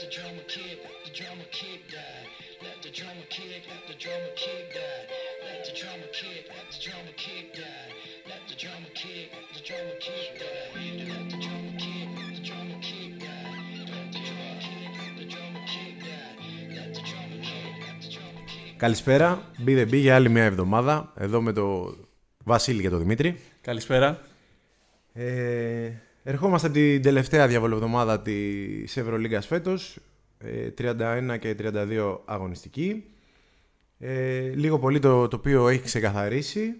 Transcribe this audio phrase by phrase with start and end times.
[0.00, 2.24] the drummer kick, let the drummer kick die.
[2.64, 5.04] Let the drummer kick, let the drummer kick die.
[5.44, 7.88] Let the drummer kick, let the drummer kick die.
[8.30, 10.64] Let the drummer kick, let the drummer kick die.
[11.10, 13.50] Let the drummer kick, let the drummer kick die.
[13.92, 16.32] Let the drummer kick, let the drummer kick die.
[16.76, 18.76] Let the drummer kick, let the drummer kick.
[18.76, 19.42] Καλησπέρα.
[19.66, 21.12] Be the Bee για άλλη μια εβδομάδα.
[21.16, 21.96] Εδώ με το
[22.44, 23.40] Βασίλη και τον Δημήτρη.
[23.60, 24.20] Καλησπέρα.
[25.12, 25.92] Ε,
[26.30, 29.98] ερχόμαστε από την τελευταία διαβολοβδομάδα της Ευρωλίγκας φέτος.
[30.38, 33.04] Ε, 31 και 32 αγωνιστική.
[33.98, 36.74] Ε, λίγο πολύ το τοπίο έχει ξεκαθαρίσει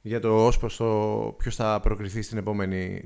[0.00, 3.00] για το ως προς το ποιος θα προκριθεί στην επόμενη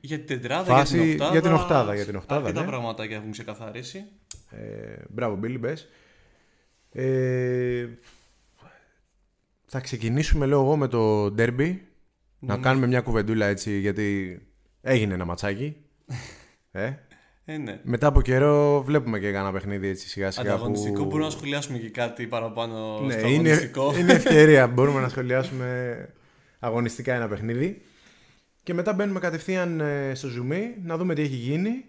[0.00, 1.32] Για την τετράδα, Φάση- για την οκτάδα.
[1.32, 2.66] για την οκτάδα, για την οκτάδα, Αρκετά ναι.
[2.66, 4.04] πραγματάκια έχουν ξεκαθαρίσει.
[4.50, 5.88] Ε, μπράβο, Μπίλι, μπες.
[6.92, 7.86] Ε,
[9.66, 11.76] θα ξεκινήσουμε, λέω εγώ, με το derby.
[12.38, 14.38] Να κάνουμε μια κουβεντούλα έτσι, γιατί
[14.80, 15.76] έγινε ένα ματσάκι.
[16.72, 16.92] ε,
[17.52, 17.80] Ε, ναι.
[17.82, 20.52] μετά από καιρό βλέπουμε και κάνα παιχνίδι έτσι σιγά σιγά.
[20.52, 21.04] Ανταγωνιστικό, που...
[21.04, 23.92] μπορούμε να σχολιάσουμε και κάτι παραπάνω ναι, στο είναι, αγωνιστικό.
[23.98, 24.68] είναι ευκαιρία.
[24.74, 26.08] Μπορούμε να σχολιάσουμε
[26.58, 27.82] αγωνιστικά ένα παιχνίδι.
[28.62, 31.84] Και μετά μπαίνουμε κατευθείαν ε, στο zoom να δούμε τι έχει γίνει.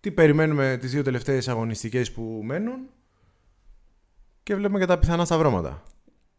[0.00, 2.78] Τι περιμένουμε τις δύο τελευταίες αγωνιστικές που μένουν.
[4.42, 5.82] Και βλέπουμε και τα πιθανά σταυρώματα.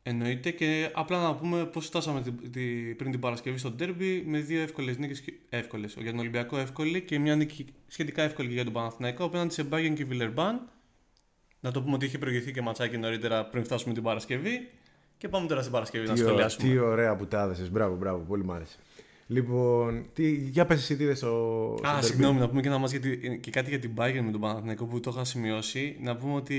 [0.03, 4.39] Εννοείται και απλά να πούμε πώς φτάσαμε την- τη- πριν την Παρασκευή στο Derby με
[4.39, 5.23] δύο εύκολες νίκες.
[5.49, 5.95] Εύκολες.
[5.99, 9.67] Για τον Ολυμπιακό εύκολη και μια νίκη σχετικά εύκολη και για τον Παναθηναϊκό απέναντι σε
[9.71, 10.69] Bayern και Βιλερμπάν.
[11.59, 14.69] Να το πούμε ότι είχε προηγηθεί και ματσάκι νωρίτερα πριν φτάσουμε την Παρασκευή.
[15.17, 16.69] Και πάμε τώρα στην Παρασκευή να Τι, ω- σχολιάσουμε.
[16.71, 17.71] τι ωραία που τα έδεσες.
[17.71, 18.23] Μπράβο, μπράβο.
[18.27, 18.77] Πολύ μ' άρεσε.
[19.31, 22.03] Λοιπόν, τι, για πες εσύ τι είδες στο, στο Α, derby.
[22.03, 24.41] συγγνώμη, να πούμε και, ένα μας για τη- και κάτι για την Bayern με τον
[24.41, 25.95] Παναθηναϊκό που το είχα σημειώσει.
[26.01, 26.55] Να πούμε ότι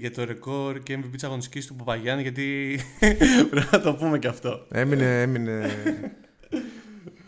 [0.00, 2.78] για το ρεκόρ και MVP της αγωνιστικής του Παπαγιάννη, γιατί
[3.50, 4.66] πρέπει να το πούμε και αυτό.
[4.70, 5.70] Έμεινε, έμεινε,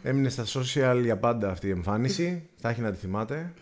[0.02, 2.48] έμεινε στα social για πάντα αυτή η εμφάνιση.
[2.56, 3.52] Θα έχει να τη θυμάται.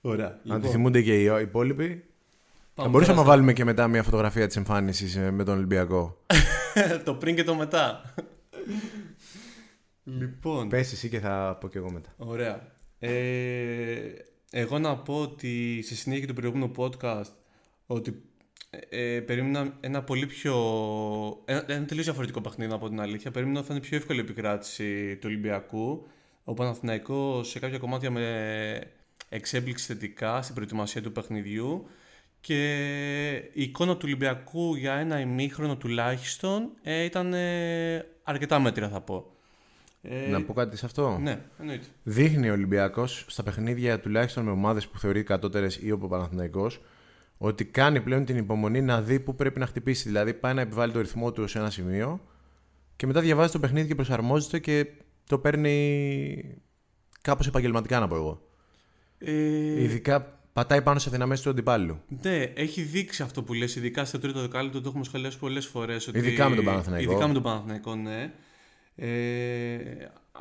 [0.00, 0.40] Ωραία.
[0.42, 2.04] Να τη θυμούνται και οι υπόλοιποι.
[2.74, 5.56] Θα πάμε μπορούσαμε να τώρα βάλουμε και μετά μια φωτογραφία της εμφάνισης ε, με τον
[5.56, 6.18] Ολυμπιακό.
[6.74, 8.14] στα- το πριν και το μετά.
[10.04, 12.14] Λοιπόν, Πες εσύ και θα πω και εγώ μετά.
[12.16, 12.72] ωραία.
[12.98, 14.12] Ε,
[14.50, 17.32] εγώ να πω ότι στη συνέχεια του προηγούμενου podcast
[17.86, 18.22] ότι
[18.88, 20.54] ε, περίμενα ένα πολύ πιο.
[21.44, 23.30] Ένα, ένα τελείως διαφορετικό παιχνίδι, να πω την αλήθεια.
[23.30, 26.06] Περίμενα ότι θα είναι πιο εύκολη η επικράτηση του Ολυμπιακού.
[26.44, 28.80] Ο Παναθηναϊκός σε κάποια κομμάτια με
[29.28, 31.86] εξέπληξη θετικά στην προετοιμασία του παιχνιδιού.
[32.40, 39.00] Και η εικόνα του Ολυμπιακού για ένα ημίχρονο τουλάχιστον ε, ήταν ε, αρκετά μέτρια, θα
[39.00, 39.33] πω.
[40.08, 41.86] Ε, Να πω κάτι σε αυτό; Ναι, εννοείται.
[42.02, 46.80] Δείχνει ο Ολυμπιακός στα παιχνίδια τουλάχιστον με ομάδες που θεωρεί κατώτερες ή ο Παναθηναϊκός
[47.38, 50.08] ότι κάνει πλέον την υπομονή να δει πού πρέπει να χτυπήσει.
[50.08, 52.20] Δηλαδή πάει να επιβάλλει το ρυθμό του σε ένα σημείο
[52.96, 54.86] και μετά διαβάζει το παιχνίδι και προσαρμόζεται και
[55.26, 56.62] το παίρνει
[57.22, 58.48] κάπως επαγγελματικά να πω εγώ.
[59.18, 62.00] Ε, Ειδικά πατάει πάνω σε δυναμίε του αντιπάλου.
[62.22, 66.08] Ναι, έχει δείξει αυτό που λες, ειδικά στο τρίτο δεκάλεπτο το έχουμε σχολιάσει πολλές φορές.
[66.08, 66.18] Ότι...
[66.18, 67.10] Ειδικά με τον Παναθηναϊκό.
[67.10, 68.32] Ειδικά με τον Παναθηναϊκό, ναι.
[68.96, 69.76] Ε,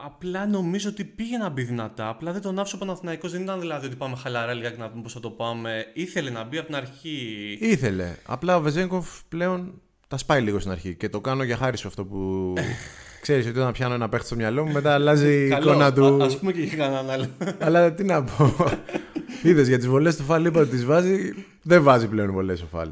[0.06, 2.10] απλά νομίζω ότι πήγε να μπει δυνατά.
[2.10, 3.32] Απλά δεν τον άφησε ο Παναθηναϊκός.
[3.32, 5.86] Δεν ήταν δηλαδή ότι πάμε χαλαρά λιγάκι να πούμε πώς θα το πάμε.
[5.94, 7.58] Ήθελε να μπει από την αρχή.
[7.62, 8.16] Ήθελε.
[8.26, 10.96] Απλά ο Βεζέγκοφ πλέον τα σπάει λίγο στην αρχή.
[10.96, 12.54] Και το κάνω για χάρη σου αυτό που.
[13.22, 16.24] Ξέρεις ότι όταν πιάνω ένα παίχτη στο μυαλό μου, μετά αλλάζει η Καλό, εικόνα του.
[16.24, 17.26] Α ας πούμε και για κανέναν άλλο.
[17.66, 18.54] Αλλά τι να πω.
[19.44, 21.34] Είδες για τις βολές του Φαλ είπα ότι τις βάζει.
[21.62, 22.90] Δεν βάζει πλέον βολές ο Φαλ.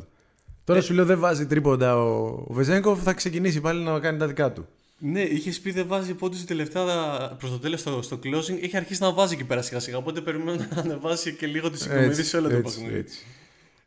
[0.63, 4.27] Τώρα σου λέω δεν βάζει τρίποντα ο, ο Βεζέγκοφ, θα ξεκινήσει πάλι να κάνει τα
[4.27, 4.67] δικά του.
[5.03, 6.85] Ναι, είχες πει δεν βάζει πόντους την τελευταία
[7.39, 8.61] προς το τέλος στο, στο closing.
[8.61, 9.97] Έχει αρχίσει να βάζει εκεί πέρα σιγά σιγά.
[9.97, 12.97] Οπότε περιμένω να ανεβάσει και λίγο τη συγκομιδή σε όλο το έτσι, παιχνίδι.
[12.99, 13.25] έτσι.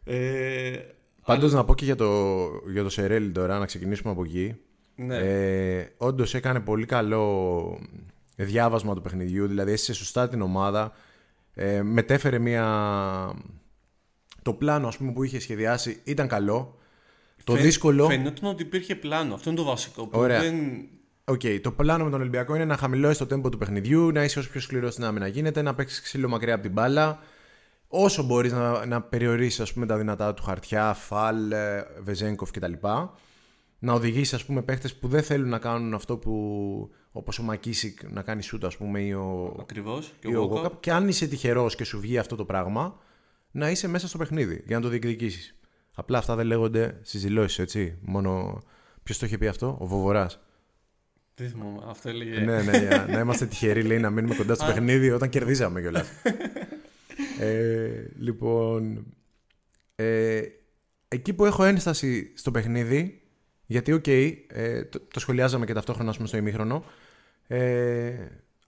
[0.04, 0.78] Ε,
[1.24, 2.40] Πάντως να πω και για το,
[2.72, 4.54] για το Σερέλι τώρα, να ξεκινήσουμε από εκεί.
[4.94, 5.16] ναι.
[5.16, 7.78] Ε, Όντως έκανε πολύ καλό
[8.36, 10.92] διάβασμα του παιχνιδιού, δηλαδή έστησε σωστά την ομάδα.
[11.54, 12.64] Ε, μετέφερε μια.
[14.42, 16.78] Το πλάνο ας πούμε, που είχε σχεδιάσει ήταν καλό.
[17.44, 18.06] Το Φαι- δύσκολο.
[18.06, 19.34] Φαινόταν ότι υπήρχε πλάνο.
[19.34, 20.06] Αυτό είναι το βασικό.
[20.06, 20.40] Που Ωραία.
[20.40, 20.88] Δεν...
[21.24, 24.38] Οκ, το πλάνο με τον Ολυμπιακό είναι να χαμηλώσεις το τέμπο του παιχνιδιού, να είσαι
[24.38, 27.18] όσο πιο σκληρός στην άμυνα γίνεται, να παίξεις ξύλο μακριά από την μπάλα.
[27.88, 32.72] Όσο μπορείς να, να περιορίσεις ας πούμε, τα δυνατά του χαρτιά, Φαλ, ε, Βεζένκοφ κτλ.
[33.78, 36.90] Να οδηγήσει ας πούμε παίχτες που δεν θέλουν να κάνουν αυτό που.
[37.12, 40.12] όπως ο Μακίσικ να κάνει σούτ, ας πούμε, ή ο, Ακριβώς.
[40.20, 40.66] Και ή ο ο Walkup.
[40.66, 40.80] Walkup.
[40.80, 42.96] Και αν είσαι τυχερός και σου βγει αυτό το πράγμα,
[43.50, 45.54] να είσαι μέσα στο παιχνίδι για να το διεκδικήσεις.
[45.94, 47.98] Απλά αυτά δεν λέγονται στις δηλώσεις, έτσι.
[48.00, 48.62] Μόνο.
[49.02, 50.40] Ποιος το είχε πει αυτό, ο Βοβοράς.
[51.36, 51.78] Δεν θυμάμαι.
[51.86, 52.38] Αυτό έλεγε.
[52.38, 54.66] ναι, ναι, για να είμαστε τυχεροί, λέει, να μείνουμε κοντά στο Α.
[54.66, 56.08] παιχνίδι όταν κερδίζαμε κιόλας.
[57.40, 59.06] ε, λοιπόν.
[59.94, 60.42] Ε,
[61.08, 63.22] εκεί που έχω ένσταση στο παιχνίδι,
[63.66, 66.84] γιατί, οκ, ε, το, το σχολιάζαμε και ταυτόχρονα ας πούμε, στο ημίχρονο,
[67.46, 68.12] ε,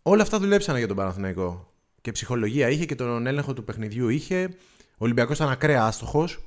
[0.02, 1.74] όλα αυτά δουλέψανε για τον Παναθηναϊκό.
[2.00, 4.44] Και ψυχολογία είχε και τον έλεγχο του παιχνιδιού είχε.
[4.92, 6.40] Ο Ολυμπιακός ήταν ακραία άστοχος.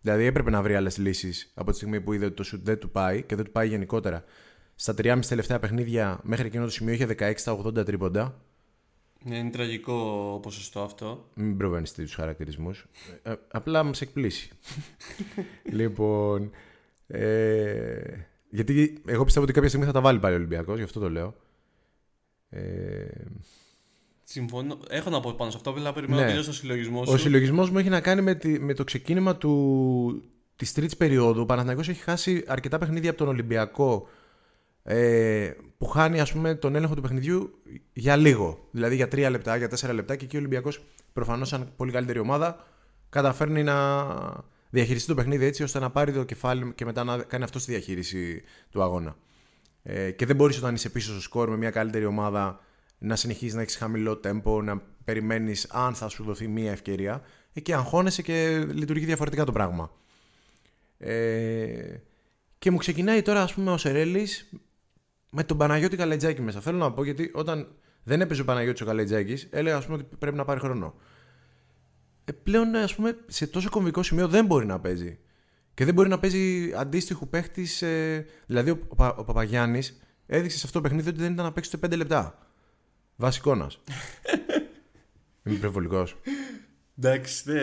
[0.00, 2.78] Δηλαδή έπρεπε να βρει άλλες λύσεις από τη στιγμή που είδε ότι το σουτ δεν
[2.78, 4.24] του πάει και δεν του πάει γενικότερα.
[4.80, 8.40] Στα 3,5 τελευταία παιχνίδια μέχρι εκείνο το σημείο είχε 16 στα 80 τρίποντα.
[9.24, 9.94] Ναι, είναι τραγικό
[10.42, 11.28] ποσοστό αυτό.
[11.34, 12.86] Μην προβαίνει τους χαρακτηρισμούς.
[13.22, 14.50] Ε, απλά μας εκπλήσει.
[15.78, 16.50] λοιπόν.
[17.06, 18.00] Ε,
[18.50, 21.10] γιατί εγώ πιστεύω ότι κάποια στιγμή θα τα βάλει πάλι ο Ολυμπιακός, γι' αυτό το
[21.10, 21.34] λέω.
[22.50, 23.06] Ε,
[24.22, 24.78] Συμφωνώ.
[24.88, 26.22] Έχω να πω πάνω σε αυτό, αλλά περιμένω Ναι.
[26.22, 27.14] να τελειώσει το συλλογισμός σου.
[27.14, 30.22] ο συλλογισμός μου έχει να κάνει με, τη- με το ξεκίνημα του,
[30.56, 31.40] της τρίτης περίοδου.
[31.40, 34.08] Ο Παναθηναϊκός έχει χάσει αρκετά παιχνίδια από τον Ολυμπιακό
[34.90, 37.50] ε, που χάνει ας πούμε, τον έλεγχο του παιχνιδιού
[37.92, 38.68] για λίγο.
[38.70, 42.18] Δηλαδή για τρία λεπτά, για τέσσερα λεπτά και εκεί ο Ολυμπιακός προφανώς σαν πολύ καλύτερη
[42.18, 42.66] ομάδα
[43.08, 44.06] καταφέρνει να
[44.70, 47.64] διαχειριστεί το παιχνίδι έτσι ώστε να πάρει το κεφάλι και μετά να κάνει αυτό τη
[47.64, 49.16] διαχείριση του αγώνα.
[49.82, 52.60] Ε, και δεν μπορείς όταν είσαι πίσω στο σκορ με μια καλύτερη ομάδα
[52.98, 57.22] να συνεχίζεις να έχεις χαμηλό τέμπο, να περιμένεις αν θα σου δοθεί μια ευκαιρία.
[57.52, 59.90] Εκεί αγχώνεσαι και λειτουργεί διαφορετικά το πράγμα.
[60.98, 61.96] Ε,
[62.58, 64.50] και μου ξεκινάει τώρα, ας πούμε, ο Σερέλης
[65.30, 66.60] με τον Παναγιώτη Καλετζάκη μέσα.
[66.60, 67.68] Θέλω να πω γιατί όταν
[68.02, 70.94] δεν έπαιζε ο Παναγιώτης ο Καλετζάκης, έλεγα ας πούμε, ότι πρέπει να πάρει χρόνο.
[72.24, 75.18] Ε, πλέον, ας πούμε, σε τόσο κομβικό σημείο δεν μπορεί να παίζει.
[75.74, 77.82] Και δεν μπορεί να παίζει αντίστοιχου παίχτης.
[77.82, 81.52] Ε, δηλαδή, ο, Πα- ο Παπαγιάννης έδειξε σε αυτό το παιχνίδι ότι δεν ήταν να
[81.52, 82.38] παίξει ούτε 5 λεπτά.
[83.16, 83.80] Βασικόνας.
[85.44, 86.16] Είμαι υπερβολικός.
[86.98, 87.60] Εντάξει, δε,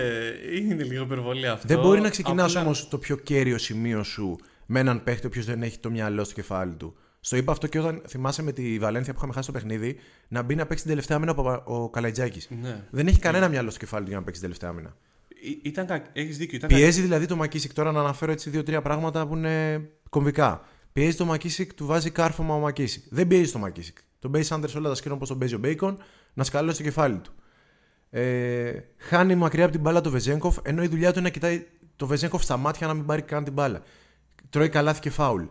[0.57, 1.67] είναι λίγο υπερβολή αυτό.
[1.67, 4.35] Δεν μπορεί να ξεκινάς Απλά- όμως το πιο κέριο σημείο σου
[4.65, 6.95] με έναν παίχτη ο οποίος δεν έχει το μυαλό στο κεφάλι του.
[7.25, 9.95] Στο είπα αυτό και όταν θυμάσαι με τη Βαλένθια που είχαμε χάσει το παιχνίδι
[10.27, 12.41] να μπει να παίξει την τελευταία άμυνα ο, Παπα- ο Καλαϊτζάκης.
[12.61, 12.83] Ναι.
[12.89, 14.95] Δεν έχει κανένα μυαλό στο κεφάλι του για να παίξει την τελευταία άμυνα.
[15.41, 16.03] Ή- Ήταν κα...
[16.13, 16.57] Έχεις δίκιο.
[16.57, 17.73] Ήταν Πιέζει δηλαδή το Μακίσικ.
[17.73, 20.61] Τώρα να αναφέρω έτσι δύο-τρία πράγματα που είναι κομβικά.
[20.93, 23.03] Πιέζει το Μακίσικ, του βάζει κάρφωμα ο Μακίσικ.
[23.09, 23.97] Δεν πιέζει το Μακίσικ.
[24.19, 25.97] Τον παίζει under όλα τα screen όπως τον παίζει ο Μπέικον
[26.33, 27.33] να σκαλώσει το κεφάλι του.
[28.09, 31.65] Ε, χάνει μακριά από την μπάλα το Βεζένκοφ, ενώ η δουλειά του είναι να κοιτάει
[31.95, 33.81] το Βεζένκοφ στα μάτια να μην πάρει καν την μπάλα.
[34.49, 35.43] Τρώει καλάθι και φάουλ.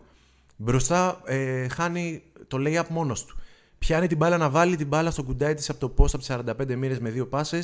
[0.55, 3.37] Μπροστά ε, χάνει το lay-up μόνος του.
[3.79, 6.29] Πιάνει την μπάλα να βάλει την μπάλα στο κουντάι της από το post από τις
[6.31, 7.59] 45 μοίρες με δύο πάσε.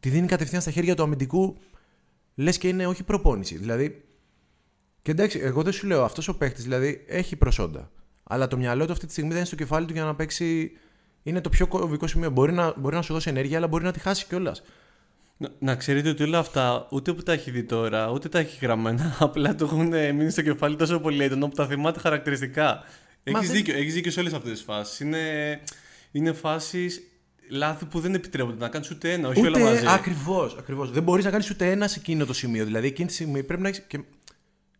[0.00, 1.56] Τη δίνει κατευθείαν στα χέρια του αμυντικού.
[2.34, 3.56] Λες και είναι όχι προπόνηση.
[3.56, 4.04] Δηλαδή.
[5.02, 7.90] Και εντάξει, εγώ δεν σου λέω αυτός ο παίχτης δηλαδή έχει προσόντα.
[8.22, 10.70] Αλλά το μυαλό του αυτή τη στιγμή δεν είναι στο κεφάλι του για να παίξει.
[11.22, 12.30] Είναι το πιο κομβικό σημείο.
[12.30, 14.62] Μπορεί να, μπορεί να σου δώσει ενέργεια, αλλά μπορεί να τη χάσει κιόλας.
[15.38, 18.58] Να, να ξέρετε ότι όλα αυτά ούτε που τα έχει δει τώρα, ούτε τα έχει
[18.64, 19.16] γραμμένα.
[19.20, 22.64] Απλά του έχουν μείνει στο κεφάλι τόσο πολύ έντονο που τα θυμάται χαρακτηριστικά.
[22.64, 25.00] Μα Έχεις δεν- δίκιο, έχεις δίκιο σε όλες αυτές τις φάσεις.
[25.00, 25.20] Είναι,
[26.12, 27.02] είναι φάσεις
[27.50, 29.76] λάθη που δεν επιτρέπονται να κάνεις ούτε ένα, όχι όλα μαζί.
[29.80, 30.56] Ούτε ακριβώς.
[30.58, 30.90] Ακριβώς.
[30.90, 32.64] Δεν μπορείς να κάνεις ούτε ένα σε εκείνο το σημείο.
[32.64, 33.84] Δηλαδή, εκείνη τη στιγμή πρέπει να έχεις.
[33.86, 34.00] Και...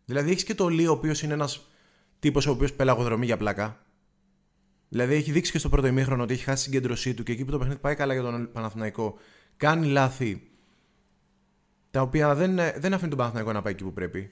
[0.05, 1.67] Δηλαδή, έχεις και το Λίο, ο οποίος είναι ένας
[2.19, 3.85] τύπος ο οποίος πελαγοδρομεί για πλάκα.
[4.89, 7.45] Δηλαδή, έχει δείξει και στο πρώτο ημίχρονο ότι έχει χάσει την συγκέντρωσή του και εκεί
[7.45, 9.17] που το παιχνίδι πάει καλά για τον Παναθηναϊκό,
[9.57, 10.41] κάνει λάθη
[11.91, 14.31] τα οποία δεν, δεν αφήνει τον Παναθηναϊκό να πάει εκεί που πρέπει.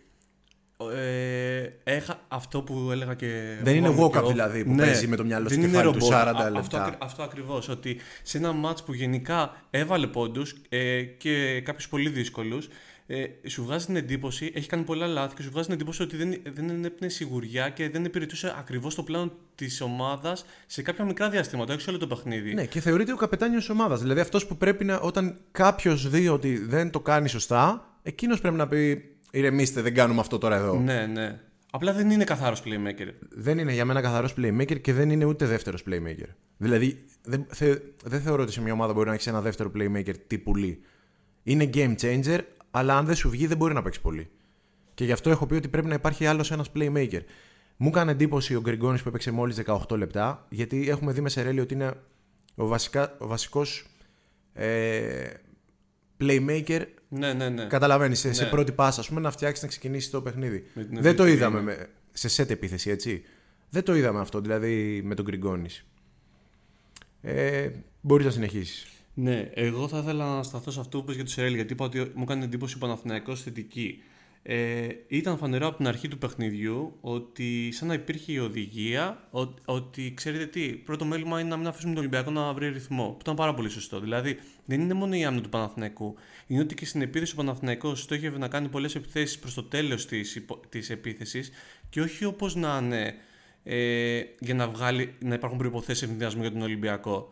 [0.96, 3.58] Ε, έχα, αυτό που έλεγα και.
[3.64, 4.32] Δεν είναι φοβάμαι walk-up και off.
[4.32, 6.14] δηλαδή που παίζει με το μυαλό στο δεν είναι κεφάλι του ρομπότ.
[6.14, 6.60] 40 Α- λεπτά.
[6.60, 7.70] Αυτό, ακρι- αυτό ακριβώς.
[7.70, 12.68] Ότι σε ένα μάτς που γενικά έβαλε πόντους ε, και κάποιους πολύ δύσκολους,
[13.08, 16.18] ε, σου βγάζει την εντύπωση, έχει κάνει πολλά λάθη και σου βγάζει την εντύπωση ότι
[16.18, 21.30] δεν, δεν ενέπνεε σιγουριά και δεν υπηρετούσε ακριβώς το πλάνο της ομάδας σε κάποια μικρά
[21.30, 22.54] διαστήματα, όχι σε όλο το παιχνίδι.
[22.54, 24.02] Ναι, και θεωρείται ο καπετάνιος τη ομάδας.
[24.02, 25.00] Δηλαδή αυτός που πρέπει να.
[25.00, 30.20] Όταν κάποιος δει ότι δεν το κάνει σωστά, εκείνος πρέπει να πει: Ηρεμήστε, δεν κάνουμε
[30.20, 30.80] αυτό τώρα εδώ.
[30.80, 31.06] ναι.
[31.06, 31.40] ναι.
[31.72, 33.10] Απλά δεν είναι καθάρο playmaker.
[33.30, 36.28] Δεν είναι για μένα καθαρός playmaker και δεν είναι ούτε δεύτερος playmaker.
[36.58, 40.14] Δηλαδή, δεν, θε, δεν θεωρώ ότι σε μια ομάδα μπορεί να έχεις ένα δεύτερο playmaker
[40.28, 40.76] τύπου Lee.
[41.44, 42.40] Είναι game changer,
[42.78, 44.30] αλλά αν δεν σου βγει δεν μπορεί να παίξει πολύ.
[44.94, 47.22] Και γι' αυτό έχω πει ότι πρέπει να υπάρχει άλλος ένας playmaker.
[47.78, 51.60] Μου έκανε εντύπωση ο Γκριγκόνης που έπαιξε μόλις 18 λεπτά, γιατί έχουμε δει με Σερέλη
[51.60, 51.94] ότι είναι
[52.56, 53.86] ο, βασικά, ο βασικός
[54.54, 55.28] ε,
[56.20, 56.82] playmaker.
[57.10, 57.66] Ναι, ναι, ναι.
[57.66, 58.50] Καταλαβαίνεις, σε, σε Ναι.
[58.50, 60.66] πρώτη πάσα, ας πούμε, να φτιάξεις να ξεκινήσεις το παιχνίδι.
[60.74, 61.34] Με την Δεν το ευκαιρία.
[61.48, 63.24] είδαμε με, σε set επίθεση, έτσι.
[63.70, 65.86] Δεν το είδαμε αυτό, δηλαδή με τον Γκριγκόνης.
[67.22, 67.70] Ε,
[68.02, 68.88] Μπορείς να συνεχίσεις.
[69.18, 71.86] Ναι, εγώ θα ήθελα να σταθώ σε αυτό που είπες για το Σερέλ, γιατί είπα
[71.86, 74.04] ότι μου έκανε εντύπωση ο Παναθηναϊκός θετική.
[74.44, 79.54] Ε, ήταν φανερό από την αρχή του παιχνιδιού ότι σαν να υπήρχε η οδηγία ο-
[79.66, 83.10] ότι ξέρετε τι, πρώτο μέλημα είναι να μην αφήσουμε τον Ολυμπιακό να βρει ρυθμό.
[83.10, 84.00] Που ήταν πάρα πολύ σωστό.
[84.00, 86.16] Δηλαδή δεν είναι μόνο η άμυνα του Παναθηναϊκού.
[86.48, 90.06] Είναι ότι και στην επίθεση ο Παναθηναϊκός στόχευε να κάνει πολλές επιθέσεις προς το τέλος
[90.06, 91.52] της της επίθεσης
[91.90, 93.14] και όχι όπως να είναι
[93.64, 97.30] ε, για να, βγάλει, να υπάρχουν προποθέσει ευνηδιασμού για τον Ολυμπιακό.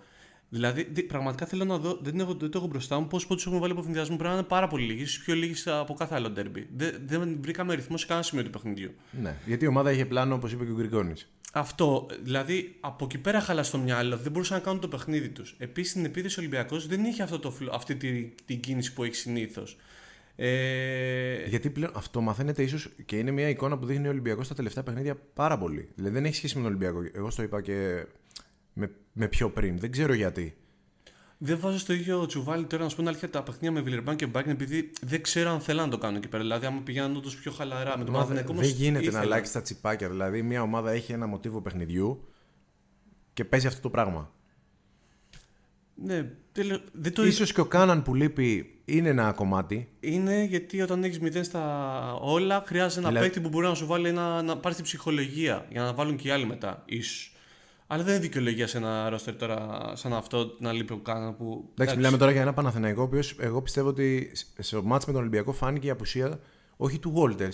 [0.53, 3.45] Δηλαδή, δι- πραγματικά θέλω να δω, δεν, έχω, δεν το έχω μπροστά μου, πόσους πόντους
[3.45, 4.15] έχουμε βάλει από ευνηδιασμού.
[4.15, 6.67] Πρέπει να είναι πάρα πολύ λίγοι, ίσω πιο λίγοι στα- από κάθε άλλο ντέρμπι.
[6.75, 8.91] Δεν, δεν βρήκαμε ρυθμό σε κανένα σημείο του παιχνιδιού.
[9.21, 11.27] Ναι, γιατί η ομάδα είχε πλάνο, όπως είπε και ο Γκριγκόνης.
[11.53, 15.55] Αυτό, δηλαδή από εκεί πέρα χαλά στο μυαλό, δεν μπορούσαν να κάνουν το παιχνίδι τους.
[15.57, 19.03] Επίσης στην επίθεση ο Ολυμπιακός δεν είχε αυτό το, φλο- αυτή τη, την κίνηση που
[19.03, 19.77] έχει συνήθως.
[20.35, 24.55] Ε, Γιατί πλέον αυτό μαθαίνεται ίσως και είναι μια εικόνα που δείχνει ο Ολυμπιακός στα
[24.55, 25.89] τελευταία παιχνίδια πάρα πολύ.
[25.95, 26.99] Δηλαδή δεν έχει σχέση με τον Ολυμπιακό.
[27.13, 28.05] Εγώ στο είπα και
[28.73, 29.79] με, με πιο πριν.
[29.79, 30.55] Δεν ξέρω γιατί.
[31.37, 34.15] δεν βάζω στο ίδιο τσουβάλι τώρα να σου πω την αλήθεια τα παιχνίδια με Βιλερμπάν
[34.15, 36.43] και Μπάγκεν επειδή δεν ξέρω αν θέλαν να το κάνουν εκεί πέρα.
[36.43, 38.47] Δηλαδή, άμα πηγαίνουν όντως πιο χαλαρά με το Μα δεν Παναθηναϊκό.
[38.53, 39.21] δεν όμως γίνεται να ήθελαν.
[39.21, 40.09] αλλάξει τα τσιπάκια.
[40.09, 42.27] Δηλαδή μια ομάδα έχει ένα μοτίβο παιχνιδιού
[43.33, 44.31] και παίζει αυτό το πράγμα.
[45.95, 49.89] Ναι, τέλο- δεν το Ίσως και ο Κάναν που λείπει είναι ένα κομμάτι.
[49.99, 53.85] Είναι γιατί όταν έχεις 0 στα όλα, χρειάζεται ένα Δηλαδή- παίκτη που μπορεί να σου
[53.85, 57.32] βάλει ένα, να πάρεις την ψυχολογία για να βάλουν και οι άλλοι μετά, ίσως.
[57.93, 61.69] Αλλά δεν είναι δικαιολογία σε ένα ρόστερ τώρα σαν αυτό να λείπει ο Κάνα που.
[61.73, 65.21] Εντάξει, μιλάμε τώρα για ένα Παναθηναϊκό, ο οποίος εγώ πιστεύω ότι στο μάτς με τον
[65.21, 66.39] Ολυμπιακό φάνηκε η απουσία
[66.77, 67.53] όχι του Walters.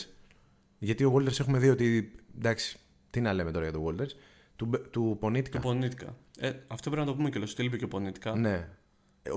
[0.78, 2.12] Γιατί ο Walters έχουμε δει ότι.
[2.38, 2.78] Εντάξει,
[3.10, 4.10] τι να λέμε τώρα για τον Walters.
[4.56, 5.58] Του, Μπε- του Πονίτικα.
[5.58, 6.16] Και Πονίτικα.
[6.40, 7.52] Ε, αυτό πρέπει να το πούμε κιόλας.
[7.52, 8.36] Ότι λείπει και ο Πονίτικα.
[8.36, 8.68] Ναι.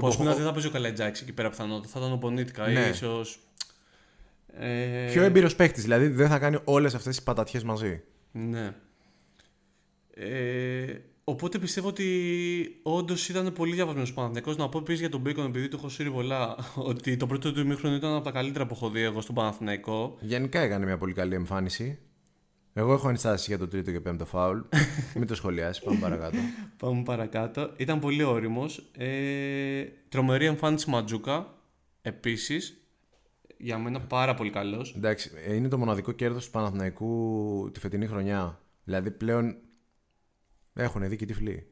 [0.01, 1.89] Πώ Ο- πούμε δεν θα παίζει ο Καλατζάκη εκεί πέρα πιθανότητα.
[1.93, 2.81] Θα ήταν ο Πονίτικα Ναι.
[2.87, 3.39] ή ίσως.
[4.59, 8.03] Ε, Πιο έμπειρος παίκτης, δηλαδή δεν θα κάνει όλες αυτές τις πατατιές μαζί.
[8.33, 8.75] Ναι.
[10.15, 10.85] Ε,
[11.25, 12.07] οπότε πιστεύω ότι
[12.83, 14.57] όντως ήταν πολύ διαβασμένος ο Παναθηναϊκός.
[14.57, 16.57] Να πω επίσης για τον Μπέικον, επειδή το έχω σύρει πολλά,
[16.91, 20.17] ότι το πρώτο του ημίχρονο ήταν από τα καλύτερα που έχω δει εγώ στον Παναθηναϊκό.
[20.21, 21.99] Γενικά έκανε μια πολύ καλή εμφάνιση.
[22.75, 24.59] Εγώ έχω ενστάσει για το τρίτο και πέμπτο φάουλ.
[25.17, 26.37] Μην το σχολιάσεις, πάμε παρακάτω.
[26.77, 27.73] Πάμε παρακάτω.
[27.77, 28.91] Ήταν πολύ όριμος.
[28.97, 31.55] Ε, τρομερή εμφάνιση Ματζούκα.
[32.03, 32.77] Επίσης.
[33.57, 34.95] Για μένα πάρα πολύ καλός.
[34.97, 38.61] Εντάξει, ε, είναι το μοναδικό κέρδος του Παναθηναϊκού τη φετινή χρονιά.
[38.85, 39.57] Δηλαδή πλέον
[40.75, 41.67] έχουν δει και τυφλοί.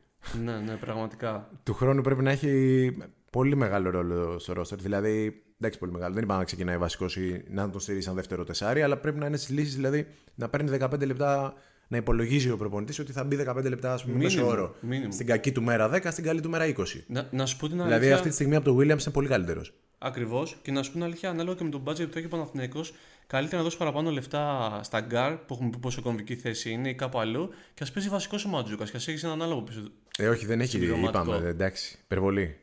[0.45, 1.51] ναι, ναι, πραγματικά.
[1.63, 2.97] Του χρόνου πρέπει να έχει
[3.31, 4.79] πολύ μεγάλο ρόλο στο ρόστερ.
[4.81, 6.15] Δηλαδή, εντάξει, πολύ μεγάλο.
[6.15, 9.27] Δεν είπα να ξεκινάει βασικός ή να τον στηρίζει σαν δεύτερο τεσάρι, αλλά πρέπει να
[9.27, 11.55] είναι στις λύσεις, δηλαδή να παίρνει 15 λεπτά,
[11.89, 14.75] να υπολογίζει ο προπονητής ότι θα μπει 15 λεπτά, ας πούμε, Minimum, μέσο όρο.
[14.91, 15.09] minimum.
[15.13, 17.05] Στην κακή του μέρα 10, στην καλή του μέρα 20.
[17.07, 17.99] Να, να σου πω την αλήθεια.
[17.99, 19.73] Δηλαδή, αυτή τη στιγμή από τον Williams είναι πολύ καλύτερος.
[19.99, 20.59] Ακριβώς.
[20.63, 22.93] Και να σου πω την αλήθεια, ανάλογα και με τον budget που έχει ο Παναθηναϊκός,
[23.31, 26.95] καλύτερα να δώσει παραπάνω λεφτά στα γκαρντ που έχουμε πει πόσο κομβική θέση είναι ή
[26.95, 29.81] κάπου αλλού και ας παίζει βασικό ο Μαντζούκας και ας έχει έναν άλλο πίσω.
[30.19, 31.23] Ε, όχι, δεν έχει, Συμπληρωματικό.
[31.23, 32.59] είπαμε, εντάξει, υπερβολή.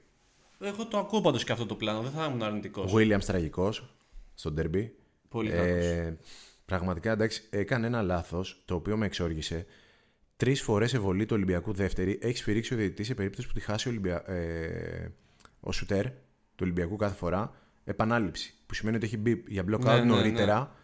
[0.59, 2.93] Εγώ το ακούω πάντως και αυτό το πλάνο, δεν θα ήμουν αρνητικός.
[2.93, 3.95] Ο Williams τραγικός
[4.33, 4.89] στο derby.
[5.29, 6.17] Πολύ Ε,
[6.65, 9.65] πραγματικά εντάξει, έκανε ένα λάθος το οποίο με εξόργησε.
[10.37, 13.87] Τρεις φορές ευολή του Ολυμπιακού δεύτερη έχει σφυρίξει ο διαιτητής σε περίπτωση που τη χάσει
[13.87, 14.23] ο, Ολυμπια...
[14.31, 15.11] ε,
[15.59, 18.56] ο σουτέρ του Ολυμπιακού κάθε φορά επανάληψη.
[18.67, 20.75] Που σημαίνει ότι έχει μπει για block out Ναι, ναι, νωρίτερα.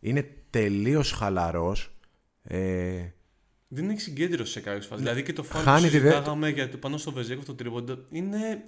[0.00, 1.96] Είναι τελείως χαλαρός.
[2.42, 3.04] Ε,
[3.68, 5.04] Δεν έχει συγκέντρωση σε κάποιες φάσεις.
[5.04, 7.54] Δηλαδή και το φάουλ Χάνει που τη δε- συζητάγαμε για το πάνω στο Βεζέκο το
[7.54, 8.64] τρίποντο είναι,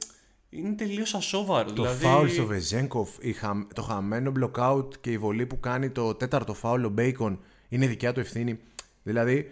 [0.48, 1.72] είναι τελείως ασόβαρο.
[1.72, 2.04] το δηλαδή...
[2.04, 6.14] φάουλ στο Βεζένκοφ, η χα- το χαμένο block out και η βολή που κάνει το
[6.14, 8.58] τέταρτο φάουλ ο Μπέικον είναι δικιά του ευθύνη.
[9.02, 9.50] Δηλαδή,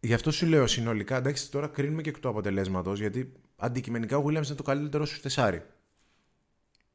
[0.00, 4.22] γι' αυτό σου λέω συνολικά, εντάξει, τώρα κρίνουμε και εκ του αποτελέσματος, γιατί αντικειμενικά ο
[4.26, 5.62] Williams είναι το καλύτερο σου τεσάρι.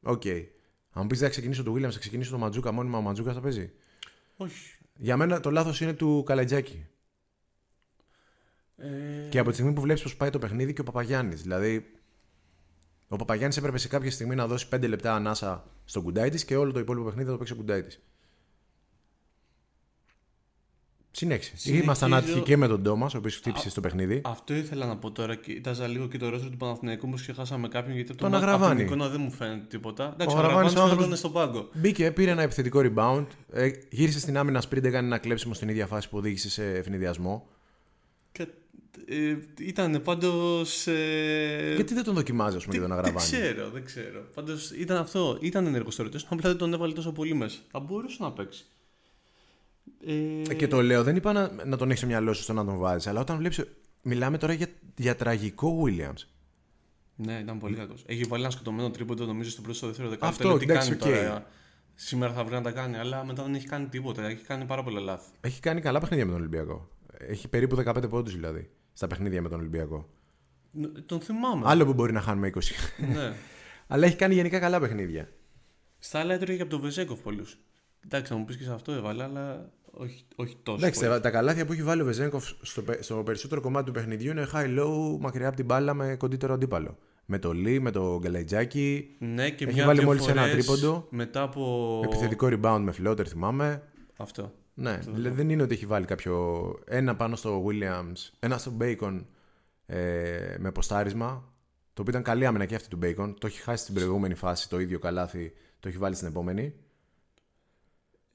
[0.02, 0.22] Οκ.
[0.96, 3.40] Αν μου πεις θα ξεκινήσω το Williams, θα ξεκινήσω το Μαντζούκα, μόνιμα ο Μαντζούκας θα
[3.40, 3.72] παίζει.
[4.36, 4.78] Όχι.
[4.96, 6.86] Για μένα το λάθος είναι του Καλαϊτζάκη.
[8.76, 8.86] Ε,
[9.30, 11.42] Και από τη στιγμή που βλέπεις πώς πάει το παιχνίδι και ο Παπαγιάννης.
[11.42, 11.92] Δηλαδή,
[13.08, 16.72] ο Παπαγιάννης έπρεπε σε κάποια στιγμή να δώσει 5 λεπτά ανάσα στον Κουντάιτη και όλο
[16.72, 17.98] το υπόλοιπο παιχνίδι θα το παίξει ο Κουντάιτη.
[21.16, 21.52] Συνέχισε.
[21.56, 24.20] Συνεχίζω- Ήμασταν άτυχοι και με τον Τόμας, ο οποίος χτύπησε Α, στο παιχνίδι.
[24.24, 25.34] Αυτό ήθελα να πω τώρα.
[25.34, 28.64] Κοίταζα λίγο και το ρόστρο του Παναθηναϊκού, όμως ξεχάσαμε κάποιον γιατί από Τον το- Αγραβάνη.
[28.72, 30.10] από την εικόνα δεν μου φαίνεται τίποτα.
[30.12, 31.80] Εντάξει, Ο ο Αγραβάνης Αγραβάνη ο φαίνεται άνθρωπος- στον πάγκο.
[31.80, 33.26] Μπήκε, πήρε ένα επιθετικό rebound.
[33.52, 37.48] Ε, γύρισε στην άμυνα σπριντ, έκανε ένα κλέψιμο στην ίδια φάση που οδήγησε σε ευνηδιασμό.
[38.32, 38.46] Και,
[39.08, 40.86] ε, ήταν πάντως.
[40.86, 44.20] Ε, Γιατί δεν τον δοκιμάζει, ας πούμε, για τον δεν Αγραβάνη; ξέρω, δεν ξέρω.
[44.34, 45.38] Πάντως ήταν αυτό.
[45.40, 47.58] Ήταν ενεργός στο ρόστερ, απλά δεν τον έβαλε τόσο πολύ μέσα.
[47.70, 48.64] Θα μπορούσε να παίξει.
[50.06, 52.52] Ε, Ε, Και το λέω, δεν είπα να, να τον έχεις στο μυαλό σου στο
[52.52, 53.64] να τον βάζει, αλλά όταν βλέπεις.
[54.02, 54.66] Μιλάμε τώρα για,
[54.96, 56.26] για τραγικό Williams.
[57.16, 58.02] Ναι, ήταν πολύ κακός.
[58.06, 60.42] Έχει βάλει ένα σκοτωμένο τρίποντο, νομίζω, στο πρώτο στο δεύτερο δεκάλεπτο.
[60.42, 61.18] Αυτό, Λέω, τι εντάξει, κάνει οκ.
[61.24, 61.46] τώρα.
[61.94, 64.26] Σήμερα θα βρει να τα κάνει, αλλά μετά δεν έχει κάνει τίποτα.
[64.26, 65.30] Έχει κάνει πάρα πολλά λάθη.
[65.40, 66.88] Έχει κάνει καλά παιχνίδια με τον Ολυμπιακό.
[67.18, 70.08] Έχει περίπου 15 πόντους δηλαδή στα παιχνίδια με τον Ολυμπιακό.
[70.70, 71.62] Ν- Τον θυμάμαι.
[71.64, 72.60] Άλλο που μπορεί να χάνουμε 20.
[73.14, 73.32] ναι.
[73.88, 75.28] Αλλά έχει κάνει γενικά καλά παιχνίδια.
[75.98, 77.58] Στα άλλα έτρωγε και από τον Βεζέκοφ πολλούς.
[78.06, 80.78] Εντάξει, θα μου πεις και σε αυτό έβαλε, αλλά όχι, όχι τόσο.
[80.78, 81.12] Εντάξει, πολύ.
[81.12, 84.30] τα, τα καλάθια που έχει βάλει ο Βεζέγκοφ στο, πε- στο περισσότερο κομμάτι του παιχνιδιού
[84.30, 86.98] είναι high-low, μακριά από την μπάλα με κοντύτερο αντίπαλο.
[87.24, 89.16] Με το Λί, με το Γκαλαϊτζάκι.
[89.18, 91.06] Ναι, και Έχει μια βάλει δύο μόλις ένα φορές τρίποντο.
[91.10, 92.00] Μετά από.
[92.04, 93.82] Επιθετικό rebound με floater, θυμάμαι.
[94.16, 94.52] Αυτό.
[94.74, 96.64] Ναι, δηλαδή δεν είναι ότι έχει βάλει κάποιο.
[96.86, 99.24] Ένα πάνω στο Williams, ένα στο Bacon
[99.86, 101.52] ε, με ποστάρισμα.
[101.92, 103.34] Το οποίο ήταν καλή άμυνα και αυτή του Bacon.
[103.38, 106.74] Το έχει χάσει στην προηγούμενη φάση το ίδιο καλάθι, το έχει βάλει στην επόμενη.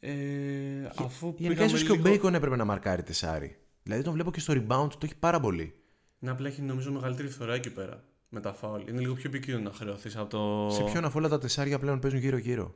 [0.04, 3.58] Ε, αφού Γενικά πήγαμε ίσως και ο λίγο- Bacon έπρεπε να μαρκάρει τεσάρι.
[3.84, 5.74] Δηλαδή τον βλέπω και στο rebound, το έχει πάρα πολύ.
[6.20, 8.82] Να απλά έχει νομίζω μεγαλύτερη φθορά εκεί πέρα με τα φάουλ.
[8.88, 10.70] Είναι λίγο πιο επικίνδυνο να χρεωθείς από το.
[10.76, 12.76] Σε ποιον αφού όλα τα τεσσάρια πλέον παίζουν γύρω-γύρω;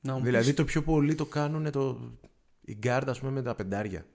[0.00, 2.00] Να μου Δηλαδή πεις- το πιο πολύ το κάνουν το...
[2.60, 4.06] η guard, ας πούμε, με τα πεντάρια.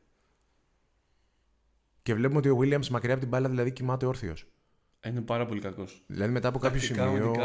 [2.03, 4.47] Και βλέπουμε ότι ο Williams μακριά από την μπάλα δηλαδή κοιμάται όρθιος.
[5.07, 6.03] Είναι πάρα πολύ κακός.
[6.07, 7.35] Δηλαδή μετά από κάποιο σημείο.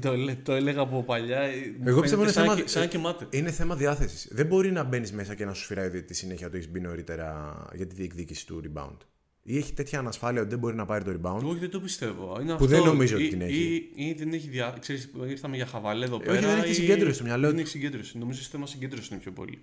[0.00, 1.40] το, λέ- το έλεγα από παλιά.
[1.40, 3.26] ε, μου Εγώ πιστεύω είναι φαίνεται σαν, θέμα, να- σαν να κοιμάται.
[3.30, 4.28] είναι θέμα διάθεσης.
[4.30, 7.54] Δεν μπορεί να μπαίνεις μέσα και να σου σφυράει τη συνέχεια ότι έχεις μπει νωρίτερα
[7.74, 8.96] για τη διεκδίκηση του rebound.
[9.42, 11.42] Ή έχει τέτοια ανασφάλεια ότι δεν μπορεί να πάρει το rebound.
[11.44, 12.36] Όχι, δεν το πιστεύω.
[12.40, 12.66] Είναι Που αυτό.
[12.66, 13.90] δεν νομίζω ότι Ή- την έχει.
[13.94, 14.76] Ή, ή δεν έχει διά...
[14.80, 16.40] Ξέρεις, ήρθαμε για χαβαλέ εδώ όχι, πέρα.
[16.40, 17.60] δεν έχει ή- συγκέντρωση στο μυαλό Δεν του.
[17.60, 18.18] έχει συγκέντρωση.
[18.18, 19.62] Νομίζω ότι θέμα συγκέντρωση είναι πιο πολύ.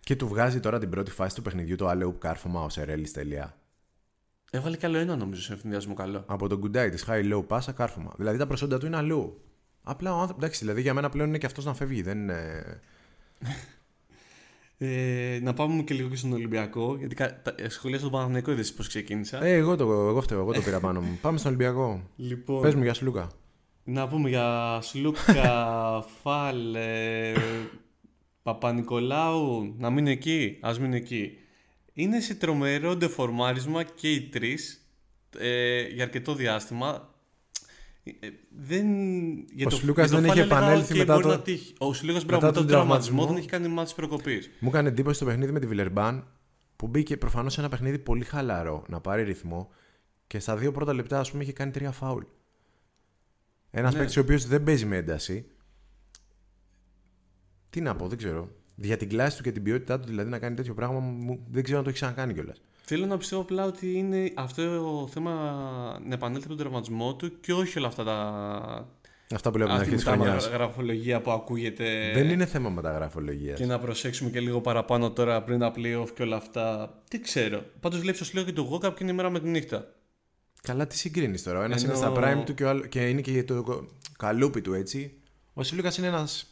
[0.00, 3.56] Και του βγάζει τώρα την πρώτη φάση του παιχνιδιού το alley-oop κάρφωμα ο Σερέλη τελεία.
[4.50, 6.24] Έβαλε κι άλλο ένα νομίζω σε ευθυνδιασμό καλό.
[6.26, 8.12] Από τον κουντάι της high low πάσα κάρφωμα.
[8.16, 9.40] Δηλαδή τα προσόντα του είναι αλλού.
[9.82, 10.40] Απλά ο άνθρωπο.
[10.44, 12.02] Εντάξει, δηλαδή για μένα πλέον είναι και αυτός να φεύγει.
[12.02, 12.62] Δεν είναι...
[14.80, 16.96] Ε, να πάμε και λίγο και στον Ολυμπιακό.
[16.98, 19.44] Γιατί κα- τα- ε, σχολεία στον Παναθηναϊκό είδες πώς ξεκίνησα.
[19.44, 21.18] Ε, εγώ το, εγώ φταίω, εγώ το πήρα πάνω μου.
[21.22, 22.02] Πάμε στον Ολυμπιακό.
[22.16, 23.30] λοιπόν, Πες μου για Σλούκα.
[23.84, 25.54] να πούμε για Σλούκα,
[26.22, 27.32] Φαλ, ε,
[28.42, 31.38] Παπανικολάου, να μείνει εκεί, ας μείνει εκεί.
[32.00, 34.88] Είναι σε τρομερό ντεφορμάρισμα και οι τρεις
[35.38, 37.14] ε, για αρκετό διάστημα.
[38.02, 38.10] Ε,
[38.58, 38.86] δεν,
[39.38, 41.30] για Ο το- Σλούκας για το δεν Φαλ είχε έλεγα, επανέλθει «Οκ, μετά μπορεί το-
[41.32, 41.74] να τύχει».
[41.78, 43.16] Ο Σλούκας μπράβο, μετά μετά τον τον τραυματισμό.
[43.16, 44.50] τραυματισμό δεν έχει κάνει ματς προκοπής.
[44.60, 46.26] Μου έκανε εντύπωση το παιχνίδι με τη Βιλερμπάν
[46.76, 49.70] που μπήκε προφανώς σε ένα παιχνίδι πολύ χαλαρό να πάρει ρυθμό
[50.26, 52.22] και στα δύο πρώτα λεπτά, ας πούμε, είχε κάνει τρία φάουλ.
[53.70, 53.98] Ένας Ναι.
[53.98, 55.46] παίκτης ο οποίος δεν παίζει με ένταση.
[57.70, 58.50] Τι να πω, δεν ξέρω.
[58.80, 61.62] Για την κλάση του και την ποιότητά του, δηλαδή να κάνει τέτοιο πράγμα, μου, δεν
[61.62, 62.60] ξέρω αν το έχει ξανακάνει κιόλας.
[62.84, 65.32] Θέλω να πιστεύω απλά ότι είναι αυτό το θέμα
[66.06, 68.88] να επανέλθει από τον τραυματισμό του και όχι όλα αυτά τα.
[69.34, 70.44] Αυτά που λέω από την Αυτή αρχή η τη χρονιάς.
[70.44, 72.10] μεταγραφολογία που ακούγεται.
[72.14, 73.58] Δεν είναι θέμα μεταγραφολογίας.
[73.58, 76.94] Και να προσέξουμε και λίγο παραπάνω τώρα πριν τα playoff και όλα αυτά.
[77.08, 77.62] Τι ξέρω.
[77.80, 79.94] Πάντως βλέπεις το Σλόγο και το Γόκαπ και είναι η μέρα με τη νύχτα.
[80.62, 81.58] Καλά, τι συγκρίνεις τώρα.
[81.58, 83.88] Ο ένας Ενώ- είναι στα prime του και, ο άλλο, και είναι και το κο-
[84.18, 85.12] καλούπι του έτσι.
[85.54, 86.46] Ο Σιλούκα είναι ένας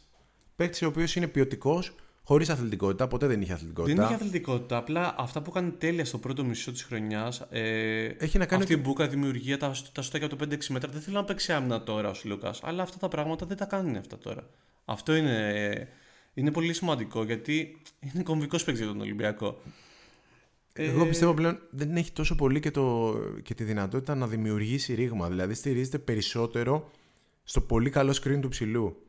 [0.55, 1.95] παίκτης ο οποίος είναι ποιοτικός,
[2.27, 3.07] χωρίς αθλητικότητα.
[3.07, 3.95] Ποτέ δεν είχε αθλητικότητα.
[3.95, 4.77] Δεν είχε αθλητικότητα.
[4.77, 7.45] Απλά αυτά που έκανε τέλεια στο πρώτο μισό της χρονιάς.
[7.49, 10.91] Ε, Έχει να κάνει Αυτή η μπουκα δημιουργία, τα, τα σουτάκια από το 5-6 μέτρα.
[10.91, 12.53] Δεν θέλω να παίξει άμυνα τώρα ο Σλούκα.
[12.61, 14.49] Αλλά αυτά τα πράγματα δεν τα κάνουν αυτά τώρα.
[14.85, 15.87] Αυτό είναι,
[16.33, 19.61] είναι πολύ σημαντικό γιατί είναι κομβικός παίκτης για τον Ολυμπιακό.
[20.73, 24.93] Εγώ Ε, πιστεύω πλέον δεν έχει τόσο πολύ και, το, και τη δυνατότητα να δημιουργήσει
[24.93, 25.27] ρήγμα.
[25.27, 26.91] Δηλαδή στηρίζεται περισσότερο
[27.43, 29.06] στο πολύ καλό screen του ψηλού.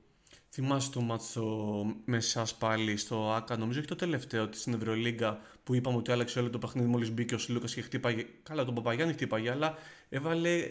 [0.51, 1.45] Θυμάσαι το μάτσο
[2.05, 6.13] με εσά πάλι στο ΑΚΑ, νομίζω όχι το τελευταίο της στην Ευρωλίγκα που είπαμε ότι
[6.13, 8.27] άλλαξε όλο το παιχνίδι μόλις μπήκε ο Σλούκας και χτύπαγε.
[8.43, 9.75] Καλά, τον Παπαγιάννη χτύπαγε, αλλά
[10.09, 10.71] έβαλε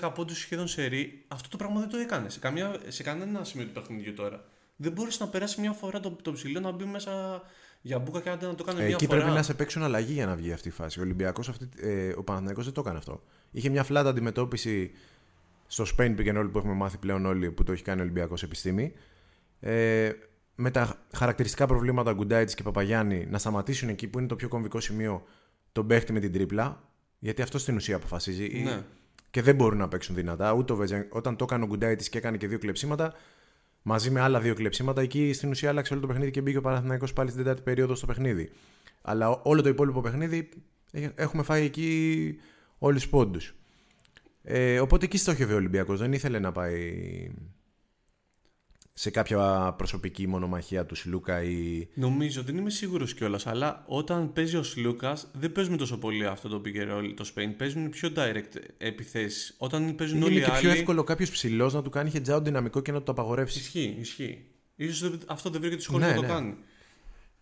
[0.00, 1.24] 8-10 πόντους σχεδόν σε ρί.
[1.28, 4.44] Αυτό το πράγμα δεν το έκανε σε, καμία, σε κανένα σημείο του παιχνιδιού τώρα.
[4.76, 7.42] Δεν μπορούσε να περάσει μια φορά το, το ψηλό να μπει μέσα
[7.82, 9.18] για μπουκα και άντε να το κάνει Ε, μια εκεί φορά.
[9.20, 10.98] πρέπει να σε παίξουν αλλαγή για να βγει αυτή η φάση.
[10.98, 13.22] Ο Ολυμπιακός, αυτή, ε, ο Παναθηναϊκός δεν το έκανε αυτό.
[13.50, 14.90] Είχε μια φλάτα αντιμετώπιση
[15.66, 18.02] στο Spain Pick and Roll που έχουμε μάθει πλέον όλοι που το έχει κάνει ο
[18.02, 18.92] Ολυμπιακός επιστήμη.
[19.64, 20.10] Ε,
[20.54, 24.80] με τα χαρακτηριστικά προβλήματα Γκουντάιτης και Παπαγιάννη να σταματήσουν εκεί που είναι το πιο κομβικό
[24.80, 25.24] σημείο
[25.72, 26.90] τον παίχτη με την τρίπλα.
[27.18, 28.62] Γιατί αυτό στην ουσία αποφασίζει.
[28.64, 28.82] Ναι.
[29.30, 30.52] Και δεν μπορούν να παίξουν δυνατά.
[30.52, 33.14] Ούτε ο Βεζεν- όταν το έκανε ο Γκουντάιτης και έκανε και δύο κλεψίματα,
[33.82, 36.60] μαζί με άλλα δύο κλεψίματα, εκεί στην ουσία άλλαξε όλο το παιχνίδι και μπήκε ο
[36.60, 38.50] Παναθηναϊκός πάλι στην τέταρτη περίοδο στο παιχνίδι.
[39.02, 40.48] Αλλά ό- όλο το υπόλοιπο παιχνίδι
[40.92, 42.36] ε, έχουμε φάει εκεί
[42.78, 43.54] όλους τους πόντους.
[44.42, 45.98] Ε, οπότε εκεί στόχευε ο Ολυμπιακός.
[45.98, 46.92] Δεν ήθελε να πάει
[48.94, 51.86] σε κάποια προσωπική μονομαχία του Σλούκα ή.
[51.94, 56.48] Νομίζω, δεν είμαι σίγουρος κιόλας, αλλά όταν παίζει ο Σλούκα δεν παίζουν τόσο πολύ αυτό
[56.48, 57.48] το pick and roll το Spain.
[57.56, 59.54] Παίζουν πιο direct επιθέσεις.
[59.58, 60.78] Όταν παίζουν Είναι όλοι οι και πιο άλλοι.
[60.78, 63.58] εύκολο κάποιος ψηλός να του κάνει headshot δυναμικό και να το απαγορεύσει.
[63.58, 64.44] Ισχύει, ισχύει.
[64.76, 66.26] Ίσως δεν- αυτό δεν βρήκε τη σχολή Ναι, να το ναι.
[66.28, 66.54] κάνει.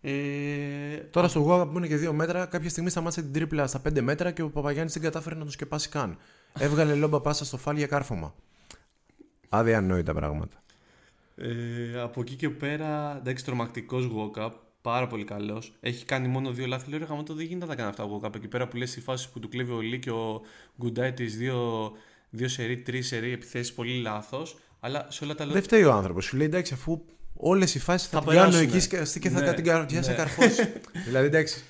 [0.03, 3.79] Ε, Τώρα στο Γουάγα που είναι και δύο μέτρα, κάποια στιγμή σταμάτησε την τρίπλα στα
[3.79, 6.17] 5 μέτρα και ο Παπαγιάννης δεν κατάφερε να το σκεπάσει καν.
[6.59, 8.35] Έβγαλε λόμπα πάσα στο φάλ για κάρφωμα.
[9.49, 10.63] Άδεια ανόητα πράγματα.
[11.35, 14.51] Ε, από εκεί και πέρα, εντάξει, τρομακτικός walk-up.
[14.81, 15.73] Πάρα πολύ καλός.
[15.79, 16.89] Έχει κάνει μόνο δύο λάθη.
[16.89, 18.35] Λέω ρε γαμώτο, δεν γίνεται να τα κάνει αυτά walk-up.
[18.35, 20.41] Εκεί πέρα που λες στη φάση που του κλέβει ο Λί και ο
[20.81, 21.91] Γκουντάι τις δύο,
[22.29, 24.57] δύο σερί, τρεις σερί επιθέσεις πολύ λάθος.
[24.79, 26.25] Αλλά σε όλα τα Δεν φταίει ο άνθρωπος.
[26.25, 27.01] Σου λέει εντάξει, αφού
[27.33, 28.71] όλες οι φάσεις θα, Θα την κάνω περάσουνε.
[28.71, 30.15] εκεί σκ- και θα Ναι, την καρδιά σε ναι.
[30.17, 30.67] καρφώσεις.
[31.05, 31.63] δηλαδή εντάξει.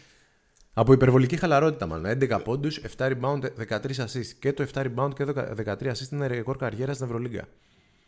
[0.74, 2.06] Από υπερβολική χαλαρότητα μάλλον.
[2.22, 4.26] 11 πόντους, 7 rebound, 13 assist.
[4.40, 5.34] Και το 7 rebound και το
[5.66, 7.48] 13 assist είναι ρεκόρ καριέρας στην Ευρωλίγκα.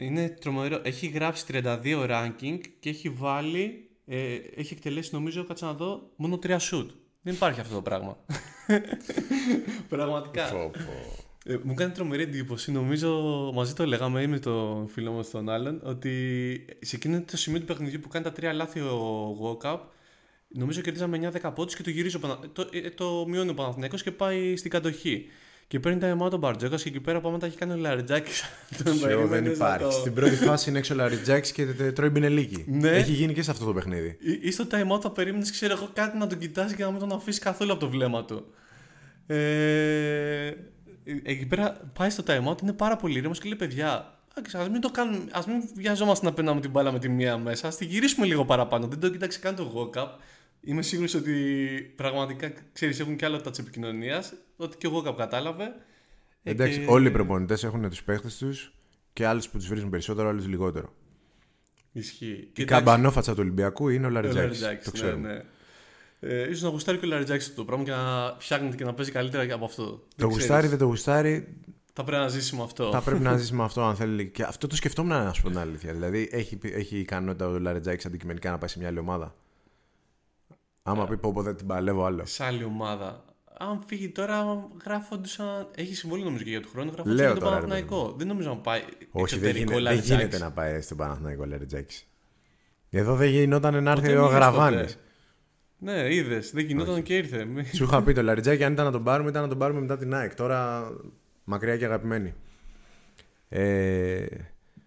[0.06, 0.82] Είναι τρομερό.
[0.84, 3.90] Έχει γράψει 32 ranking και έχει βάλει.
[4.06, 6.88] Ε, έχει εκτελέσει νομίζω, κάτσε να δω, μόνο 3 shoot.
[7.22, 8.18] Δεν υπάρχει αυτό το πράγμα.
[9.90, 10.72] Πραγματικά.
[11.46, 12.72] Ε, μου κάνει τρομερή εντύπωση.
[12.72, 13.12] Νομίζω
[13.54, 17.60] μαζί το λέγαμε ή με τον φίλο μου τον άλλον ότι σε εκείνο το σημείο
[17.60, 19.80] του παιχνιδιού που κάνει τα τρία λάθη ο Walkup
[20.56, 22.40] Νομίζω κερδίζαμε 9-10 πόντους και το γυρίζει ο Πανα...
[22.54, 25.26] το, ε, το μειώνει ο Παναθηναϊκός και πάει στην κατοχή.
[25.68, 28.44] Και παίρνει τα αιμά τον Μπαρτζόκας και εκεί πέρα πάμε τα έχει κάνει ο Λαριτζάκης.
[28.84, 29.92] Ποιο δεν υπάρχει.
[29.92, 32.66] Στην πρώτη φάση είναι έξω ο Λαριτζάκης και τε- τρώει μπινελίκι.
[32.68, 32.90] Ναι.
[32.90, 34.18] Έχει γίνει και σε αυτό το παιχνίδι.
[34.42, 37.00] Ή στο time out θα περίμενες, ξέρω εγώ, κάτι να τον κοιτάζει και να μην
[37.00, 38.46] τον αφήσεις καθόλου από το βλέμμα του.
[39.28, 40.48] Ε,
[41.24, 44.14] εκεί πέρα πάει στο time out, είναι πάρα πολύ ήρεμος και λέει: Παιδιά,
[44.54, 47.68] ας μην το κάνουμε, ας μην βιαζόμαστε να περνάμε την μπάλα με τη μία μέσα,
[47.68, 48.88] ας τη γυρίσουμε λίγο παραπάνω.
[48.88, 50.08] Δεν το κοιτάξει καν το walk-up.
[50.66, 51.34] Είμαι σίγουρος ότι
[51.96, 54.34] πραγματικά ξέρεις, έχουν και άλλο touch επικοινωνίας.
[54.56, 55.64] Ότι και ο walk-up κατάλαβε.
[56.44, 58.74] Ε, Εντάξει, και- όλοι οι προπονητές έχουν τους παίχτες τους
[59.14, 60.94] και άλλους που τους βρίζουν περισσότερο, άλλους λιγότερο.
[61.92, 62.26] Ισχύει.
[62.26, 64.40] Η Και εντάξει, καμπανόφατσα του Ολυμπιακού είναι ο ο Λαριτζάκη.
[64.46, 65.34] Λαριτζάκης, Το ναι, ξέρουμε.
[65.34, 65.42] ναι.
[66.30, 68.94] Ε, ίσως να γουστάρει και ο Λαριτζάκης αυτό το πράγμα και να φτιάχνεται και να
[68.94, 69.84] παίζει καλύτερα και από αυτό.
[69.86, 70.70] Το Δεν γουστάρι, ξέρεις.
[70.70, 71.58] δεν το γουστάρι,
[71.94, 72.92] Θα πρέπει να ζήσει με αυτό.
[72.92, 74.28] θα πρέπει να ζήσει με αυτό αν θέλει.
[74.30, 75.94] Και αυτό το σκεφτόμουν να σου πω την αλήθεια.
[75.94, 79.36] Δηλαδή, έχει, έχει ικανότητα ο Λαριτζάκη αντικειμενικά να πάει σε μια άλλη ομάδα.
[80.84, 82.26] Άμα πει πω, πω δεν την παλεύω άλλο.
[82.26, 83.26] Σε άλλη ομάδα.
[83.58, 85.26] Αν φύγει τώρα, γράφονταν.
[85.76, 86.88] Έχει συμβόλαιο νομίζω και για του χρόνου.
[86.92, 88.14] Γράφονταν Λέω για τον τώρα, ρε Παναθηναϊκό.
[88.18, 88.80] Δεν νομίζω να πάει.
[88.80, 90.22] Όχι, δεν, εξωτερικό γίνεται, δεν Λαριτζάκης.
[90.24, 92.08] γίνεται να πάει στον Παναθηναϊκό Λαριτζάκης.
[92.90, 94.80] Εδώ δεν γινόταν να έρθει Ποτέ ο μην ήρθε Γραβάνης.
[94.80, 94.96] ποτέ.
[95.78, 96.52] Ναι, είδες.
[96.52, 97.46] Δεν γινόταν και ήρθε.
[97.46, 99.80] Μη- Σου είχα πει το Λαριτζάκη, αν ήταν να τον πάρουμε, ήταν να τον πάρουμε
[99.80, 100.36] μετά την ΑΕΚ.
[100.36, 100.90] Τώρα
[101.44, 102.34] μακριά και αγαπημένη.
[103.50, 104.26] Ε,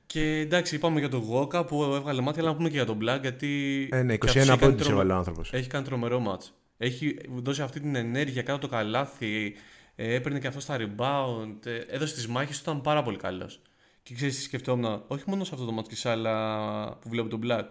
[0.06, 2.98] Και εντάξει, είπαμε για τον Γόκα που έβγαλε μάτια, αλλά να πούμε και για τον
[3.02, 3.88] Black γιατί.
[3.92, 5.52] ε, ναι, και αυτός 21 έχει κάνει πόντους τρομε- έβαλε ο άνθρωπος.
[5.52, 6.52] Έχει κάνει τρομερό μάτς.
[6.78, 9.54] Έχει δώσει αυτή την ενέργεια κάτω το καλάθι.
[9.96, 11.66] Ε, έπαιρνε και αυτός στα rebound.
[11.66, 13.60] Ε, έδωσε τις μάχες του, ήταν πάρα πολύ καλός.
[14.02, 17.28] Και ξέρεις τι σκεφτόμουν, όχι μόνο σε αυτό το μάτς και σε άλλα που βλέπω
[17.28, 17.64] τον Black.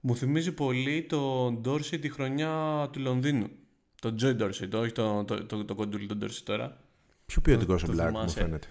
[0.00, 3.46] Μου θυμίζει πολύ τον Dorsey τη χρονιά του Λονδίνου.
[4.00, 6.76] Τον Joy Dorsey, το, όχι το, το, το, το κοντούλι τον Dorsey τώρα.
[7.26, 8.40] Πιο ποιοτικός ο το Μπλακ μου θυμάσαι.
[8.40, 8.66] φαίνεται.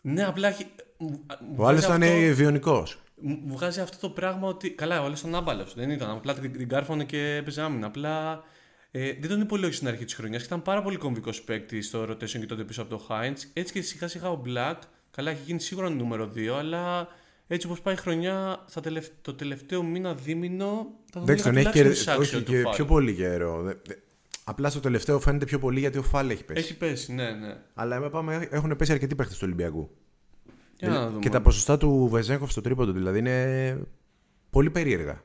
[0.00, 0.66] Ναι, απλά έχει...
[0.98, 2.98] μου- μου Ο άλλος βγάζει ήταν αυτό- βιονικός.
[3.20, 4.70] μου μου βγάζει αυτό το πράγμα ότι.
[4.70, 5.74] Καλά, ο άλλος ήταν άμπαλος.
[5.74, 6.10] Δεν ήταν.
[6.10, 7.86] Απλά την, την κάρφωνε και έπαιζε άμυνα.
[7.86, 8.42] Απλά
[8.90, 12.02] ε, δεν τον υπολόγισε στην αρχή της χρονιάς και ήταν πάρα πολύ κομβικός παίκτη στο
[12.02, 13.36] rotation και τότε πίσω από το Heinz.
[13.52, 14.76] Έτσι και σιγά σιγά ο Black.
[15.10, 17.08] Καλά, έχει γίνει σίγουρα νούμερο 2, αλλά
[17.46, 19.06] έτσι όπως πάει η χρονιά, στα τελευ...
[19.22, 20.86] το τελευταίο μήνα δίμηνο.
[21.04, 22.10] Θα τον Εντάξει, τον έλεγα έχει τουλάχιστον κερδίσει.
[22.10, 22.74] άξιο Όχι, του και Fall.
[22.74, 23.62] πιο πολύ καιρό.
[23.62, 23.94] Δε- δε-
[24.44, 26.60] Απλά στο τελευταίο φαίνεται πιο πολύ γιατί ο Φάλ έχει πέσει.
[26.60, 27.56] Έχει πέσει, ναι, ναι.
[27.74, 29.90] Αλλά με πάμε, έχουν πέσει αρκετοί παίχτε του Ολυμπιακού.
[30.90, 31.18] Για να δούμε.
[31.20, 33.78] Και τα ποσοστά του Βεζέγκοφ στο τρίποντο δηλαδή είναι
[34.50, 35.22] πολύ περίεργα.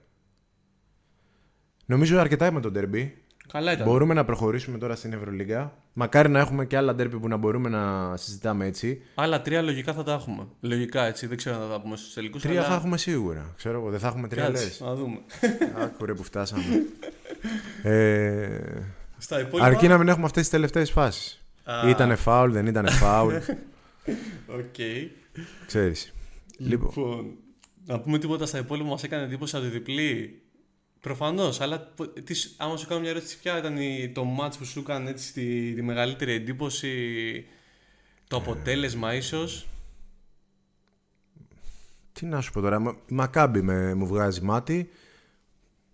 [1.85, 3.07] Νομίζω αρκετά με το ντέρμπι.
[3.51, 3.85] Καλά ήταν.
[3.87, 5.73] Μπορούμε να προχωρήσουμε τώρα στην Ευρωλίγα.
[5.93, 9.01] Μακάρι να έχουμε και άλλα ντέρμπι που να μπορούμε να συζητάμε έτσι.
[9.15, 10.47] Άλλα τρία λογικά θα τα έχουμε.
[10.59, 12.41] Λογικά έτσι, δεν ξέρω αν θα τα πούμε στους τελικούς.
[12.41, 13.53] Τρία θα έχουμε σίγουρα.
[13.57, 14.79] Ξέρω εγώ, δεν θα έχουμε τρία λες.
[14.79, 15.17] Να δούμε.
[15.83, 16.63] Άκου ρε που φτάσαμε.
[17.83, 18.59] ε,
[19.17, 19.67] Στα υπόλοιπα.
[19.67, 21.43] αρκεί να μην έχουμε αυτές τις τελευταίες φάσεις.
[21.63, 21.89] Α.
[21.89, 23.33] Ήτανε φάουλ, δεν ήτανε φάουλ.
[24.59, 24.75] Οκ.
[25.65, 26.13] Ξέρεις.
[26.57, 27.37] Λοιπόν, Λοιπόν,
[27.85, 30.41] να πούμε τίποτα στα υπόλοιπα μας έκανε εντύπωση από τη διπλή.
[30.99, 34.65] Προφανώς, αλλά πο- τι, άμα σου κάνω μια ερώτηση, ποια ήταν η, το match που
[34.65, 37.45] σου έκανε έτσι τη, τη μεγαλύτερη εντύπωση,
[38.27, 39.67] το αποτέλεσμα ίσως;
[42.11, 42.79] τι να σου πω τώρα.
[42.79, 44.89] Μα- Η Μακάμπη με, μου βγάζει μάτι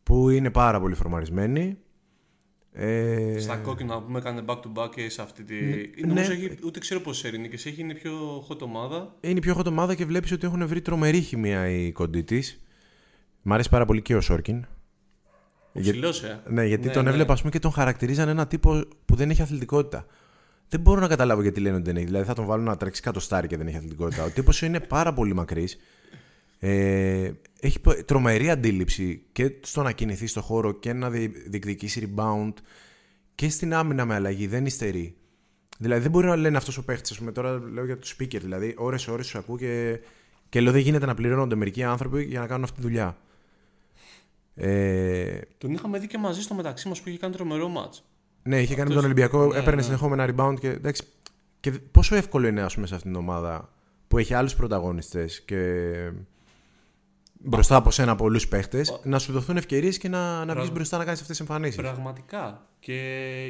[0.04, 1.78] που είναι πάρα πολύ φορμαρισμένη.
[2.78, 5.54] Ε, Στα κόκκινα που με έκανε back to back και σε αυτή τη.
[5.56, 6.34] Ναι, Νομίζω ναι.
[6.36, 9.16] έχει, ούτε ξέρω πόσε ειρηνικές έχει, είναι η πιο hot ομάδα.
[9.22, 12.60] είναι η πιο hot ομάδα και βλέπεις ότι έχουν βρει τρομερή χημεία οι κοντοί της.
[13.42, 14.66] Μ' αρέσει πάρα πολύ και ο Σόρκιν.
[15.74, 16.42] Για- Ψηλός, ε.
[16.48, 17.10] Ναι, γιατί Ναι, τον ναι.
[17.10, 20.06] έβλεπα ας πούμε, και τον χαρακτηρίζαν ένα τύπο που δεν έχει αθλητικότητα.
[20.70, 22.06] Δεν μπορώ να καταλάβω γιατί λένε ότι δεν έχει.
[22.06, 24.24] Δηλαδή θα τον βάλουν να τρέξει κατοστάρι και δεν έχει αθλητικότητα.
[24.24, 25.78] Ο τύπος είναι πάρα πολύ μακρύς.
[26.68, 32.14] Ε, έχει πο- τρομερή αντίληψη και στο να κινηθεί στο χώρο και να δι- διεκδικήσει
[32.16, 32.54] rebound
[33.36, 34.48] και στην άμυνα με αλλαγή.
[34.48, 35.16] Δεν υστερεί.
[35.78, 37.12] Δηλαδή δεν μπορεί να λένε αυτός ο παίχτης.
[37.12, 38.40] Α πούμε τώρα λέω για τους speaker.
[38.42, 40.00] Δηλαδή ώρε-ώρε τους ακούω και,
[40.50, 43.18] και λέω δεν γίνεται να πληρώνονται μερικοί άνθρωποι για να κάνουν αυτή τη δουλειά.
[44.56, 48.00] Ε, Τον είχαμε δει και μαζί στο μεταξύ μας που είχε κάνει τρομερό match.
[48.44, 49.82] ναι, είχε κάνει με Αυτός- τον Ολυμπιακό, ναι, έπαιρνε ναι.
[49.82, 51.04] συνεχόμενα rebound και εντάξει.
[51.60, 53.74] Και πόσο εύκολο είναι, ας πούμε, σε αυτήν την ομάδα
[54.08, 55.92] που έχει άλλους πρωταγωνιστές και
[57.46, 60.72] μπροστά από σένα πολλούς παίχτες, να σου δοθούν ευκαιρίες και να, να βγεις Πράγμα.
[60.72, 61.76] μπροστά να κάνεις αυτές τις εμφανίσεις.
[61.76, 62.68] Πραγματικά.
[62.80, 62.94] Και,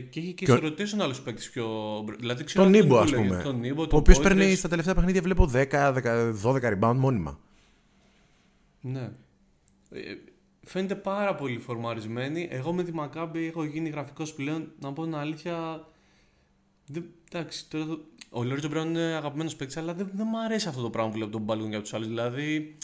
[0.10, 1.66] και έχει και, Και ο- σε ρωτήσουν άλλου παίκτε πιο.
[2.06, 3.44] μπρο- Δηλαδή, ξέρω Τον αυτόν Νίμπο, που ας λέγεται, πούμε.
[3.44, 4.22] Τον Νίμπο, ο τον οποίος Poitras.
[4.24, 7.40] παίρνει στα τελευταία παιχνίδια, βλέπω 10, 10 12 rebound μόνιμα.
[8.82, 9.12] Ναι.
[9.90, 10.00] Ε,
[10.66, 12.48] φαίνεται πάρα πολύ φορμαρισμένη.
[12.52, 14.72] Εγώ με τη Μακάμπη έχω γίνει γραφικός πλέον.
[14.80, 15.86] Να πω την αλήθεια.
[16.88, 20.68] Δεν, εντάξει, τώρα, το- ο Λόριτζο Μπράουν είναι αγαπημένος παίκτης, αλλά δεν, δεν μου αρέσει
[20.68, 22.08] αυτό το πράγμα που βλέπω τον Μπάλκον για τους άλλους.
[22.08, 22.78] Δηλαδή.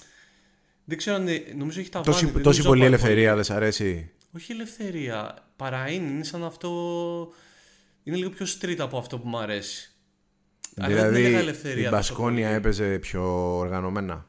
[0.92, 1.28] Δεν ξέρω αν.
[1.28, 3.50] είναι- Νομίζω έχει τα Τόση, βάλει, δεν τόση νομίζω πολύ να πάει ελευθερία δεν σ'
[3.50, 4.12] αρέσει.
[4.36, 5.46] Όχι ελευθερία.
[5.56, 6.10] Παρά είναι.
[6.10, 6.70] Είναι σαν αυτό.
[8.04, 9.92] Είναι λίγο πιο street από αυτό που μου αρέσει.
[10.78, 12.58] Αλλά δεν δηλαδή έλεγα η ελευθερία τόσο Μπασκόνια πολύ.
[12.58, 14.26] έπαιζε πιο οργανωμένα;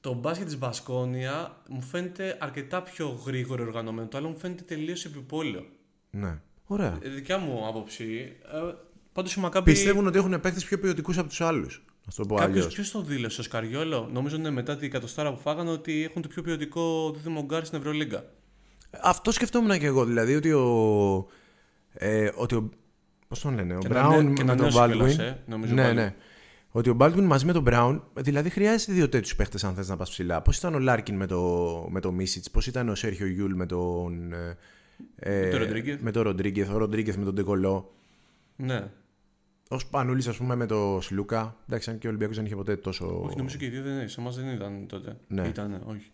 [0.00, 4.08] το μπάσκετ της Μπασκόνια μου φαίνεται αρκετά πιο γρήγορο οργανωμένο.
[4.08, 5.66] Το άλλο μου φαίνεται τελείως επιπόλαιο.
[6.10, 6.40] Ναι.
[6.66, 6.98] Ωραία.
[7.02, 8.36] Ε, δικιά μου άποψη.
[8.52, 8.74] Ε,
[9.12, 9.70] Πάντως η Μακάμπη.
[9.70, 11.84] Πιστεύουν ότι έχουν παίχτες πιο ποιοτικούς από τους άλλους.
[12.06, 12.74] Ας το πω Κάποιος αλλιώς.
[12.74, 16.28] ποιος το δήλωσε, ο Σκαριόλο; Νομίζω είναι μετά την κατοστάρα που φάγανε ότι έχουν το
[16.28, 18.24] πιο ποιοτικό δίδυμο γκαρντ στην Ευρωλίγκα.
[19.02, 20.04] Αυτό σκεφτόμουν και εγώ.
[20.04, 21.26] Δηλαδή ότι ο.
[21.92, 22.70] Ε, ότι ο
[23.28, 25.18] Πώς τον λένε, ο Και να Brown νε- και να με τον νέος κιόλας, Baldwin.
[25.18, 25.94] ε, νομίζω ναι, πάλι.
[25.94, 26.14] ναι.
[26.70, 29.96] Ότι ο Baldwin μαζί με τον Brown, δηλαδή χρειάζεται δύο τέτοιους παίχτες αν θες να
[29.96, 30.42] πας ψηλά.
[30.42, 31.40] Πώς ήταν ο Λάρκιν με το,
[31.90, 34.32] με το Μίσιτς, πώς ήταν ο Σέρχιο Γιουλ με τον.
[35.16, 35.96] ε, Με τον Rodriguez.
[36.00, 37.92] με τον Ροντρίγκεθ, ο Ροντρίγκεθ με τον Ντεκολό.
[38.56, 38.84] Ναι.
[39.68, 41.56] Ο Σπανούλης, ας πούμε, με τον Σλούκα.
[41.68, 43.20] Εντάξει, αν και ο Ολυμπιακός δεν είχε ποτέ τόσο.
[43.24, 44.06] Όχι, νομίζω και οι δύο δεν είναι.
[44.06, 45.16] Σε εμάς δεν ήταν τότε.
[45.28, 45.46] Ναι.
[45.46, 46.10] Ήτανε, όχι.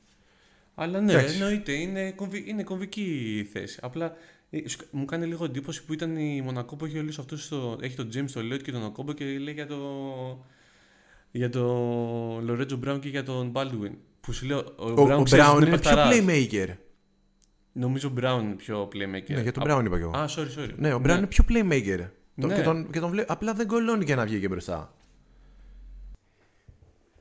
[0.74, 1.34] Αλλά ναι, Εντάξει.
[1.34, 3.78] εννοείται, είναι, κομβι, είναι κομβική η θέση.
[3.82, 4.12] Απλά
[4.50, 7.44] ε, σου- μου κάνει λίγο εντύπωση που ήταν η Μονακό που έχει όλους αυτούς.
[7.44, 9.78] Στο, έχει τον James, τον Lloyd και τον Οκόμπο και λέει για το.
[11.30, 13.92] Για τον Λορέτζο Μπράουν και για τον Baldwin.
[14.20, 16.18] Που σου λέω, ο, Ο, Brown, ο ξέρεις, Brown είναι πιο παιχταράς.
[16.20, 16.68] playmaker.
[17.72, 19.28] Νομίζω Brown είναι πιο playmaker.
[19.34, 20.16] Ναι, για τον Α- Brown είπα κι εγώ.
[20.16, 20.70] Α, sorry, sorry.
[20.76, 22.06] Ναι, ο Brown είναι πιο playmaker.
[22.40, 22.54] Το- Ναι.
[22.54, 24.94] Και τον, και τον βλέ- Απλά δεν κολώνει για να βγει και μπροστά.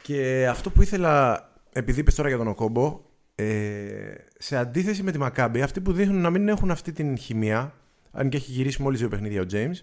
[0.02, 3.02] Και αυτό που ήθελα, επειδή είπες τώρα για τον Οκόμπο,
[3.36, 7.74] ε, σε αντίθεση με τη Μακάμπη, αυτοί που δείχνουν να μην έχουν αυτή την χημεία,
[8.12, 9.76] αν και έχει γυρίσει μόλις δύο παιχνίδια ο James,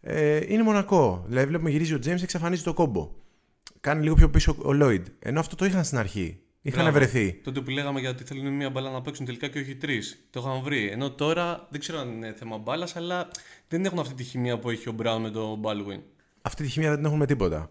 [0.00, 1.24] ε, είναι μονακό.
[1.26, 3.10] Δηλαδή βλέπουμε γυρίζει ο James, εξαφανίζει το κόμπο.
[3.80, 5.02] Κάνει λίγο πιο πίσω ο Lloyd.
[5.18, 6.40] Ενώ αυτό το είχαν στην αρχή.
[6.62, 6.98] Είχαν Μπράβο.
[6.98, 7.32] βρεθεί.
[7.32, 10.26] Τότε που λέγαμε γιατί θέλουν μία μπάλα να παίξουν τελικά και όχι τρεις.
[10.30, 10.88] Το είχαν βρει.
[10.88, 13.28] Ενώ τώρα δεν ξέρω αν είναι θέμα μπάλας, αλλά
[13.68, 16.00] δεν έχουν αυτή τη χημεία που έχει ο Μπράουν με τον Baldwin.
[16.42, 17.70] αυτή τη χημεία δεν την έχουν με τίποτα.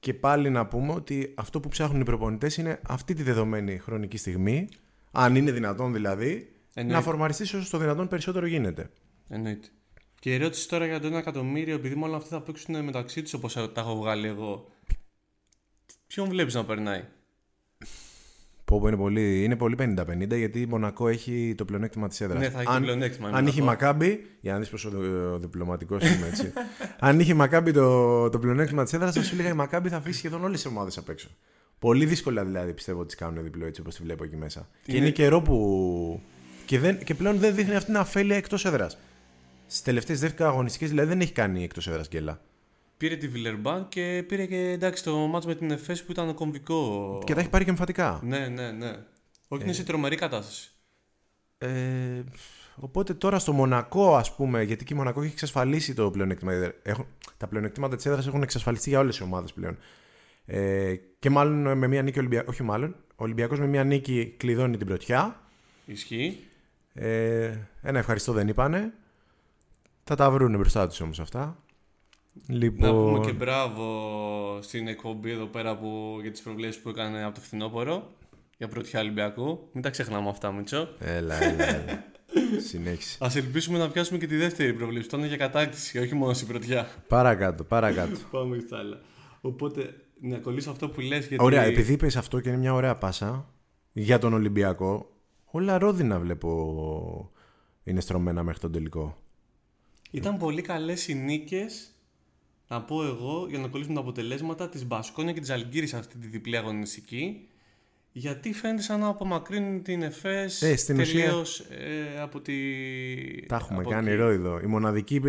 [0.00, 4.16] Και πάλι να πούμε ότι αυτό που ψάχνουν οι προπονητές είναι αυτή τη δεδομένη χρονική
[4.16, 4.68] στιγμή,
[5.10, 6.98] αν είναι δυνατόν δηλαδή, Εννοείται.
[6.98, 8.90] να φορμαριστείς όσο το δυνατόν περισσότερο γίνεται.
[9.28, 9.68] Εννοείται.
[10.18, 13.32] Και η ερώτηση τώρα για το 1 εκατομμύριο, επειδή μόνο αυτοί θα παίξουν μεταξύ τους
[13.32, 14.68] όπως τα έχω βγάλει εγώ.
[16.06, 17.04] Ποιον βλέπεις να περνάει;
[18.70, 22.40] Πω, πω, είναι πολύ, είναι πολύ 50-50 γιατί η Μονακό έχει το πλεονέκτημα της έδρας.
[22.40, 23.84] Ναι, θα έχει το πλεονέκτημα η Αν είχε η Μονακό.
[23.86, 24.90] Μακάμπη, για να δεις πόσο
[25.36, 26.52] διπλωματικός είμαι έτσι.
[27.08, 29.96] αν είχε η Μακάμπη το, το πλεονέκτημα της έδρας, θα σου λέγα η Μακάμπη θα
[29.96, 31.28] αφήσει σχεδόν όλες τις ομάδες απ' έξω.
[31.78, 34.68] Πολύ δύσκολα δηλαδή πιστεύω ότι τις κάνουν διπλό έτσι όπως τη βλέπω εκεί μέσα.
[34.82, 36.20] Και Είναι- είναι καιρό που.
[36.66, 38.98] Και, δεν, και πλέον δεν δείχνει αυτή την αφέλεια εκτός έδρας.
[39.66, 42.40] Στις τελευταίες 10 αγωνιστικές δηλαδή δεν έχει κάνει εκτός έδρας γκέλα.
[43.00, 47.22] Πήρε τη Βιλερμπάν και πήρε και εντάξει το μάτς με την ΕΦΕΣ που ήταν κομβικό.
[47.24, 48.20] Και τα έχει πάρει και εμφατικά.
[48.22, 48.96] Ναι, ναι, ναι.
[49.48, 50.70] Όχι, είναι σε τρομερή κατάσταση.
[51.58, 52.22] Ε,
[52.76, 56.72] οπότε τώρα στο Μονακό, ας πούμε, γιατί και η Μονακό έχει εξασφαλίσει το πλεονέκτημα.
[56.82, 59.78] Έχουν, τα πλεονεκτήματα της έδρας έχουν εξασφαλιστεί για όλες τι ομάδες πλέον.
[60.44, 62.46] Ε, και μάλλον με μια νίκη Ολυμπιακό.
[62.50, 62.96] Όχι, μάλλον.
[63.08, 65.40] Ο Ολυμπιακός με μια νίκη κλειδώνει την πρωτιά.
[65.86, 66.38] Ισχύει.
[66.92, 68.92] Ε, ένα ευχαριστώ δεν είπανε.
[70.04, 71.62] Θα τα βρουν μπροστά τους όμως αυτά.
[72.46, 77.24] Λοιπόν, Να πούμε και μπράβο στην εκπομπή εδώ πέρα που, για τις προβλέψεις που έκανε
[77.24, 78.12] από το φθινόπωρο
[78.56, 79.68] για πρωτιά Ολυμπιακού.
[79.72, 80.88] Μην τα ξεχνάμε αυτά, Μίτσο.
[80.98, 82.04] Έλα, έλα, έλα.
[82.68, 83.24] Συνέχισε.
[83.24, 85.08] Α ελπίσουμε να πιάσουμε και τη δεύτερη προβλήψη.
[85.08, 86.88] που θα είναι για κατάκτηση, όχι μόνο στην πρωτιά.
[87.08, 88.16] Παρακάτω, παρακάτω.
[88.30, 89.00] Πάμε στα άλλα.
[89.40, 91.44] Οπότε, να κολλήσω αυτό που λες γιατί...
[91.44, 93.54] Ωραία, επειδή είπες αυτό και είναι μια ωραία πάσα
[93.92, 95.10] για τον Ολυμπιακό,
[95.44, 97.30] όλα ρόδινα βλέπω
[97.84, 99.16] είναι στρωμένα μέχρι τον τελικό.
[100.10, 101.89] Ήταν πολύ καλές οι νίκες,
[102.70, 106.26] να πω εγώ, για να κολλήσουμε τα αποτελέσματα της Μπασκόνια και της Αλγύρης αυτή τη
[106.26, 107.44] διπλή αγωνιστική.
[108.12, 112.52] Γιατί φαίνεται σαν να απομακρύνουν την ΕΦΕΣ Ε, στην ουσία- τελείως ε, από τη...
[113.46, 114.16] Τα έχουμε από κάνει εκεί.
[114.18, 114.60] ρόιδο.
[114.62, 115.20] Η μοναδική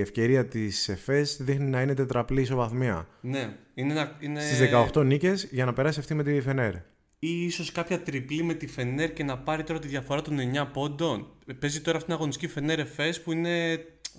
[0.00, 3.08] ευκαιρία της ΕΦΕΣ δείχνει να είναι τετραπλή ισοβαθμία.
[3.20, 4.40] Ναι, είναι, ένα- είναι...
[4.40, 6.74] Στις 18 νίκες για να περάσει αυτή με τη Φενέρ.
[7.18, 10.66] Ή ίσως κάποια τριπλή με τη Φενέρ και να πάρει τώρα τη διαφορά των 9
[10.72, 11.26] πόντων.
[11.58, 13.72] Παίζει τώρα αυτήν την αγωνιστική Φενέρ ΕΦΕΣ που είναι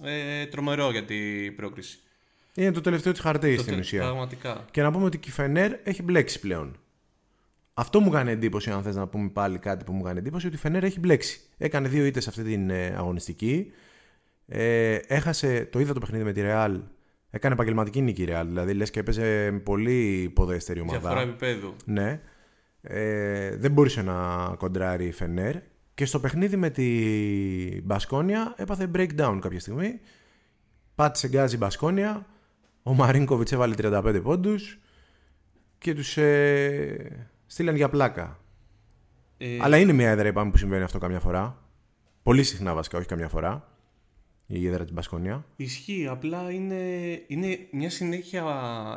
[0.04, 2.00] ε, τρομερό για την πρόκριση.
[2.56, 4.02] Είναι το τελευταίο της χαρτί Το στην τε- ουσία.
[4.02, 4.66] Πραγματικά.
[4.72, 6.78] Και να πούμε ότι και η Φενέρ έχει μπλέξει πλέον.
[7.74, 10.56] Αυτό μου κάνει εντύπωση, αν θες να πούμε πάλι κάτι που μου κάνει εντύπωση, ότι
[10.56, 11.40] η Φενέρ έχει μπλέξει.
[11.58, 13.72] Έκανε δύο ήττες αυτή την ε, αγωνιστική.
[14.48, 16.80] Ε, έχασε, το είδα το παιχνίδι με τη Ρεάλ.
[17.30, 18.48] Έκανε επαγγελματική νίκη η Ρεάλ.
[18.48, 21.00] Δηλαδή λες και έπαιζε με πολύ υποδέστερη ομάδα.
[21.00, 21.76] Διαφορά επίπεδου.
[21.86, 22.22] Ναι.
[22.82, 25.56] Ε, δεν μπορούσε να κοντράρει η Φενέρ.
[25.94, 26.88] Και στο παιχνίδι με τη
[27.84, 30.00] Μπασκόνια έπαθε breakdown κάποια στιγμή.
[30.96, 32.26] Πάτησε γκάζι η Μπασκόνια.
[32.88, 34.80] Ο Μαρίνκοβιτς έβαλε 35 πόντους
[35.78, 38.40] και τους ε, στείλαν για πλάκα.
[39.38, 41.64] Ε, Αλλά είναι μια έδρα, είπαμε, που συμβαίνει αυτό καμιά φορά.
[42.24, 43.70] Πολύ συχνά βασικά, όχι καμιά φορά.
[44.48, 45.46] Η έδρα της Μπασκόνια.
[45.56, 46.76] Ισχύει, απλά είναι,
[47.28, 48.44] είναι μια συνέχεια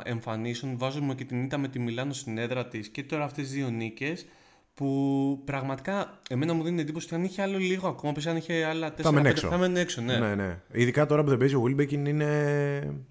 [0.03, 0.77] εμφανίσεων.
[0.77, 3.69] Βάζουμε και την ήττα με τη Μιλάνο στην έδρα της και τώρα αυτές τις δύο
[3.69, 4.25] νίκες
[4.73, 8.63] που πραγματικά εμένα μου δίνει εντύπωση ότι αν είχε άλλο λίγο ακόμα, πες αν είχε
[8.65, 9.47] άλλα τέσσερα έμενε πέντε, έξω.
[9.47, 10.17] θα έμενε έξω, ναι.
[10.17, 10.59] ναι, ναι.
[10.71, 13.05] Ειδικά τώρα που δεν παίζει ο Wilbekin είναι.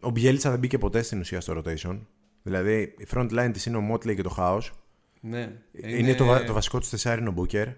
[0.00, 2.00] Ο Μπιέλτσα δεν μπήκε ποτέ στην ουσία στο rotation.
[2.42, 4.72] Δηλαδή η front line της είναι ο Motley και το Χάος.
[5.20, 5.52] Ναι.
[5.72, 7.68] Είναι, το, βα- το βασικό του τεσσάρι ο Μπούκερ.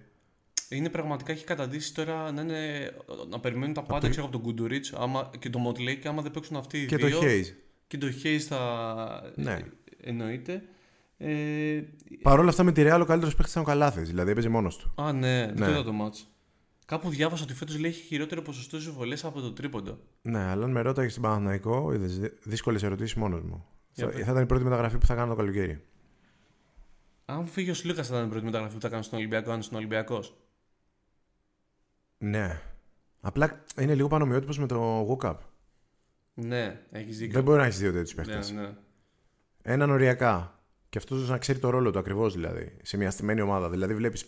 [0.68, 2.90] Είναι πραγματικά έχει καταντήσει τώρα να, είναι,
[3.28, 4.92] να περιμένουν τα πάντα ξέρω, από τον Κουντουρίτς
[5.38, 7.18] και τον Μοτλέι και άμα δεν παίξουν αυτοί οι Και δύο.
[7.20, 7.44] το Hayes.
[7.86, 9.32] Και το Hayes θα.
[9.34, 9.58] Ναι.
[10.00, 10.62] Εννοείται.
[11.18, 11.80] Ε,
[12.22, 14.00] Παρ' όλα αυτά με τη Real ο καλύτερος παίχτη ήταν ο Καλάθι.
[14.00, 14.92] Δηλαδή έπαιζε μόνος του.
[15.02, 15.64] α, ναι, δεν Ναι.
[15.64, 16.31] το είδα το μάτς.
[16.84, 19.98] Κάπου διάβασα ότι φέτος λέει έχει χειρότερο ποσοστό εισβολές από το τρίποντο.
[20.22, 23.66] Ναι, αλλά αν με ρώταγες στην Παναθηναϊκό, είδες δύσκολες ερωτήσεις μόνος μου.
[23.92, 24.24] Για Θα, πες.
[24.24, 25.84] θα ήταν η πρώτη μεταγραφή που θα κάνω το καλοκαίρι.
[27.24, 29.60] Αν φύγει ο Σλούκας θα ήταν η πρώτη μεταγραφή που θα κάνει στον Ολυμπιακό, αν
[29.60, 30.36] είναι Ολυμπιακός.
[32.18, 32.60] Ναι.
[33.20, 35.36] Απλά είναι λίγο πανομοιότυπος με το Walkup.
[36.34, 37.32] Ναι, έχεις δίκιο.
[37.34, 38.52] Δεν μπορεί να έχεις δύο τέτοιους παίχτε.
[38.52, 38.74] Ναι, ναι.
[39.62, 40.60] Έναν οριακά.
[40.88, 42.76] Και αυτός να ξέρει το ρόλο του ακριβώς δηλαδή.
[42.82, 43.70] Σε μια στημένη ομάδα.
[43.70, 44.26] Δηλαδή βλέπεις.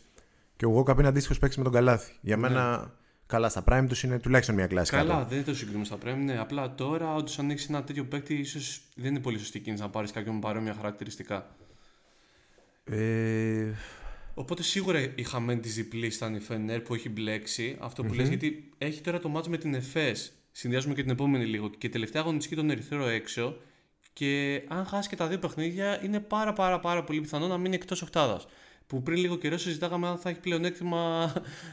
[0.57, 2.13] Και ο Walkup είναι αντίστοιχο παίκτη με τον Καλάθι.
[2.21, 2.93] Για μένα,
[3.27, 5.01] καλά, στα prime τους είναι τουλάχιστον μια κλάση Ναι.
[5.01, 5.35] Καλά, κάτω.
[5.35, 6.25] δεν το συγκρίνουμε στα πρέμι.
[6.25, 9.83] Ναι, απλά τώρα, όντως, αν έχεις ένα τέτοιο παίκτη, ίσως δεν είναι πολύ σωστή κίνηση
[9.83, 11.57] να πάρεις κάποιον με παρόμοια χαρακτηριστικά.
[12.85, 13.73] Ε,
[14.35, 17.77] Οπότε σίγουρα η χαμένη τη διπλή ήταν η Φενέρ που έχει μπλέξει.
[17.81, 20.33] Αυτό που λες, γιατί έχει τώρα το μάτς με την ΕΦΕΣ.
[20.53, 21.71] Συνδυάζουμε και την επόμενη λίγο.
[21.79, 23.57] Και τελευταία αγωνιστική τον Ερυθρό έξω.
[24.13, 27.75] Και αν χάσει και τα δύο παιχνίδια, είναι πάρα πάρα πάρα πολύ πιθανό να μείνει
[27.75, 28.47] εκτός οκτάδας.
[28.87, 31.33] Που πριν λίγο καιρό συζητάγαμε αν θα έχει πλεονέκτημα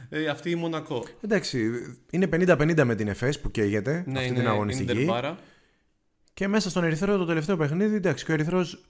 [0.10, 1.06] ε, αυτή η Μονακό.
[1.22, 1.72] εντάξει,
[2.10, 4.94] είναι 50-50 με την ΕΦΕΣ που καίγεται αυτή την Ναι, είναι αγωνιστική.
[4.94, 5.38] ντερμπάρα.
[6.34, 8.82] Και μέσα στον Ερυθρό το τελευταίο παιχνίδι, εντάξει, και ο Ερυθρός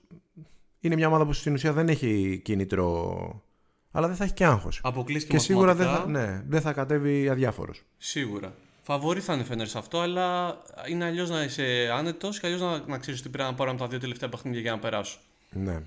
[0.79, 3.43] είναι μια ομάδα που στην ουσία δεν έχει κίνητρο.
[3.91, 4.79] Αλλά δεν θα έχει και άγχος.
[4.84, 6.31] Αποκλείστηκε Και σίγουρα δεν θα, μαθηματικά.
[6.31, 7.84] ναι, δεν θα κατέβει αδιάφορος.
[7.97, 8.53] Σίγουρα.
[8.81, 10.57] Φαβορή θα είναι η Φενέρ σε αυτό, αλλά
[10.89, 13.79] είναι αλλιώς να είσαι άνετος και αλλιώς να, να ξέρεις ότι πρέπει να πάρω από
[13.79, 15.19] τα δύο τελευταία παιχνίδια για να περάσω.
[15.49, 15.81] Ναι.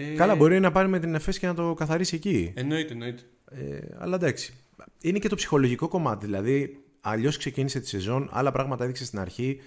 [0.00, 2.52] Ε, Καλά, μπορεί να πάρει με την ΕΦΕΣ και να το καθαρίσει εκεί.
[2.56, 3.22] Εννοείται, εννοείται.
[3.50, 4.54] Ε, αλλά εντάξει.
[5.00, 6.24] Είναι και το ψυχολογικό κομμάτι.
[6.26, 9.60] Δηλαδή, αλλιώς ξεκίνησε τη σεζόν, άλλα πράγματα έδειξε στην αρχή.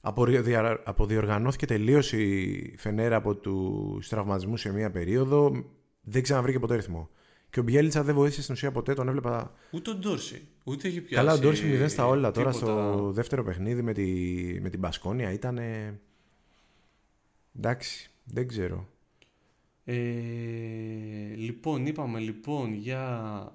[0.00, 5.64] Αποδια- Αποδιοργανώθηκε τελείως η Φενέρα από τους τραυματισμούς σε μία περίοδο.
[6.02, 7.08] Δεν ξαναβρήκε ποτέ ρυθμό.
[7.50, 8.94] Και ο Μπιέλτσα δεν βοήθησε στην ουσία ποτέ.
[8.94, 9.52] Τον έβλεπα.
[9.70, 10.42] Ούτε ο Ντόρση.
[10.64, 11.14] Ούτε έχει πιάσει.
[11.26, 12.30] Καλά, ο Ντόρση μηδέν στα όλα.
[12.30, 12.92] Τώρα τίποτα.
[12.92, 14.04] στο δεύτερο παιχνίδι με, τη,
[14.60, 15.58] με την Μπασκόνια ήταν.
[17.56, 18.88] Εντάξει, δεν ξέρω.
[19.86, 19.94] Ε,
[21.36, 23.02] λοιπόν, είπαμε λοιπόν για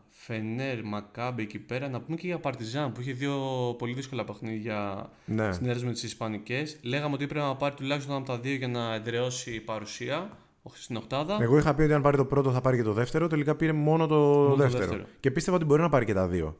[0.09, 1.89] Φενέρ, Μακάμπε εκεί πέρα.
[1.89, 3.35] Να πούμε και για Παρτιζάν που είχε δύο
[3.77, 5.51] πολύ δύσκολα παιχνίδια Ναι.
[5.51, 6.77] στην έδρα με τις Ισπανικές.
[6.81, 10.37] Λέγαμε ότι έπρεπε να πάρει τουλάχιστον ένα από τα δύο για να εδραιώσει η παρουσία
[10.61, 11.37] όχι στην Οχτάδα.
[11.41, 13.27] Εγώ είχα πει ότι αν πάρει το πρώτο θα πάρει και το δεύτερο.
[13.27, 14.79] Τελικά πήρε μόνο το, το δεύτερο.
[14.85, 15.03] δεύτερο.
[15.19, 16.57] Και πίστευα ότι μπορεί να πάρει και τα δύο.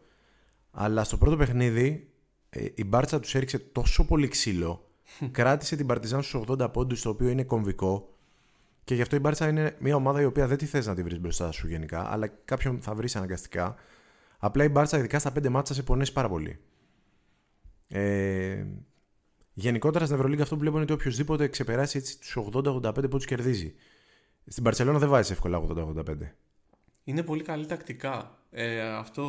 [0.72, 2.10] Αλλά στο πρώτο παιχνίδι
[2.50, 4.90] ε, η Μπάρτσα τους έριξε τόσο πολύ ξύλο.
[5.32, 8.14] κράτησε την Παρτιζάν στους 80 πόντους, το οποίο είναι κομβικό.
[8.84, 11.04] Και γι' αυτό η Μπάρτσα είναι μια ομάδα η οποία δεν τη θες να τη
[11.04, 13.76] βρεις μπροστά σου γενικά, αλλά κάποιον θα βρεις αναγκαστικά.
[14.40, 16.60] Απλά η Μπάρτσα, ειδικά στα 5 μάτσα, σε πονέσει πάρα πολύ.
[17.88, 18.66] Ε,
[19.54, 23.74] γενικότερα στην Ευρωλίγκα αυτό που βλέπω είναι ότι οποιοδήποτε ξεπεράσει έτσι τους 80-85 πόντους κερδίζει.
[24.46, 26.16] Στην Παρσελόνα δεν βάζεις εύκολα 80-85.
[27.04, 28.38] Είναι πολύ καλή τακτικά.
[28.52, 29.26] Ε, αυτό,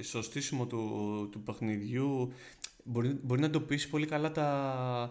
[0.00, 2.32] στο στήσιμο του, του παιχνιδιού
[2.84, 5.10] μπορεί, μπορεί να εντοπίσει πολύ καλά τα,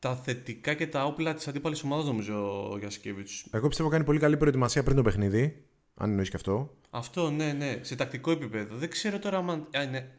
[0.00, 3.46] τα θετικά και τα όπλα της αντίπαλης ομάδας νομίζω ο Γιασκέβιτς.
[3.50, 5.64] Εγώ πιστεύω κάνει πολύ καλή προετοιμασία πριν το παιχνίδι.
[5.94, 6.76] Αν εννοείς και αυτό.
[6.90, 8.76] Αυτό, ναι, ναι, σε τακτικό επίπεδο.
[8.76, 10.10] Δεν ξέρω τώρα άμα, αν είναι,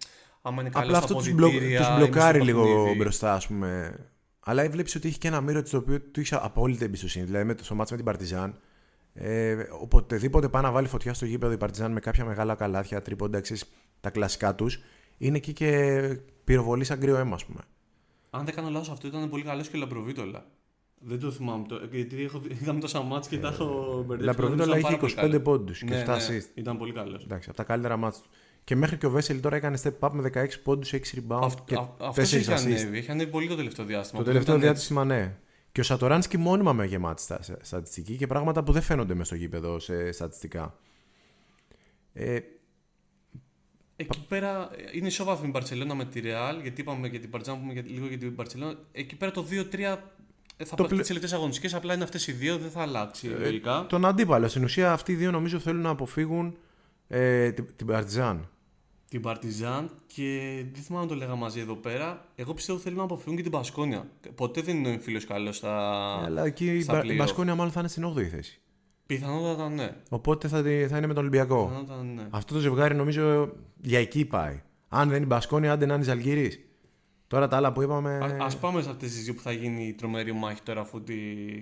[0.42, 2.98] άμα είναι καλό Απλά στα αυτό τους μπλο, αποδυτήρια τους ή μπλοκάρει στο λίγο παιχνίδι.
[2.98, 4.00] μπροστά, ας πούμε.
[4.40, 7.26] Αλλά βλέπεις ότι έχει και ένα μύρο το οποίο του είχε απόλυτη εμπιστοσύνη.
[7.26, 8.60] Δηλαδή με το στο μάτς με την Παρτιζάν.
[9.14, 13.42] Ε, οποτεδήποτε πάει να βάλει φωτιά στο γήπεδο η Παρτιζάν με κάποια μεγάλα καλάθια, τρίποντα,
[13.42, 14.80] ξέρεις, τα κλασικά τους,
[15.18, 16.00] είναι εκεί και
[16.44, 17.60] πυροβολεί σαν κρύο αίμα, ας πούμε.
[18.34, 20.46] Αν δεν κάνω λάθος αυτό ήταν πολύ καλός και λαμπροβίτολα.
[21.04, 24.26] Δεν το θυμάμαι το, γιατί έχω, είδαμε τόσα μάτς και τα έχω μπερδέψει.
[24.26, 25.42] Λαμπροβίτολα Ήταν είχε πάρα 25 πολύ καλός.
[25.44, 26.50] πόντους και Ναι, 7 ναι, assist.
[26.54, 27.24] Ήταν πολύ καλός.
[27.24, 28.30] Εντάξει, από τα καλύτερα μάτς του.
[28.64, 31.76] Και μέχρι και ο Βέσελ τώρα έκανε step up με 16 πόντους, 6 rebound και
[31.98, 32.54] Αυτός 4 έχει assist.
[32.54, 32.98] ανέβει.
[32.98, 34.20] Έχει ανέβει πολύ το τελευταίο διάστημα.
[34.20, 35.36] Το Που τελευταίο ήταν διάστημα, ναι.
[35.72, 39.28] Και ο Σατοράνσκι μόνιμα με γεμάτη στα, σε- στατιστική και πράγματα που δεν φαίνονται μες
[39.28, 40.76] στο γήπεδο σε στατιστικά.
[42.14, 42.40] Ε,
[44.02, 47.60] Εκεί πέρα ε, είναι ισόβαθμη η Μπαρσελόνα με τη Ρεάλ, γιατί είπαμε για την Παρτιζάν,
[47.60, 48.74] πούμε για- λίγο για την Μπαρσελόνα.
[48.92, 49.98] Εκεί πέρα το 2-3
[50.58, 52.82] ε, θα Το το πλε- τις τελευταίε αγωνιστικές, απλά είναι αυτές οι δύο, δεν θα
[52.82, 53.86] αλλάξει λογικά.
[53.90, 54.48] τον αντίπαλο.
[54.48, 56.58] Στην ουσία αυτοί οι δύο νομίζω θέλουν να αποφύγουν
[57.08, 58.50] ε, την, την Παρτιζάν.
[59.10, 60.40] Την Παρτιζάν και
[60.74, 62.26] δεν θυμάμαι αν το λέγα μαζί εδώ πέρα.
[62.36, 64.08] Εγώ πιστεύω θέλουν να αποφύγουν και την Πασκόνια.
[64.36, 65.76] Ποτέ δεν είναι ο φίλος καλός στα.
[66.26, 67.18] Αλλά εκεί η στα Μπα- η play-off.
[67.18, 68.60] Μπασκόνια μάλλον θα είναι στην 8η θέση.
[69.16, 69.92] Πιθανότατα ναι.
[70.10, 71.66] Οπότε θα, τη- θα είναι με τον Ολυμπιακό.
[71.66, 72.28] Πιθανότατα ναι.
[72.30, 73.52] Αυτό το ζευγάρι νομίζω
[73.82, 74.62] για εκεί πάει.
[74.90, 76.66] Αν δεν είναι η Μπασκόνια, άντε να είναι Ζαλγίρι.
[77.28, 78.18] Τώρα τα άλλα που είπαμε.
[78.18, 81.02] Α ας πάμε σε αυτές τις δύο που θα γίνει η τρομερή μάχη τώρα, αφού
[81.04, 81.16] τι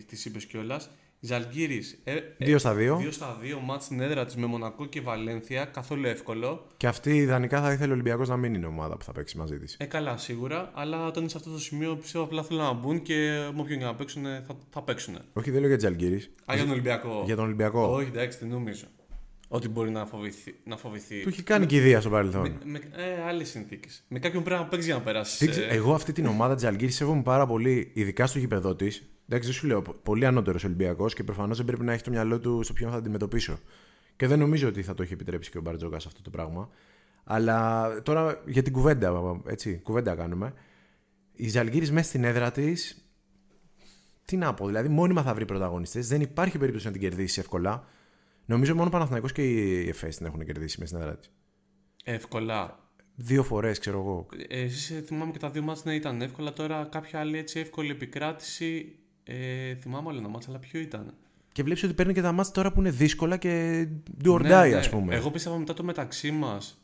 [0.05, 0.89] τις είπες κιόλας.
[1.19, 1.99] Ζαλγκύρης.
[2.03, 2.97] Ε, ε, 2 στα 2.
[2.97, 5.65] 2 στα 2 μάτς στην έδρα της με Μονακό και Βαλένθια.
[5.65, 6.65] Καθόλου εύκολο.
[6.77, 9.59] Και αυτή ιδανικά θα ήθελε ο Ολυμπιακός να μην είναι ομάδα που θα παίξει μαζί
[9.59, 9.75] της.
[9.79, 10.71] Ε, καλά, σίγουρα.
[10.73, 13.13] Αλλά όταν είναι σε αυτό το σημείο πιστεύω απλά θέλουν να μπουν και
[13.53, 15.17] με όποιον και να παίξουν θα, θα παίξουν.
[15.33, 16.29] Όχι, δεν λέω για Τζαλγκύρης.
[16.45, 17.21] Α, για τον Ολυμπιακό.
[17.25, 17.81] Για τον Ολυμπιακό.
[17.93, 18.85] Όχι, εντάξει, δεν νομίζω.
[19.47, 20.55] Ότι μπορεί να φοβηθεί.
[20.63, 21.21] Να φοβηθεί.
[21.21, 22.41] Του έχει κάνει κηδεία στο παρελθόν.
[22.41, 24.03] Με, με ε, άλλες συνθήκες.
[24.07, 25.37] Με κάποιον πρέπει να παίξει για να περάσει.
[25.45, 29.09] Τι ξε- Εγώ αυτή την ομάδα τη Αλγύρη σέβομαι πάρα πολύ, ειδικά στο γήπεδό της.
[29.31, 32.39] Εντάξει, δεν σου λέω, πολύ ανώτερος Ολυμπιακός και προφανώς δεν πρέπει να έχει το μυαλό
[32.39, 33.59] του στο ποιον θα αντιμετωπίσω.
[34.15, 36.69] Και δεν νομίζω ότι θα το έχει επιτρέψει και ο Μπαρτζόκας αυτό το πράγμα.
[37.23, 40.53] Αλλά τώρα για την κουβέντα, έτσι, κουβέντα κάνουμε.
[41.33, 43.09] Η Ζαλγκύρη μέσα στην έδρα της.
[44.25, 46.07] Τι να πω, δηλαδή μόνιμα θα βρει πρωταγωνιστές.
[46.07, 47.87] Δεν υπάρχει περίπτωση να την κερδίσει εύκολα.
[48.45, 51.31] Νομίζω μόνο ο Παναθηναϊκός και η ΕΦΕΣ την έχουν κερδίσει μέσα στην έδρα της.
[52.03, 52.89] Εύκολα.
[53.15, 54.25] Δύο φορές, ξέρω εγώ.
[54.47, 56.53] Ε, εσείς θυμάμαι και τα δύο μάτς να ήταν εύκολα.
[56.53, 58.98] Τώρα κάποια άλλη έτσι εύκολη επικράτηση.
[59.31, 61.13] Ε, θυμάμαι άλλο ένα μάτς, αλλά ποιο ήταν;
[61.51, 63.87] Και βλέπεις ότι παίρνει και τα μάτια τώρα που είναι δύσκολα και
[64.23, 64.75] do or Ναι, die, ναι.
[64.75, 65.15] ας πούμε.
[65.15, 66.81] Εγώ πίστευα μετά το μεταξύ μας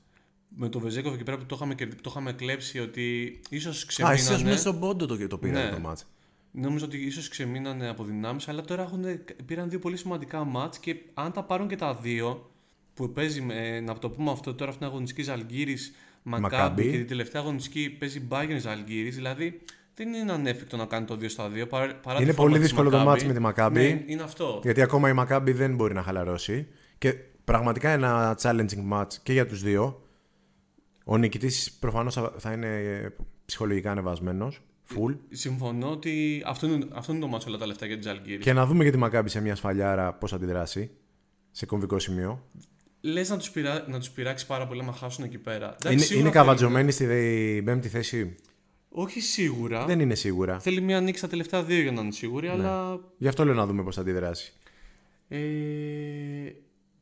[0.57, 3.75] με το Βεζέκοφ εκεί πέρα που το είχαμε, κερδί- που το είχαμε κλέψει ότι ίσως
[3.75, 4.35] Α, εσύ ξεμείνανε.
[4.35, 5.69] α πούμε στον πόντο το, το πήρε Ναι.
[5.69, 6.05] το μάτς.
[6.51, 9.03] Νομίζω ότι ίσως ξεμείνανε από δυνάμεις, αλλά τώρα έχουν,
[9.45, 12.51] πήραν δύο πολύ σημαντικά μάτς και αν τα πάρουν και τα δύο,
[12.93, 15.93] που παίζει, με, να το πούμε αυτό τώρα, αυτήν την αγωνιστική Ζαλγκύρης
[16.23, 16.83] Μακάμπι Μακάμπι.
[16.91, 19.61] και την τελευταία αγωνιστική παίζει Bayern Ζαλγκύρης, δηλαδή
[19.95, 21.65] δεν είναι ανέφικτο να κάνει το 2 στα 2.
[21.69, 23.09] Παρά, παρά Είναι τη πολύ φόρμα της δύσκολο το Μακάμπι.
[23.11, 23.79] μάτς με τη Μακάμπι.
[23.81, 24.59] Ναι, είναι αυτό.
[24.63, 26.67] Γιατί ακόμα η Μακάμπι δεν μπορεί να χαλαρώσει.
[26.97, 30.01] Και πραγματικά ένα challenging match και για τους δύο.
[31.05, 32.69] Ο νικητής προφανώς θα θα είναι
[33.45, 34.61] ψυχολογικά ανεβασμένος.
[34.95, 35.15] Full.
[35.29, 38.37] Συμφωνώ ότι αυτό είναι, αυτό είναι το μάτσο όλα τα λεφτά για την Ζαλγκύρη.
[38.37, 40.89] Και να δούμε και τη Μακάμπι σε μια σφαλιάρα πώς θα αντιδράσει.
[41.51, 42.43] Σε κομβικό σημείο.
[43.01, 45.65] Λες να τους πειρά, να τους πειράξει πάρα πολύ να χάσουν εκεί πέρα.
[45.65, 48.35] Εντάξει, Είναι, σίγουρα είναι θέλει- καβατζωμένη στη δε- πέμπτη θέση.
[48.97, 49.85] Όχι σίγουρα.
[49.85, 50.59] Δεν είναι σίγουρα.
[50.59, 52.99] Θέλει μια νίκη στα τελευταία δύο για να είναι σίγουρη, αλλά.
[53.17, 54.53] Γι' αυτό λέω να δούμε πώς θα αντιδράσει.
[55.27, 55.37] Ε,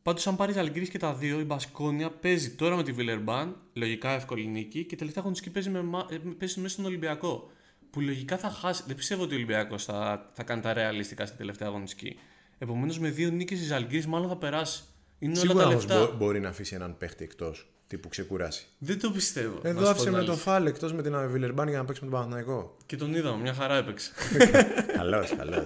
[0.03, 4.09] Πάντως, αν πάρεις Αλγκύρι και τα δύο, η Μπασκόνια παίζει τώρα με τη Βιλερμπάν, λογικά
[4.09, 7.51] εύκολη νίκη, και τελευταία αγωνιστική παίζει, με, μα- ε, παίζει μέσα στον Ολυμπιακό.
[7.89, 8.83] Που λογικά θα χάσει.
[8.87, 12.15] Δεν πιστεύω ότι ο Ολυμπιακός θα, θα κάνει τα ρεαλιστικά στην τελευταία αγωνιστική.
[12.57, 14.83] Επομένως, με δύο νίκες η Ζαλγκύρη μάλλον θα περάσει.
[15.19, 16.05] Είναι Σίγουρα όλα τα όμως λεφτά.
[16.05, 17.72] μπο- μπορεί να αφήσει έναν παίχτη εκτός.
[17.93, 18.65] Τύπου ξεκουράσει.
[18.77, 19.59] Δεν το πιστεύω.
[19.63, 20.51] να Εδώ σου πω άφησε την με τον αλήθεια.
[20.51, 22.77] Φάλ εκτός με την Βιλερμπάν για να παίξει με τον Παναθηναϊκό.
[22.85, 24.11] Και τον είδαμε, μια χαρά έπαιξε.
[24.97, 25.63] καλό, καλό.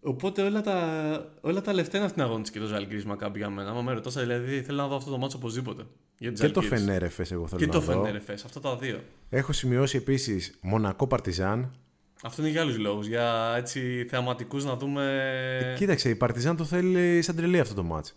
[0.00, 0.78] Οπότε όλα τα,
[1.40, 3.70] όλα τα λεφτά είναι αυτήν την αγωνιστική το Ζαλγκύρι Μακάμπι για μένα.
[3.70, 5.86] Άμα με ρωτάς, δηλαδή θέλω να δω αυτό το μάτσο οπωσδήποτε.
[6.18, 6.84] Για τις Και το Ζαλγκύρις.
[6.84, 7.92] Φενέρεφες, εγώ θέλω Και να το δω.
[7.92, 9.00] Φενέρεφες, αυτά τα δύο.
[9.28, 11.74] Έχω σημειώσει επίσης Μονακό Παρτιζάν.
[12.22, 13.06] Αυτό είναι για άλλους λόγους.
[13.06, 15.74] Για έτσι θεαματικούς να δούμε.
[15.76, 18.14] Κοίταξε, η Παρτιζάν το θέλει σαν τρελή αυτό το μάτς.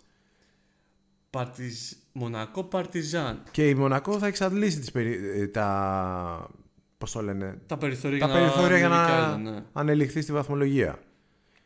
[1.36, 1.90] Παρτιζ...
[2.12, 3.42] Μονακό Παρτιζάν.
[3.50, 5.20] Και η Μονακό θα εξαντλήσει τις περι...
[5.40, 6.50] ε, τα.
[6.98, 7.58] Πώς το λένε.
[7.66, 9.62] Τα περιθώρια Τα για περιθώρια για ανέβει κι να άλλο, ναι.
[9.72, 10.98] ανελιχθεί στη βαθμολογία.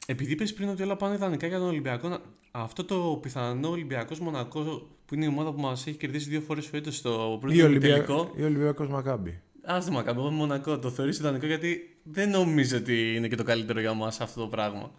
[0.06, 4.18] Επειδή είπε πριν ότι όλα πάνε ιδανικά για τον Ολυμπιακό, να- αυτό το πιθανό Ολυμπιακός
[4.20, 4.60] Μονακό
[5.06, 7.78] που είναι η ομάδα που μας έχει κερδίσει δύο φορές φέτος στο πρώτο Ή ο
[7.78, 8.32] τελικό.
[8.42, 9.40] Ολυμπιακός Μακάμπι.
[9.62, 10.78] Α το μακάμπι, εγώ είμαι Μονακό.
[10.78, 14.46] Το θεωρείς ιδανικό γιατί δεν νομίζω ότι είναι και το καλύτερο για μας αυτό το
[14.46, 14.90] πράγμα.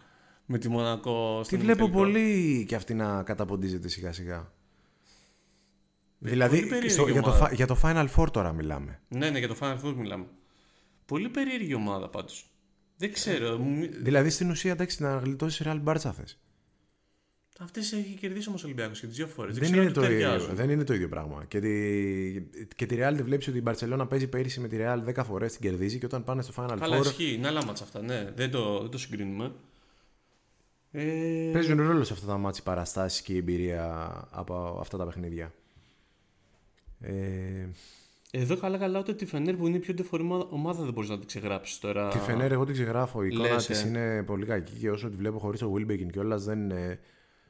[0.45, 1.97] Με τη Μονακό Τη στον βλέπω τελικό.
[1.97, 4.51] πολύ και αυτή να καταποντίζεται σιγά σιγά.
[6.26, 7.49] Ε, δηλαδή πολύ περίεργη στο- για, το, ομάδα.
[7.49, 8.99] Fi- για το Final Four τώρα μιλάμε.
[9.07, 10.26] Ναι, ναι, για το Final Four μιλάμε.
[11.05, 12.49] Πολύ περίεργη ομάδα πάντως.
[12.97, 13.59] Δεν ξέρω.
[14.01, 16.38] Δηλαδή στην ουσία εντάξει να γλιτώσεις Real Barca θες.
[17.59, 19.57] Αυτές έχει κερδίσει όμως ο Ολυμπιακός και τις δύο φορές.
[19.57, 21.45] Δεν, είναι το ίδιο, δεν είναι το ίδιο πράγμα.
[21.47, 22.41] Και τη,
[22.76, 25.51] και τη Real τη βλέπεις ότι η Barcelona παίζει πέρυσι με τη Real 10 φορές,
[25.51, 27.34] την κερδίζει και όταν πάνε στο Final Καλά, Four ισχύει.
[27.34, 28.01] Είναι άλλα μάτσα αυτά.
[28.01, 29.51] Ναι, δεν το, δεν το συγκρίνουμε.
[30.91, 35.53] Ε, παίζουν ρόλο σε αυτά τα μάτια παραστάσεις και η εμπειρία από αυτά τα παιχνίδια.
[37.00, 37.68] Ε,
[38.32, 41.18] Εδώ καλά καλά ότι τη Φενέρ που είναι η πιο ντεφορή ομάδα δεν μπορείς να
[41.18, 42.08] την ξεγράψεις τώρα.
[42.08, 43.24] Τη Φενέρ, εγώ την ξεγράφω.
[43.24, 43.88] Η εικόνα Λες, της ε.
[43.88, 47.00] είναι πολύ κακή και όσο τη βλέπω χωρίς το Wilbekin κιόλας δεν είναι.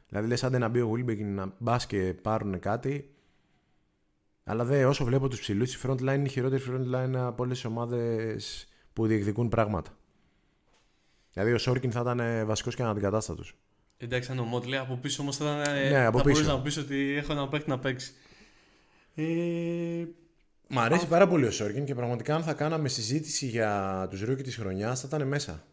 [0.10, 3.10] Δηλαδή, λες άντε να μπει ο Wilbekin να μπας και πάρουν κάτι.
[4.44, 7.44] Αλλά δε, όσο βλέπω τους ψηλούς, η front line είναι η χειρότερη front line από
[7.44, 9.98] όλες τις ομάδες που διεκδικούν πράγματα.
[11.34, 13.56] Δηλαδή, ο Σόρκιν θα ήταν βασικός και αναντικατάστατος.
[13.98, 15.76] Εντάξει, αν ο Μότλεϊ από πίσω όμως θα ήταν.
[15.76, 16.36] ε, Ναι, από θα πίσω.
[16.36, 18.12] μπορείς να πεις ότι έχω ένα παίκτη να παίξει.
[19.20, 20.06] Ε,
[20.70, 24.44] Μ' αρέσει πάρα πολύ ο Σόρκιν και πραγματικά αν θα κάναμε συζήτηση για τους ρούκι
[24.44, 25.64] της χρονιάς θα ήταν μέσα.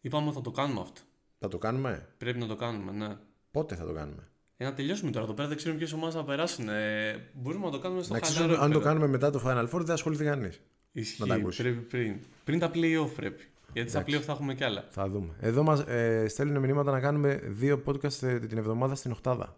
[0.00, 1.00] είπαμε ότι θα το κάνουμε αυτό.
[1.38, 3.16] Θα το κάνουμε; Πρέπει να το κάνουμε, ναι.
[3.50, 6.24] Πότε θα το κάνουμε; Ε, να τελειώσουμε τώρα εδώ πέρα, δεν ξέρουμε ποιες ομάδες θα
[6.24, 6.68] περάσουν.
[6.68, 8.54] Ε, μπορούμε να το κάνουμε στο Να ξέρεις, χαλαρό.
[8.54, 8.84] αν το επίπεδο.
[8.88, 10.60] κάνουμε μετά το Final Four δεν ασχοληθεί κανείς.
[10.92, 11.60] Ισχύει, να τα ακούσεις.
[11.62, 12.16] πρέπει πριν.
[12.44, 13.44] Πριν τα playoff πρέπει.
[13.72, 14.16] Γιατί στα Εντάξει.
[14.18, 14.84] playoff θα έχουμε κι άλλα.
[14.90, 15.34] Θα δούμε.
[15.40, 19.56] Εδώ μας ε, στέλνουν μηνύματα να κάνουμε δύο podcast ε, την εβδομάδα στην Οχτάδα.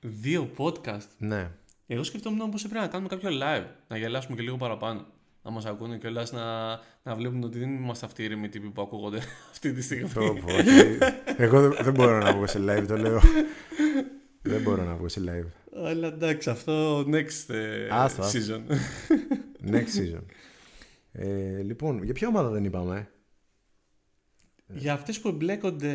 [0.00, 1.50] Δύο podcast; Ναι.
[1.92, 3.64] Εγώ σκεφτόμουν όμως πρέπει να κάνουμε κάποιο live.
[3.88, 5.06] Να γελάσουμε και λίγο παραπάνω.
[5.42, 6.70] να μας ακούνε κιόλας να,
[7.02, 9.18] να βλέπουν ότι δεν είμαστε αυτοί οι ήρεμοι τύποι που ακούγονται
[9.52, 10.08] αυτή τη στιγμή.
[10.08, 10.98] Το πω, όχι.
[11.36, 13.20] Εγώ δεν, δεν μπορώ να βγω σε live, το λέω.
[14.42, 15.80] δεν μπορώ να βγω σε live.
[15.86, 18.38] Αλλά εντάξει, αυτό next ε, Άστο, άστο.
[18.38, 18.72] season.
[19.70, 20.22] Next season.
[21.12, 23.10] Ε, λοιπόν, για ποια ομάδα δεν είπαμε;
[24.66, 25.94] Για αυτές που εμπλέκονται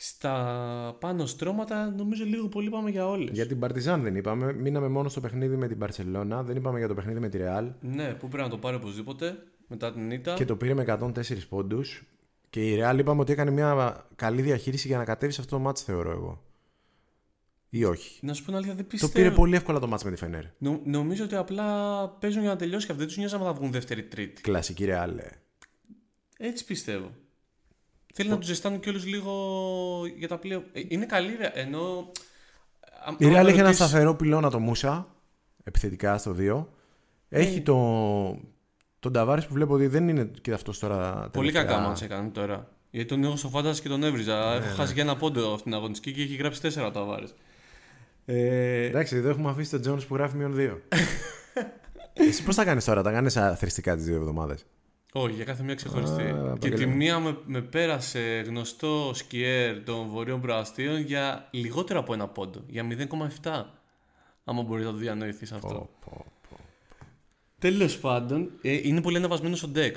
[0.00, 3.30] στα πάνω στρώματα, νομίζω λίγο πολύ πάμε για όλες.
[3.32, 4.52] Για την Παρτιζάν δεν είπαμε.
[4.52, 6.42] Μείναμε μόνο στο παιχνίδι με την Παρσελώνα.
[6.42, 7.70] Δεν είπαμε για το παιχνίδι με τη Ρεάλ.
[7.80, 10.34] Ναι, που πρέπει να το πάρει οπωσδήποτε μετά την ήττα.
[10.34, 11.10] Και το πήρε με 104
[11.48, 12.04] πόντους.
[12.50, 15.62] Και η Ρεάλ είπαμε ότι έκανε μια καλή διαχείριση για να κατέβει σε αυτό το
[15.62, 16.42] μάτς, θεωρώ εγώ.
[17.68, 18.26] Ή όχι.
[18.26, 19.12] Να σου πω την αλήθεια, δεν Το πιστεύω.
[19.12, 20.44] πήρε πολύ εύκολα το μάτς με τη Φενέρ.
[20.58, 23.04] Νο- νομίζω ότι απλά παίζουν για να τελειώσει και αυτό.
[23.04, 24.42] Δεν τους νοιάζει αν θα βγουν δεύτερη-τρίτη.
[24.42, 25.18] Κλασική Ρεάλ.
[25.18, 25.30] ε.
[26.38, 27.10] Έτσι πιστεύω.
[28.14, 29.32] Θέλει να τους ζεστάνουν κιόλας λίγο
[30.16, 30.62] για τα πλέον.
[30.88, 32.10] είναι καλή ρε, ενώ.
[33.04, 35.06] α- Η άμα Ρεάλ το έχει ένα ρωτήσεις- σταθερό πυλώνα το Μούσα.
[35.64, 36.66] Επιθετικά στο 2.
[37.28, 37.40] Ε.
[37.40, 37.74] Έχει το,
[38.98, 41.28] τον Ταβάρη που βλέπω ότι δεν είναι και αυτός τώρα.
[41.32, 41.74] Πολύ τελευταία.
[41.76, 42.68] κακά μάτσα έκανε τώρα.
[42.90, 44.58] Γιατί τον έχω στο φάνταση και τον έβριζα.
[44.58, 47.26] Ναι, Έχω χάσει για ένα πόντο αυτήν την αγωνιστική και έχει γράψει τέσσερα το Αβάρε.
[48.24, 50.78] Ε, Εντάξει, εδώ έχουμε αφήσει τον Τζόνς που γράφει μείον 2.
[52.28, 54.66] Εσύ πώς τα κάνεις τώρα, τα κάνεις αθρηστικά τις δύο εβδομάδες;
[55.12, 56.22] Όχι, για κάθε μία ξεχωριστή.
[56.22, 56.76] Α, και επαγγελματία.
[56.76, 62.62] τη μία με, με πέρασε γνωστό σκιέρ των βορείων προαστίων για λιγότερο από ένα πόντο.
[62.66, 62.86] Για
[63.42, 63.64] 0,7.
[64.44, 65.90] Άμα μπορείς να το διανοηθείς αυτό.
[67.58, 69.92] Τέλος πάντων, ε, είναι πολύ ανεβασμένος στο deck.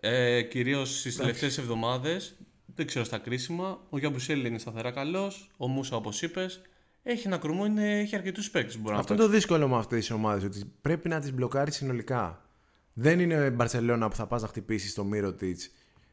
[0.00, 2.34] Ε, Κυρίως στις τελευταίες εβδομάδες.
[2.74, 3.80] Δεν ξέρω στα κρίσιμα.
[3.90, 5.50] Ο Γιαμπουσέλη είναι σταθερά καλός.
[5.56, 6.60] Ο Μούσα, όπως είπες,
[7.02, 9.76] έχει ένα κρουμό, είναι, έχει αρκετούς παίκτες που μπορεί Αυτό να είναι το δύσκολο με
[9.76, 12.49] αυτές τις ομάδες, ότι πρέπει να τις μπλοκάρεις συνολικά.
[12.92, 15.34] Δεν είναι η Μπαρσελόνα που θα πας να χτυπήσεις στο Μύρο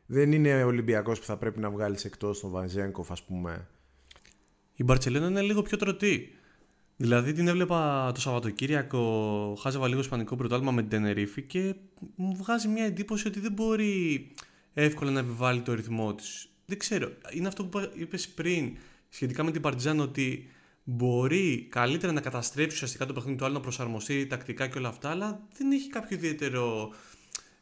[0.05, 3.67] Δεν είναι ο Ολυμπιακός που θα πρέπει να βγάλεις εκτός τον Βαζέγκοφ, ας πούμε.
[4.73, 6.31] Η Μπαρσελόνα είναι λίγο πιο τρωτή.
[6.97, 11.75] Δηλαδή την έβλεπα το Σαββατοκύριακο, χάζευα λίγο ισπανικό πρωτάθλημα με την Τενερίφη και
[12.15, 14.27] μου βγάζει μια εντύπωση ότι δεν μπορεί
[14.73, 16.49] εύκολα να επιβάλλει το ρυθμό της.
[16.65, 17.11] Δεν ξέρω.
[17.31, 18.77] Είναι αυτό που είπες πριν
[19.09, 20.49] σχετικά με την Παρτιζάν ότι
[20.89, 25.09] μπορεί καλύτερα να καταστρέψει ουσιαστικά το παιχνίδι του άλλου, να προσαρμοστεί τακτικά και όλα αυτά,
[25.09, 26.93] αλλά δεν έχει κάποιο ιδιαίτερο.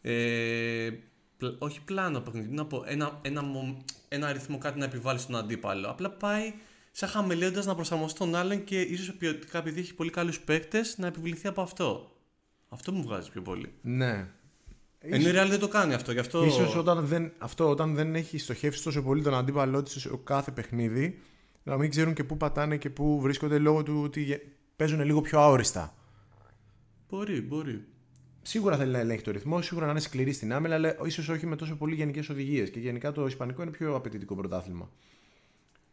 [0.01, 0.89] Ε,
[1.37, 5.35] πλ- όχι πλάνο παιχνίδι, να πω, ένα, ένα, μο- ένα αριθμό κάτι να επιβάλλει στον
[5.35, 5.89] αντίπαλο.
[5.89, 6.53] Απλά πάει
[6.91, 11.07] σαν χαμελέοντα να προσαρμοστεί τον άλλον και ίσως ποιοτικά επειδή έχει πολύ καλούς παίκτες να
[11.07, 12.11] επιβληθεί από αυτό.
[12.69, 13.73] Αυτό μου βγάζει πιο πολύ.
[13.81, 14.27] Ναι.
[14.99, 16.43] Ενώ η Real δεν το κάνει αυτό, γι' αυτό.
[16.45, 20.51] Ίσως όταν δεν, αυτό όταν δεν έχει στοχεύσει τόσο πολύ τον αντίπαλό της σε κάθε
[20.51, 21.19] παιχνίδι,
[21.67, 24.41] να μην ξέρουν και πού πατάνε και πού βρίσκονται λόγω του ότι γε-
[24.75, 25.95] παίζουν λίγο πιο αόριστα.
[27.09, 27.85] Μπορεί, μπορεί.
[28.41, 31.45] Σίγουρα θέλει να ελέγχει το ρυθμό, σίγουρα να είναι σκληρή στην άμυνα, αλλά ίσως όχι
[31.45, 32.69] με τόσο πολύ γενικές οδηγίες.
[32.69, 34.89] Και γενικά το Ισπανικό είναι πιο απαιτητικό πρωτάθλημα.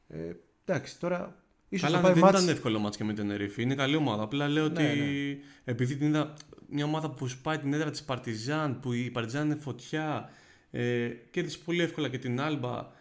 [0.09, 0.33] Ε,
[0.65, 1.43] εντάξει, τώρα.
[1.69, 3.63] ίσως Καλά, θα πάει δεν μάτς- ήταν εύκολο μάτς και με την Ερήφη.
[3.63, 4.23] Είναι καλή ομάδα.
[4.23, 5.39] Απλά λέω ότι ναι.
[5.65, 6.35] επειδή την είδα
[6.69, 10.31] μια ομάδα που σπάει την έδρα της Παρτιζάν, που η Παρτιζάν είναι φωτιά,
[10.71, 13.01] ε, κέρδισε πολύ εύκολα και την Άλμπα.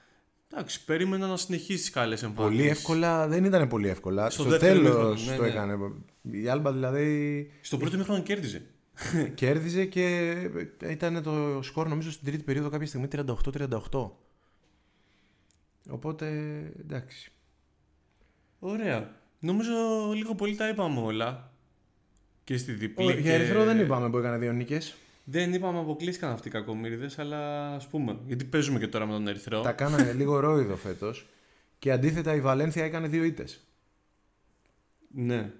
[0.53, 2.55] Εντάξει, περίμενα να συνεχίσει τι καλές εμφανίσει.
[2.57, 4.29] Πολύ εύκολα, δεν ήταν πολύ εύκολα.
[4.29, 5.47] Στο Στο, δεύτερο τέλος ημίχρονο, ναι, το ναι.
[5.49, 5.91] έκανε.
[6.21, 8.61] Η Άλμπα δηλαδή Στο πρώτο μήχρονο κέρδιζε.
[9.35, 10.33] κέρδιζε και
[10.89, 13.07] ήταν το σκορ νομίζω στην τρίτη περίοδο κάποια στιγμή
[13.91, 14.09] 38-38.
[15.89, 16.27] Οπότε
[16.79, 17.31] εντάξει.
[18.59, 19.15] Ωραία.
[19.39, 19.71] Νομίζω
[20.15, 21.51] λίγο πολύ τα είπαμε όλα.
[22.43, 23.05] Και στη διπλή.
[23.05, 24.95] Για και- Ερυθρό δεν είπαμε που έκανε δύο νίκες.
[25.31, 28.19] Δεν είπαμε αποκλείστηκαν αυτοί οι κακομίριδε, αλλά ας πούμε.
[28.25, 29.61] Γιατί παίζουμε και τώρα με τον Ερυθρό.
[29.61, 31.29] Τα κάνανε λίγο ρόιδο φέτος.
[31.79, 33.67] Και αντίθετα η Βαλένθια έκανε δύο ήττες.
[35.07, 35.51] Ναι.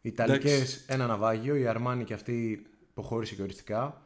[0.00, 0.84] Οι Ιταλικές Εντάξει.
[0.86, 4.02] ένα ναυάγιο, η Αρμάνι και αυτή υποχώρησε και οριστικά.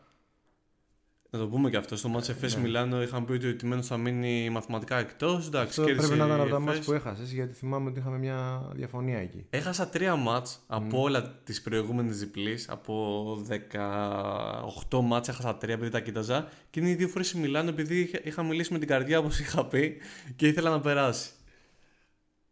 [1.33, 1.97] Να το πούμε και αυτό.
[1.97, 5.47] Στο μάτς Εφές Μιλάνο είχαν πει ότι ο Τιμένος θα μείνει μαθηματικά εκτός.
[5.47, 5.85] Εντάξει, Ναι.
[5.85, 6.67] Αυτό κέρδισε πρέπει να ήταν η από τα Εφές.
[6.67, 9.47] μάτια που έχασες, γιατί θυμάμαι ότι είχαμε μια διαφωνία εκεί.
[9.51, 12.69] Έχασα τρία μάτς από όλα τις προηγούμενες διπλείς.
[12.69, 16.49] Από 18 μάτς έχασα τρία επειδή τα κοίταζα.
[16.71, 19.39] Και είναι οι δύο φορές η Μιλάνο επειδή είχα- είχα μιλήσει με την καρδιά όπως
[19.41, 19.97] είχα πει
[20.37, 21.31] και ήθελα να περάσει.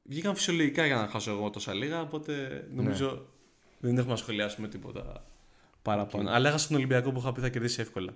[0.02, 3.26] Βγήκαν φυσιολογικά για να χάσω εγώ τόσα λίγα, οπότε νομίζω
[3.80, 5.24] δεν έχουμε να σχολιάσουμε τίποτα
[5.82, 6.30] παραπάνω.
[6.30, 8.14] Αλλά έχασα τον Ολυμπιακό που είχα πει θα κερδίσει εύκολα.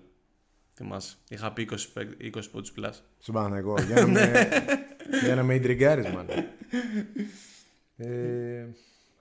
[0.74, 1.16] Θυμάσαι.
[1.28, 3.02] Είχα πει 20, παίκ- 20 πόντους plus.
[3.18, 3.74] Στον Παναγενικό.
[3.82, 4.48] Για να με,
[5.24, 6.44] για να με ιντριγκάρεις, μάλλον.
[7.96, 8.66] Ε,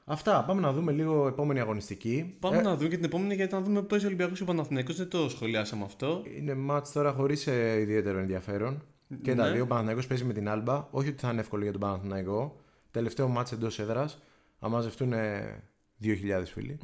[0.05, 0.43] αυτά.
[0.43, 2.35] Πάμε να δούμε λίγο επόμενη αγωνιστική.
[2.39, 4.45] Πάμε Ε, να δούμε και την επόμενη γιατί να δούμε πώς ο Ολυμπιακός και ο
[4.45, 6.23] Παναθηναϊκός δεν το σχολιάσαμε αυτό.
[6.37, 8.83] Είναι μάτς τώρα χωρίς ε, ιδιαίτερο ενδιαφέρον.
[9.21, 9.51] Και τα Ναι.
[9.53, 9.63] δύο.
[9.63, 10.87] Ο Παναθηναϊκός παίζει με την Άλμπα.
[10.91, 12.59] Όχι ότι θα είναι εύκολο για τον Παναθηναϊκό.
[12.91, 14.21] Τελευταίο μάτς εντός έδρας.
[14.59, 15.63] Θα μαζευτούν ε,
[16.03, 16.77] 2.000 φίλοι.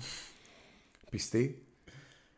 [1.10, 1.67] Πιστοί.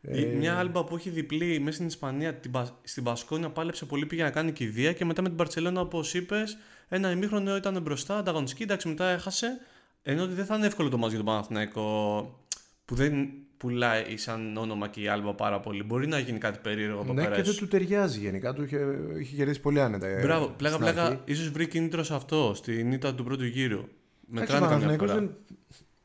[0.02, 4.06] Η- Μια άλμπα που έχει διπλή μέσα στην Ισπανία, την, Πα- στην Πασκόνια πάλεψε πολύ,
[4.06, 8.18] πήγε να κάνει κηδεία και μετά με την Παρσελόνα, όπως είπες, ένα ημίχρονο ήταν μπροστά,
[8.18, 9.58] ανταγωνιστική, εντάξει, μετά έχασε.
[10.02, 12.38] Ενώ ότι δεν θα είναι εύκολο το μάτς για τον Παναθηναϊκό
[12.84, 15.82] που δεν πουλάει σαν όνομα και η Άλμπα πάρα πολύ.
[15.82, 17.36] Μπορεί να γίνει κάτι περίεργο από Ναι, πέρας.
[17.36, 17.56] και δεν ίσως.
[17.56, 18.52] του ταιριάζει γενικά.
[18.54, 18.78] Του είχε,
[19.20, 20.06] είχε κερδίσει πολύ άνετα.
[20.06, 21.20] ε, Μπράβο, πλάκα στην πλάκα, αρχή.
[21.24, 23.78] ίσως βρει κίνητρο σε αυτό, στην ήττα του πρώτου γύρου.
[23.78, 23.88] Εντάξει,
[24.26, 25.20] Μετράνε ο καμιά Παναθηναϊκός φορά.
[25.20, 25.36] δεν-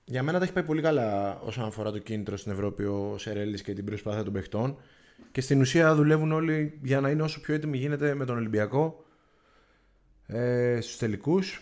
[0.05, 3.61] Για μένα τα έχει πάει πολύ καλά όσον αφορά το κίνητρο στην Ευρώπη ο Σερέλης
[3.61, 4.77] και την προσπάθεια των παιχτών.
[5.31, 9.05] Και στην ουσία δουλεύουν όλοι για να είναι όσο πιο έτοιμοι γίνεται με τον Ολυμπιακό
[10.25, 11.61] ε, στους τελικούς.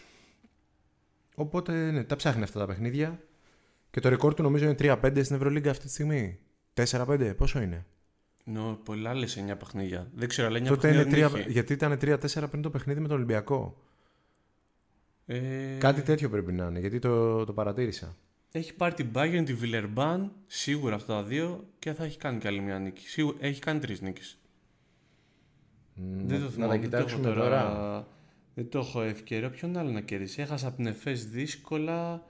[1.36, 3.20] Οπότε ναι, τα ψάχνει αυτά τα παιχνίδια.
[3.92, 6.40] Και το ρεκόρ του νομίζω είναι 3-5 στην Ευρωλίγκα αυτή τη στιγμή.
[6.74, 7.86] 4-5, πόσο είναι;
[8.44, 10.12] Νο, πολλά άλλες 9 παιχνίδια.
[10.16, 11.50] Δεν ξέρω, αλλά 9 Τότε είναι παιχνίδια 3, δεν είχε.
[11.50, 13.78] γιατί ήταν 3-4 πριν το παιχνίδι με τον Ολυμπιακό.
[15.26, 15.40] Ε,
[15.78, 18.16] Κάτι τέτοιο πρέπει να είναι, γιατί το, το παρατήρησα.
[18.56, 22.48] Έχει πάρει την Bayern, τη Villeurbanne, σίγουρα αυτά τα δύο και θα έχει κάνει και
[22.48, 23.08] άλλη μια νίκη.
[23.08, 24.38] Σίγουρα, έχει κάνει τρεις νίκες.
[25.96, 26.74] Δεν το να θυμάμαι.
[26.74, 28.08] τα δεν το έχω κοιτάξουμε τώρα.
[28.54, 29.50] Δεν το έχω ευκαιρία.
[29.50, 32.26] Ποιον άλλο να κερδίσει; Έχασα από την Εφές δύσκολα.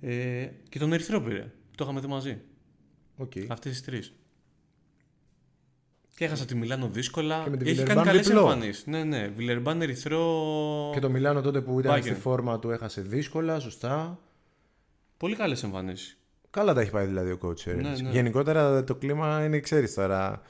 [0.00, 1.52] Ε, και τον Ερυθρό πήρε.
[1.76, 2.40] Το είχαμε δει μαζί.
[3.16, 3.32] Οκ.
[3.48, 4.12] Αυτές τις τρεις.
[6.16, 7.42] Και έχασα τη Μιλάνο δύσκολα.
[7.44, 8.40] Και με τη Έχει Villeurbanne κάνει καλές διπλό.
[8.40, 8.86] εμφανίσεις.
[8.86, 9.28] Ναι, ναι.
[9.28, 10.90] Βιλερμπάν Ερυθρό.
[10.94, 12.02] Και το Μιλάνο τότε που ήταν Bayern.
[12.02, 14.18] στη φόρμα του έχασε δύσκολα, σωστά.
[15.24, 16.18] Πολύ καλές εμφανίσεις.
[16.50, 18.00] Καλά τα έχει πάει δηλαδή ο coach Σερέλης.
[18.00, 18.14] Ναι, ναι.
[18.14, 20.42] Γενικότερα το κλίμα είναι, ξέρεις τώρα.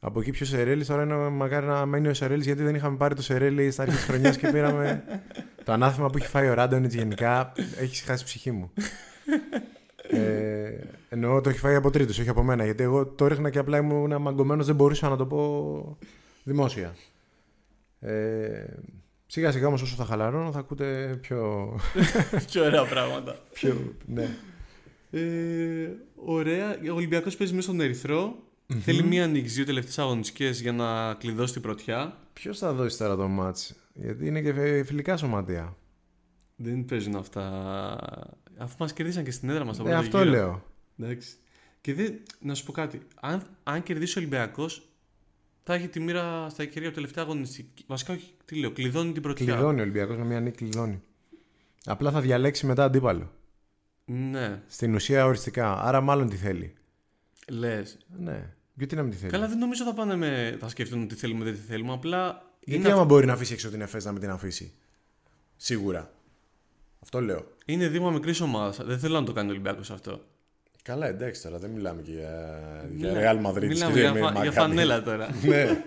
[0.00, 3.14] Από εκεί πιο Σερέλης, τώρα είναι μακάρι να μένει ο Σερέλης γιατί δεν είχαμε πάρει
[3.14, 5.04] το Σερέλη στα αρχή της χρονιάς και πήραμε
[5.64, 7.52] το ανάθεμα που έχει φάει ο Ράντονιτς γενικά.
[7.78, 8.72] Έχει χάσει η ψυχή μου.
[10.08, 10.70] ε,
[11.08, 12.64] εννοώ το έχει φάει από τρίτους, όχι από μένα.
[12.64, 15.98] Γιατί εγώ το ρίχνα και απλά ήμουν μαγκωμένος, δεν μπορούσα να το πω
[16.44, 16.94] δημόσια.
[18.00, 18.64] Ε,
[19.26, 21.68] σιγά σιγά όμως όσο θα χαλαρώνω θα ακούτε πιο...
[22.50, 23.38] Πιο ωραία πράγματα.
[23.52, 24.28] πιο ναι.
[25.10, 26.78] Ε, ωραία.
[26.90, 28.36] Ο Ολυμπιακός παίζει μέσα στον ερυθρο
[28.80, 32.16] Θέλει μία νίκη, δύο τελευταίες αγωνιστικές για να κλειδώσει την πρωτιά.
[32.32, 35.76] Ποιος θα δώσει τώρα το μάτς; Γιατί είναι και φιλικά σωματεία.
[36.56, 37.42] Δεν παίζουν αυτά.
[38.58, 40.30] Αφού μας κερδίσαν και στην έδρα μας το Ε, πρώτο αυτό γύρο.
[40.30, 40.64] λέω.
[40.98, 41.36] Εντάξει.
[41.80, 43.00] Και δεν, να σου πω κάτι.
[43.20, 44.88] Αν, αν κερδίσει ο Ολυμπιακός,
[45.66, 47.84] θα έχει τη μοίρα στα χέρια του τελευταία αγωνιστική.
[47.86, 49.46] Βασικά, όχι, τι λέω, κλειδώνει την πρωτιά.
[49.46, 51.02] Κλειδώνει ο Ολυμπιακός με μια νίκη κλειδώνει.
[51.84, 53.32] Απλά θα διαλέξει μετά αντίπαλο.
[54.04, 55.80] Ναι, Στην ουσία οριστικά.
[55.82, 56.74] Άρα μάλλον τι θέλει.
[57.48, 57.98] λες.
[58.18, 58.54] Ναι.
[58.74, 60.56] Γιατί να μην τη θέλει; Καλά, δεν νομίζω θα πάνε με.
[60.60, 61.92] Θα σκεφτούν τι θέλουμε, δεν τι θέλουμε.
[61.92, 62.50] Απλά.
[62.60, 64.72] Γιατί είναι, άμα μπορεί να αφήσει έξω την Εφές να μην την αφήσει;
[65.56, 66.12] Σίγουρα.
[67.00, 67.46] Αυτό λέω.
[67.66, 68.86] είναι δείγμα μικρής ομάδας.
[68.86, 70.20] Δεν θέλω να το κάνει ο Ολυμπιακός αυτό.
[70.84, 72.60] Καλά, εντάξει τώρα, δεν μιλάμε και για,
[72.94, 73.66] Μιλά- για Real Madrid.
[73.66, 74.54] Μιλάμε και για, με φα- για Maccabi.
[74.54, 75.28] φανέλα τώρα.
[75.48, 75.84] ναι.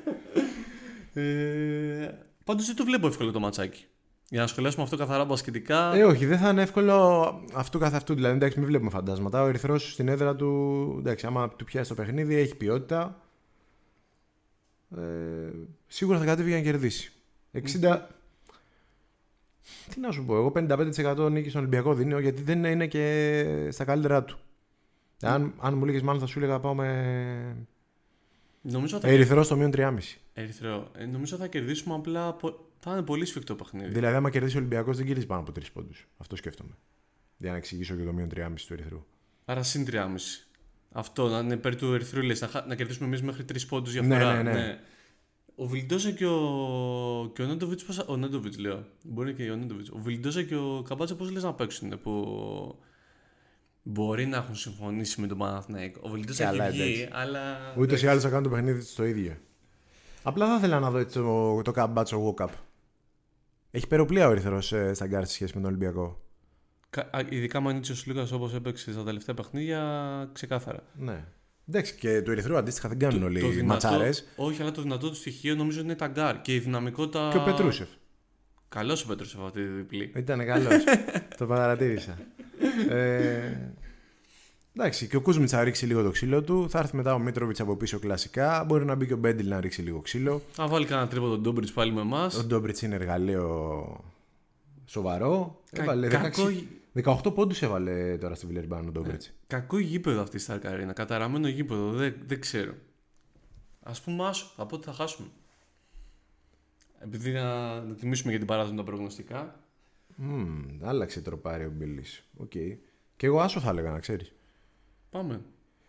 [1.13, 2.09] ε,
[2.43, 3.85] Πάντως δεν το βλέπω εύκολο το ματσάκι.
[4.29, 5.95] Για να σχολιάσουμε αυτό καθαρά μπασκετικά.
[5.95, 7.23] Ε, όχι, δεν θα είναι εύκολο
[7.53, 8.13] αυτού καθ' αυτού.
[8.13, 9.43] Δηλαδή, εντάξει, μην βλέπουμε φαντάσματα.
[9.43, 13.21] Ο Ερυθρός στην έδρα του, εντάξει, άμα του πιάσει το παιχνίδι, έχει ποιότητα.
[14.97, 15.01] Ε,
[15.87, 17.11] σίγουρα θα κατέβει για να κερδίσει.
[17.53, 17.99] 60.
[19.93, 23.83] Τι να σου πω, εγώ 55% νίκη στον Ολυμπιακό δίνω γιατί δεν είναι και στα
[23.85, 24.37] καλύτερά του.
[25.22, 27.68] Αν, αν μου λέγε μάλλον θα σου έλεγα πάω με
[28.61, 29.97] νομίζω θα, Ερυθρό στο μείον 3,5.
[30.34, 30.91] Ερυθρό.
[30.95, 32.34] Ε, νομίζω θα κερδίσουμε απλά.
[32.34, 33.91] πο- Θα είναι πολύ σφιχτό παιχνίδι.
[33.91, 36.07] Δηλαδή, άμα κερδίσει ο Ολυμπιακός, δεν κερδίζει πάνω από 3 πόντους.
[36.18, 36.72] Αυτό σκέφτομαι.
[37.38, 39.05] Για να εξηγήσω και το μείον 3,5 του Ερυθρού.
[39.45, 40.47] Άρα συν 3,5.
[40.91, 43.91] Αυτό να είναι υπέρ του Ερυθρού, λες, να, χα- να κερδίσουμε εμείς μέχρι 3 πόντους
[43.91, 44.34] διαφορά.
[44.43, 44.80] Ναι, ναι, ναι.
[45.55, 47.86] Ο Βιλντόζα και ο, και ο Νέντοβιτς.
[48.07, 48.86] Ο Νέντοβιτς λέω.
[49.03, 49.89] Μπορεί και ο Νέντοβιτς.
[49.89, 51.99] Ο Βιλντόζα και ο Καμπάτσο πώς λες να παίξουν.
[52.01, 52.11] Που
[53.89, 55.99] μπορεί να έχουν συμφωνήσει με τον Παναθηναϊκό.
[56.03, 57.09] Ο Βιλντόζα Καλά, έχει βγει, εντάξει.
[57.11, 57.73] αλλά.
[57.77, 59.38] Ούτε ή άλλως θα κάνουν το παιχνίδι του το ίδιο.
[60.23, 62.49] Απλά θα ήθελα να δω έτσι το, το Καμπάτσο Walkup.
[63.71, 66.21] Έχει υπεροπλία ο Ερυθρός στα γκάρ σε σχέση με τον Ολυμπιακό.
[66.89, 70.83] Κα- α, Ειδικά με ο Νίτσο Σλούκας όπως έπαιξε στα τελευταία παιχνίδια, ξεκάθαρα.
[70.93, 71.23] Ναι.
[71.69, 74.25] Εντάξει, και του Ερυθρού αντίστοιχα δεν κάνουν όλοι οι δυνατό- ματσάρες.
[74.35, 77.29] Όχι, αλλά το δυνατό του στοιχείο νομίζω είναι τα γκάρ και η δυναμικότητα.
[77.31, 77.88] Και ο Πετρούσεφ.
[78.69, 80.11] Καλός ο Πετρούσεφ αυτή τη διπλή.
[80.15, 80.83] Ήταν καλός.
[81.38, 82.17] το παρατήρησα.
[82.89, 83.71] Ε,
[84.75, 86.69] εντάξει, και ο Κούσμιτς θα ρίξει λίγο το ξύλο του.
[86.69, 88.63] Θα έρθει μετά ο Μίτροβιτς από πίσω κλασικά.
[88.63, 90.41] Μπορεί να μπει και ο Μπέντιλ να ρίξει λίγο ξύλο.
[90.57, 92.35] Αν βάλει κανένα τρίπο τον Ντόμπριτς πάλι με εμάς.
[92.35, 94.03] Ο Ντόμπριτς είναι εργαλείο
[94.85, 95.61] σοβαρό.
[95.71, 99.21] Έβαλε 16 κακό, 18 πόντους έβαλε τώρα στη Βιλερμπάν ο Ντόμπριτς.
[99.47, 100.93] κακό γήπεδο αυτή η Stark Arena.
[100.93, 101.91] Καταραμένο γήπεδο.
[101.91, 102.73] Δεν, δεν ξέρω.
[103.83, 104.51] Α πούμε άσο.
[104.55, 105.27] Θα πω ότι θα χάσουμε.
[106.99, 109.59] Επειδή να, να τιμήσουμε για την παράδοση τα προγνωστικά.
[110.20, 112.24] Μμμ, άλλαξε τροπάρι ο Μπίλης.
[112.38, 112.51] Οκ.
[113.15, 114.32] Και εγώ άσο θα έλεγα να ξέρεις.
[115.09, 115.41] Πάμε.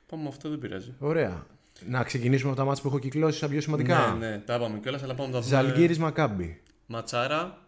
[0.07, 0.95] Πάμε αυτό δεν πειράζει.
[0.99, 1.47] Ωραία.
[1.89, 4.17] Να ξεκινήσουμε από τα ματς που έχω κυκλώσει σαν πιο σημαντικά.
[4.19, 5.63] Ναι, ναι, τα είπαμε κιόλας, αλλά πάμε να τα δούμε.
[5.63, 6.61] Ζαλγκύρη Μακάμπι.
[6.87, 7.63] Ματσάρα.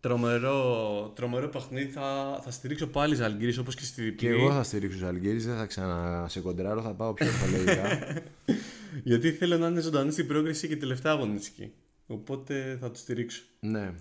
[0.00, 1.90] Τρομερό, τρομερό παιχνίδι.
[1.90, 4.16] Θα, θα στηρίξω πάλι Ζαλγκύρη όπως και στη διπλή.
[4.16, 7.98] Και εγώ θα στηρίξω Ζαλγκύρη, δεν θα ξανά σε κοντράρω, θα πάω πιο ορθολογικά.
[9.04, 11.72] Γιατί θέλω να είναι ζωντανή στην πρόκριση και τελευταία αγωνιστική.
[12.06, 13.42] Οπότε θα το στηρίξω.
[13.60, 13.92] ναι.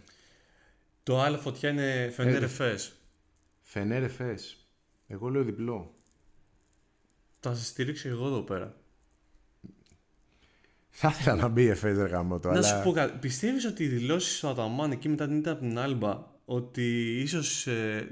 [1.03, 2.93] Το άλλο φωτιά είναι Φενέρ Ε, Εφές.
[3.61, 4.67] Φενέρ Εφές.
[5.07, 5.93] Εγώ λέω διπλό.
[7.39, 8.75] Θα σε στηρίξω εγώ εδώ πέρα.
[10.89, 12.63] Θα ήθελα να μπει η Εφές ρε γάμο το, Να αλλά...
[12.67, 13.17] σου πω κάτι.
[13.17, 17.71] Πιστεύει ότι οι δηλώσει του Αταμάν εκεί μετά την ήττα από την Άλμπα ότι ίσω.
[17.71, 18.07] Ε,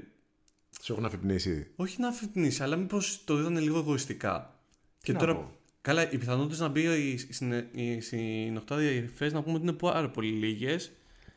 [0.82, 1.70] Σου έχουν αφυπνήσει.
[1.76, 4.60] όχι να αφυπνήσει, αλλά μήπω το είδανε λίγο εγωιστικά.
[5.02, 5.34] Και να τώρα.
[5.36, 5.52] πω.
[5.80, 9.62] Καλά, οι πιθανότητε να μπει η- στην, η- στην οκτάδια η Εφές να πούμε ότι
[9.62, 10.76] είναι πάρα πολύ λίγε.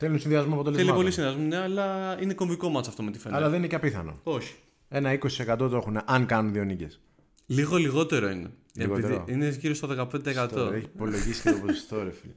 [0.02, 1.02] Θέλουν συνδυασμό Θέλει αποτελεσμάτων.
[1.02, 3.38] πολύ συνδυασμό, ναι, αλλά είναι κομβικό μάτς αυτό με τη Φενέρ.
[3.38, 4.20] Αλλά δεν είναι και απίθανο.
[4.24, 4.56] Όχι.
[4.89, 6.99] Ένα 20% το έχουν αν κάνουν δύο νίκες.
[7.45, 8.52] Λίγο λιγότερο είναι.
[8.76, 9.14] Λιγότερο.
[9.14, 10.49] Επειδή είναι γύρω στο 15%.
[10.49, 12.34] Τώρα Έχει υπολογίσει και το ποσοστό, ρε φίλε.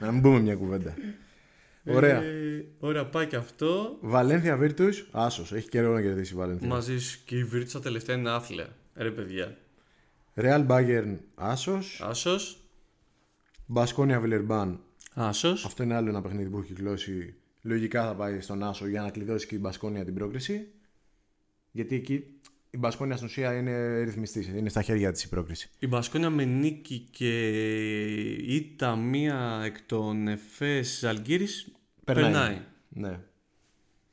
[0.00, 0.94] Να μην πούμε μια κουβέντα.
[1.86, 2.22] Ωραία.
[2.22, 3.96] Ε, ωραία, πάει και αυτό.
[4.00, 5.52] Βαλένθια Βίρτους, άσος.
[5.52, 6.68] Έχει καιρό να κερδίσει η Βαλένθια.
[6.68, 8.76] Μαζί σου και η Βίρτσα τελευταία είναι άθλια.
[8.94, 9.56] Ρε παιδιά.
[10.34, 12.00] Ρεάλ Μπάγκερν, άσος.
[12.04, 12.56] Άσος.
[13.66, 14.80] Μπασκόνια Βιλερμπάν.
[15.14, 15.64] Άσος.
[15.64, 17.34] Αυτό είναι άλλο ένα παιχνίδι που έχει κυκλώσει.
[17.62, 20.72] Λογικά θα πάει στον άσο για να κλειδώσει και η Μπασκόνια την πρόκριση.
[21.70, 22.24] Γιατί εκεί
[22.70, 24.46] η Μπασκόνια στην ουσία είναι ρυθμιστής.
[24.46, 25.70] Είναι στα χέρια της η πρόκριση.
[25.78, 27.50] Η Μπασκόνια με νίκη και
[28.36, 31.72] ήττα μία εκ των Εφές Ζαλγκύρης
[32.04, 32.60] περνάει.
[32.88, 33.20] Ναι.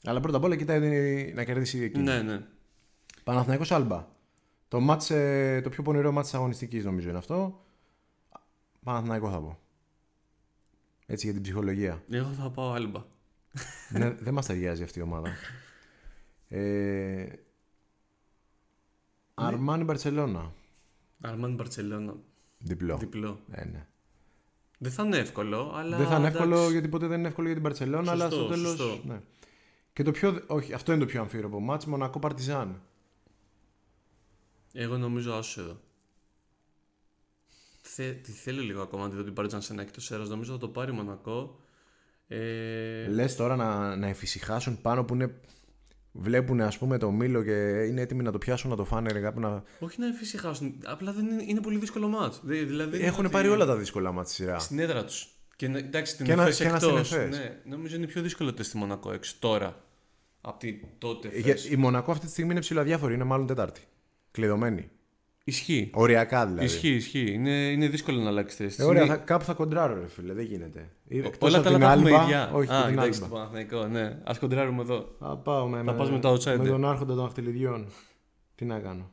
[0.04, 2.00] Αλλά πρώτα απ' όλα κοιτάει να κερδίσει εκεί.
[2.00, 2.42] Ναι, ναι.
[3.24, 4.08] Παναθηναϊκός Άλμπα.
[4.68, 7.66] Το, μάτς, ε, το πιο πονηρό μάτς της αγωνιστικής νομίζω είναι αυτό.
[8.84, 9.60] Παναθηναϊκό θα πω.
[11.12, 12.04] Έτσι για την ψυχολογία.
[12.10, 13.04] Εγώ θα πάω Άλμπα.
[13.90, 15.30] ναι, δεν μας ταιριάζει αυτή η ομάδα.
[16.48, 17.26] Ε,
[19.34, 20.54] Αρμάνι Μπαρτσελώνα.
[21.22, 22.16] Αρμάν Μπαρτσελώνα.
[22.58, 22.98] Διπλό.
[22.98, 23.40] Διπλό.
[23.52, 23.88] Ε, ναι.
[24.78, 25.98] Δεν θα είναι εύκολο, αλλά.
[25.98, 26.44] δεν θα είναι εντάξει.
[26.44, 28.70] εύκολο γιατί ποτέ δεν είναι εύκολο για την Μπαρτσελώνα, αλλά Σωστό, στο τέλος...
[28.70, 29.02] σωστό.
[29.08, 29.22] Ναι.
[29.94, 32.82] Και το πιο, όχι, αυτό είναι το πιο αμφίροπο μάτς, Μονακό Παρτιζάν.
[34.74, 35.80] Εγώ νομίζω άσο εδώ.
[38.02, 40.30] Θε, τη θέλω λίγο ακόμα να τη δω την Πάρτιζαν σε ένα εκτός αέρας.
[40.30, 41.60] Νομίζω θα το πάρει ο Μονακό.
[42.28, 45.34] Ε, Λες τώρα να, να εφησυχάσουν πάνω που είναι...
[46.12, 49.20] Βλέπουν ας πούμε το Μήλο και είναι έτοιμοι να το πιάσουν να το φάνε ρε,
[49.20, 49.64] κάπου να...
[49.80, 50.76] όχι να εφησυχάσουν.
[50.86, 52.42] Απλά δεν είναι, είναι πολύ δύσκολο μάτς.
[52.44, 54.60] Δηλαδή, δεν είναι Έχουν ότι- πάρει όλα τα δύσκολα μάτς στη σειρά.
[54.60, 55.28] Στην έδρα τους.
[55.56, 57.08] Και να- εντάξει, την Και ένα- Εφές και ένα εκτός.
[57.08, 57.38] στην Εφές.
[57.38, 59.84] Ναι, νομίζω είναι πιο δύσκολο το στη Μονακό έξω τώρα.
[60.42, 61.28] Από τη τότε.
[61.28, 61.70] Για, Εφές.
[61.70, 63.82] η Μονακό αυτή τη στιγμή είναι ψηλοδιάφορη, είναι μάλλον Τετάρτη.
[64.32, 64.90] Κλειδωμένη.
[65.50, 65.90] Ισχύει.
[65.94, 66.66] Οριακά δηλαδή.
[66.66, 67.32] Ισχύει, ισχύει.
[67.34, 68.78] Είναι, είναι δύσκολο να αλλάξει θέση.
[68.82, 70.90] Ε, ωραία, θα, κάπου θα κοντράρω, ρε φίλε, δεν γίνεται.
[71.08, 72.52] Ε, εκτός Όλα από τα άλλα την τα έχουμε Άλμπα, ίδια.
[72.54, 73.28] Όχι, Α, και την εντάξει, Άλμπα.
[73.28, 74.04] το Παναθηναϊκό, ναι.
[74.04, 75.16] Α κοντράρουμε εδώ.
[75.20, 76.58] Θα πάω με, Θα πας με το outsider.
[76.58, 77.88] με τον άρχοντα των αχτυλιδιών.
[78.56, 79.12] Τι να κάνω.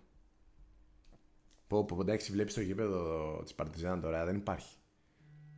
[1.67, 3.01] Πω, πω, εντάξει, βλέπεις το γήπεδο
[3.43, 4.75] της Παρτιζάν τώρα, δεν υπάρχει.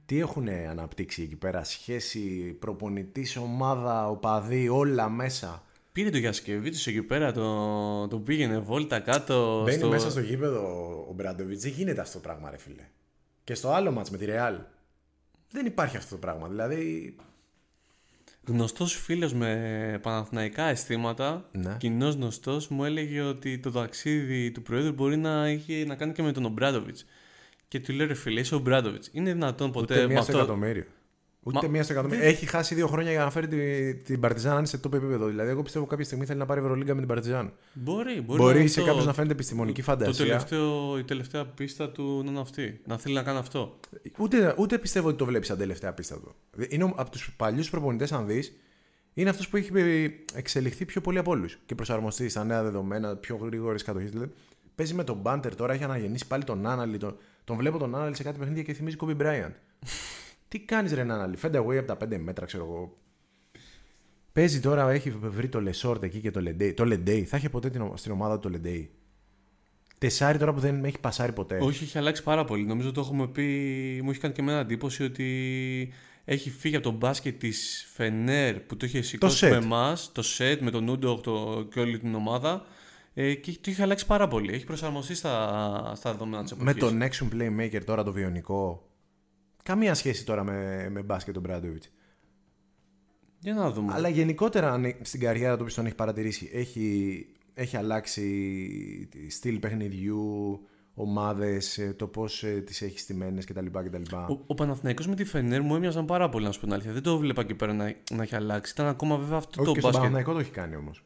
[0.06, 5.62] Τι έχουν αναπτύξει εκεί πέρα, σχέση, προπονητής, ομάδα, οπαδοί, όλα μέσα.
[5.98, 9.62] Πήρε το Γιασκεβίτσιος εκεί πέρα, το, το πήγαινε βόλτα κάτω.
[9.64, 9.88] Μπαίνει στο...
[9.88, 10.60] μέσα στο γήπεδο
[11.08, 12.82] ο Μπραντοβιτς, δεν γίνεται αυτό το πράγμα, ρε φίλε.
[13.44, 14.58] Και στο άλλο μάτς με τη Ρεάλ.
[15.50, 16.48] Δεν υπάρχει αυτό το πράγμα.
[16.48, 17.16] Δηλαδή,
[18.46, 21.76] Γνωστός φίλος με παναθηναϊκά αισθήματα, Ναι.
[21.78, 26.22] κοινός γνωστός, μου έλεγε ότι το ταξίδι του Προέδρου μπορεί να έχει να κάνει και
[26.22, 27.04] με τον Ομπράντοβιτς.
[27.68, 29.08] Και του λέω ρε φίλε, είσαι ο Ομπράντοβιτς.
[29.12, 30.42] Είναι δυνατόν ποτέ ούτε με μία στο αυτό...
[30.42, 30.84] εκατομμύριο.
[31.48, 32.24] Ούτε Μα- μία στο εκατομμύριο.
[32.24, 35.26] Έχει χάσει δύο χρόνια για να φέρει την, την Παρτιζάν να είναι σε top επίπεδο.
[35.26, 37.52] Δηλαδή, εγώ πιστεύω κάποια στιγμή θέλει να πάρει Ευρωλίγκα με την Παρτιζάν.
[37.72, 40.24] Μπορεί, μπορεί, Μπορεί, να σε αυτό- κάποιο να φαίνεται επιστημονική Το φαντασία.
[40.26, 42.80] τελευταίο, η τελευταία πίστα του να είναι αυτή.
[42.86, 43.78] Να θέλει να κάνει αυτό.
[44.18, 46.34] Ούτε, ούτε πιστεύω ότι το βλέπεις σαν τελευταία πίστα του.
[46.68, 48.52] Είναι ο- από τους παλιούς προπονητές, αν δεις,
[49.14, 49.70] είναι αυτός που έχει
[50.34, 54.10] εξελιχθεί πιο πολύ από όλους και προσαρμοστεί στα νέα δεδομένα, πιο γρήγορες κατοχές.
[54.10, 54.30] Δηλαδή,
[54.74, 56.98] παίζει με τον Μπάντερ τώρα, έχει αναγεννήσει πάλι τον Άναλι.
[56.98, 59.54] Τον, τον βλέπω τον Νάναλι σε κάτι παιχνίδια και θυμίζει Κόμπι Μπράιαν.
[60.48, 62.98] Τι κάνεις, ρε Νάναλι, fade away από τα 5 μέτρα, ξέρω εγώ.
[64.32, 66.72] Παίζει τώρα, έχει βρει το Λεσόρτ εκεί και το Λεντέι.
[66.74, 68.90] Το Λεντέι, θα είχε ποτέ την, ο- στην ομάδα του το Λεντέι.
[69.98, 71.58] Τεσάρι τώρα που δεν με έχει πασάρει ποτέ.
[71.60, 72.64] Όχι, έχει αλλάξει πάρα πολύ.
[72.64, 73.42] Νομίζω το έχουμε πει.
[74.04, 75.92] Μου έχει κάνει και εμένα εντύπωση ότι
[76.24, 79.50] έχει φύγει από το μπάσκετ της Φενέρ που το είχε σηκώσει set.
[79.50, 82.66] με εμάς, το σετ με τον Νούντο το, και όλη την ομάδα.
[83.14, 84.52] Ε, και το έχει αλλάξει πάρα πολύ.
[84.52, 86.74] Έχει προσαρμοστεί στα, στα δεδομένα της εποχής.
[86.74, 88.87] Με τον Nexum Playmaker τώρα το βιονικό.
[89.68, 91.90] Καμία σχέση τώρα με, με μπάσκετ τον Μπράντοβιτς.
[93.38, 93.92] Για να δούμε.
[93.94, 98.22] Αλλά γενικότερα αν- στην καριέρα του που τον έχει παρατηρήσει, έχει, έχει αλλάξει
[99.10, 100.60] τη στυλ παιχνιδιού,
[100.94, 103.66] ομάδες, το πώς τις έχει στημένες κτλ.
[103.66, 104.14] κτλ.
[104.14, 106.92] Ο, ο Παναθηναϊκός με τη Φενέρ μου έμοιαζαν πάρα πολύ, να σου πω την αλήθεια.
[106.92, 108.72] Δεν το βλέπα εκεί πέρα να, να έχει αλλάξει.
[108.72, 109.92] Ήταν ακόμα βέβαια αυτό Όχι το και στον μπάσκετ.
[109.92, 111.02] Παναθηναϊκό το έχει κάνει όμως.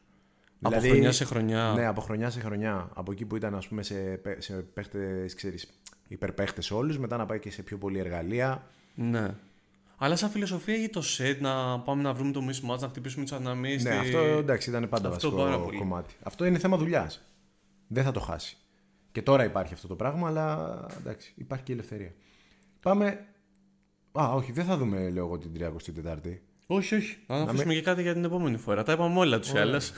[0.61, 1.73] Από χρονιά σε χρονιά.
[1.75, 2.89] Ναι, από χρονιά σε χρονιά.
[2.93, 5.69] Από εκεί που ήταν ας πούμε, σε, παί- σε παίχτες, ξέρεις,
[6.13, 8.63] υπερπαίχτες όλους, μετά να πάει και σε πιο πολλή εργαλεία.
[8.95, 9.35] Ναι.
[9.97, 13.33] Αλλά σαν φιλοσοφία για το σετ να πάμε να βρούμε το mismatch, να χτυπήσουμε τις
[13.33, 13.77] αναμίε.
[13.81, 15.77] Ναι, αυτό εντάξει ήταν πάντα Αυτό βασικό πάρα πολύ.
[15.77, 16.13] κομμάτι.
[16.23, 17.21] Αυτό είναι θέμα δουλειάς.
[17.87, 18.57] Δεν θα το χάσει.
[19.11, 22.13] Και τώρα υπάρχει αυτό το πράγμα, αλλά εντάξει, υπάρχει και η ελευθερία.
[22.81, 23.25] Πάμε.
[24.19, 25.51] Α, όχι, δεν θα δούμε, λέω εγώ, την
[26.05, 26.37] 34η.
[26.67, 27.17] Όχι, όχι.
[27.27, 28.83] Να αφήσουμε και κάτι για την επόμενη φορά.
[28.83, 29.63] Τα είπαμε όλα τους ή Ωραία.
[29.63, 29.93] άλλες.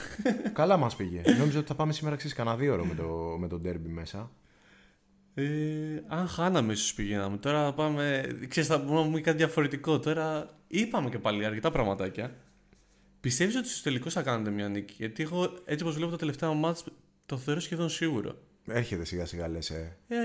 [0.52, 1.22] Καλά μας πήγε.
[1.38, 4.30] Νόμιζα ότι θα πάμε σήμερα ξέρεις κανένα δύο ώρο με το, με το derby μέσα.
[5.38, 5.44] Ε,
[6.06, 7.36] αν χάναμε, ίσως πηγαίναμε.
[7.36, 8.26] Τώρα πάμε.
[8.48, 9.98] Ξέρεις, θα πούμε να πούμε κάτι διαφορετικό.
[9.98, 12.34] Τώρα είπαμε και πάλι αρκετά πραγματάκια.
[13.20, 16.52] Πιστεύεις ότι στου τελικού θα κάνετε μια νίκη; Γιατί εγώ έτσι όπως βλέπω τα τελευταία
[16.52, 16.84] μάτς
[17.26, 18.34] το θεωρώ σχεδόν σίγουρο.
[18.66, 19.70] Έρχεται σιγά σιγά λες.
[19.70, 19.96] Ε.
[20.08, 20.16] Ε,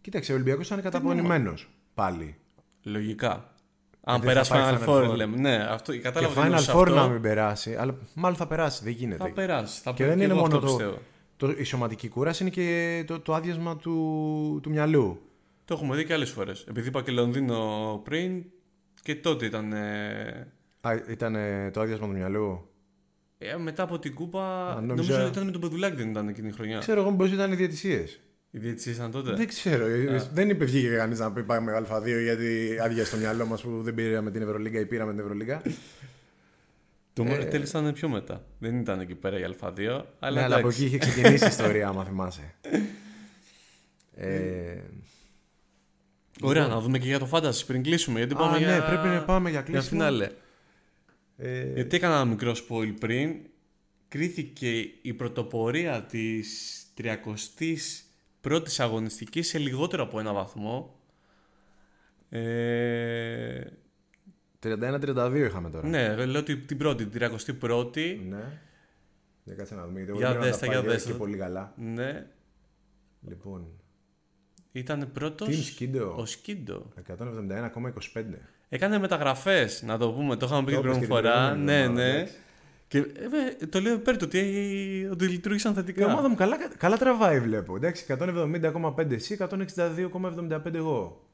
[0.00, 2.36] Κοίταξε, ο Ολυμπιακός ήταν καταπονημένος πάλι.
[2.82, 3.52] λογικά.
[4.00, 5.16] Αν δεν περάσει θα πάει Final Final Four, Four.
[5.16, 5.36] λέμε.
[5.36, 6.94] Ναι, αυτό, Και κατάλαβα τι Final εννοούσε Four αυτό.
[6.94, 7.74] να μην περάσει.
[7.74, 9.24] Αλλά μάλλον θα περάσει, δεν γίνεται.
[9.24, 9.80] Θα περάσει.
[9.82, 10.16] Θα Και περάσει.
[10.18, 10.98] δεν είναι εγώ μόνο αυτό το, πιστεύω.
[11.38, 15.20] Το, η σωματική κούραση, είναι και το, το άδειασμα του, του μυαλού.
[15.64, 16.64] Το έχουμε δει και άλλες φορές.
[16.68, 18.44] Επειδή είπα και Λονδίνο πριν
[19.02, 19.72] και τότε ήταν.
[19.72, 22.68] Ε, Α, ήταν ε, το άδειασμα του μυαλού;
[23.38, 24.70] ε, μετά από την κούπα.
[24.72, 25.12] Α, νομίζω...
[25.12, 26.78] νόμιζα- ήταν με τον Πεδουλάκη, δεν ήταν εκείνη η χρονιά.
[26.78, 28.20] Ξέρω εγώ μήπως ήταν οι διαιτησίες.
[28.50, 29.84] Οι διαιτησίες ήταν τότε; Δεν ξέρω.
[29.86, 33.82] ε, Δεν είπε βγήκε κανείς να πει πάμε Α2 γιατί άδειασε το μυαλό μας που
[33.82, 35.62] δεν πήραμε την Ευρωλίγκα ή πήραμε την Ευρωλίγκα.
[37.18, 38.44] Το Ε, μόνο τέλο ήταν πιο μετά.
[38.58, 40.02] Δεν ήταν εκεί πέρα η Α2.
[40.18, 40.84] Αλλά, ναι, αλλά από εντάξει.
[40.84, 42.54] εκεί είχε ξεκινήσει η ιστορία, άμα θυμάσαι.
[44.14, 44.80] Ε,
[46.42, 48.18] Ωραία, να δούμε και για το Fantasy πριν κλείσουμε.
[48.18, 48.66] Γιατί πάμε α, για...
[48.68, 50.00] ναι, πρέπει να πάμε για για κλείσιμο.
[50.00, 50.30] φινάλε.
[51.36, 53.36] Ε, Γιατί έκανα ένα μικρό spoil πριν.
[54.08, 61.00] Κρίθηκε η πρωτοπορία της 31ης αγωνιστικής σε λιγότερο από ένα βαθμό.
[62.28, 63.60] Ε,
[64.62, 65.88] 31-32 είχαμε τώρα.
[65.88, 67.20] ναι, λέω ότι την πρώτη, την
[67.62, 68.18] 31η.
[68.28, 68.60] Ναι.
[69.44, 70.00] Για κάτσε να δούμε.
[70.00, 71.16] Γιατί Για εγώ δεν δες τα, τα για πάει δες και τα.
[71.18, 71.72] πολύ καλά.
[71.76, 72.26] Ναι,
[73.28, 73.66] Λοιπόν,
[74.72, 76.12] ήταν πρώτος Team Skindo.
[76.16, 76.86] ο Σκίντο.
[77.18, 78.24] 171,25.
[78.68, 81.32] Έκανε μεταγραφές, να το πούμε, το είχαμε πει Το την είπες πρώτη και την φορά.
[81.46, 82.14] προηγούμενη Ναι, εβδομάδα, ναι.
[82.16, 82.34] εντάξει.
[82.88, 82.98] Και
[83.60, 86.06] ε, το λέω υπέρ του ότι, ότι λειτουργήσαν Η θετικά.
[86.06, 87.76] ομάδα μου καλά, καλά τραβάει, βλέπω.
[87.76, 91.27] Εντάξει, 170,5 εσύ, 162,75 εγώ.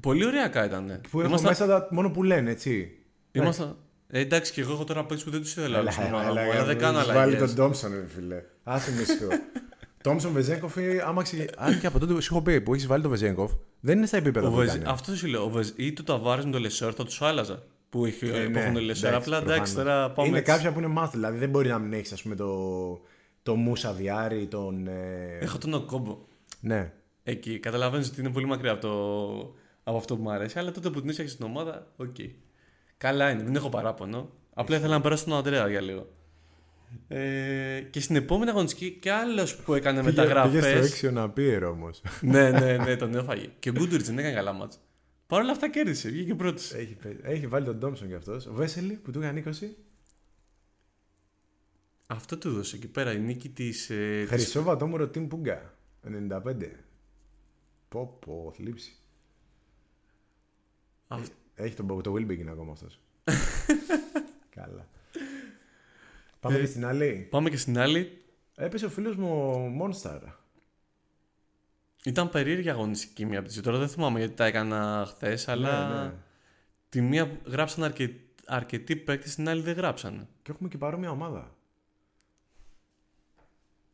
[0.00, 1.00] Πολύ ωραία ήταν.
[1.10, 2.90] Που έχω Ήμασταν- μέσα τα μόνο που λένε, έτσι.
[3.32, 3.76] Ήμασταν...
[4.12, 6.32] Ε, εντάξει, και εγώ έχω τώρα παίξει που δεν τους ήθελα Έλα, στην έλα, ομάδα
[6.32, 7.54] μου, έλα, αλλά δεν κάνω έχεις Βάλει αλλαγές.
[7.54, 8.42] τον Τόμψον, ρε φίλε.
[8.62, 9.28] Άσε με σιώ.
[10.02, 11.48] Τόμψον Βεζένκοφ, ε, άμα ξεκι...
[11.56, 14.06] Αν και από τότε που σου έχω πει που έχεις βάλει τον Βεζένκοφ, δεν είναι
[14.06, 14.74] στα επίπεδα Ο που Βεζ...
[14.74, 14.88] ήταν.
[14.92, 15.44] Αυτό σου λέω.
[15.44, 15.68] Ο Βεζ...
[15.76, 17.62] ή το Ταβάρες με το Λεσόρ θα τους άλλαζα.
[17.90, 18.26] Που, έχει...
[18.28, 19.14] Ε, που ναι, έχουν Λεσόρ.
[19.14, 19.74] Απλά εντάξει, προφανώς.
[19.94, 20.28] τώρα πάμε.
[20.28, 20.50] Είναι έτσι.
[20.52, 23.00] κάποια που είναι μάθη, δηλαδή δεν μπορεί να μην έχεις, ας πούμε, το,
[23.42, 24.86] το Μούσα Διάρη, τον.
[24.86, 26.18] ε, Έχω τον Οκόμπο
[26.60, 26.92] Ναι.
[27.22, 27.58] εκεί.
[27.58, 29.54] Καταλαβαίνεις ότι είναι πολύ μακριά από, το...
[29.90, 30.58] από αυτό που μου αρέσει.
[30.58, 32.14] Αλλά τότε που την είσαι στην ομάδα, οκ.
[32.96, 34.30] Καλά είναι, δεν έχω παράπονο.
[34.54, 36.06] Απλά ήθελα να περάσω τον Αντρέα για λίγο.
[37.08, 40.82] Ε, και στην επόμενη αγωνιστική και άλλος που έκανε Πήγε μεταγραφέ.
[40.86, 42.02] στο 6 ο Ναπίερ όμως.
[42.20, 43.48] ναι, ναι, ναι, τον έφαγε.
[43.58, 44.78] Και ο Γκούντουριτς δεν έκανε καλά μάτσα.
[45.26, 46.72] Παρ' όλα αυτά κέρδισε, βγήκε πρώτος.
[46.72, 48.46] έχει, παί- έχει βάλει τον Τόμψον κι αυτός.
[48.46, 49.76] Ο Βέσελη που του έκανε 20.
[52.06, 53.90] Αυτό του έδωσε εκεί πέρα η νίκη της.
[53.90, 55.74] Ε, της- Χρυσό βατόμουρο Τιμ Πούγκα.
[56.02, 56.70] 95.
[57.88, 58.92] Πω πω, θλίψη.
[61.12, 63.00] Αυ- Έχει τον το Wilbekin ακόμα αυτός.
[64.56, 64.88] Καλά.
[66.40, 67.26] Πάμε Ε, και στην άλλη.
[67.30, 68.22] Πάμε και στην άλλη.
[68.56, 70.20] Έπεσε ο φίλος μου ο Monster.
[72.04, 73.60] Ήταν περίεργη αγωνιστική μία από τις.
[73.60, 75.88] Τώρα δεν θυμάμαι γιατί τα έκανα χθες, αλλά.
[75.88, 76.12] Ναι, ναι.
[76.88, 78.14] Τη μία γράψαν αρκε...
[78.46, 80.28] αρκετοί παίκτες, την άλλη δεν γράψανε.
[80.42, 81.54] Και έχουμε και παρόμοια ομάδα.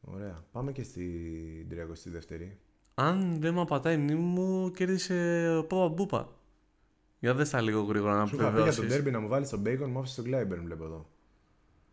[0.01, 0.45] Ωραία.
[0.53, 2.51] Πάμε και στην 32η.
[2.95, 6.36] Αν δεν με απατάει η μνήμη μου, κέρδισε ο Πάπα Μπούπα.
[7.19, 9.09] Για δες τα λίγο γρήγορα να Σου είχα πει για τον επιβεβαιώσεις.
[9.09, 11.09] Derby να μου βάλεις τον Bacon, μου άφησες τον Glyburn, βλέπω εδώ.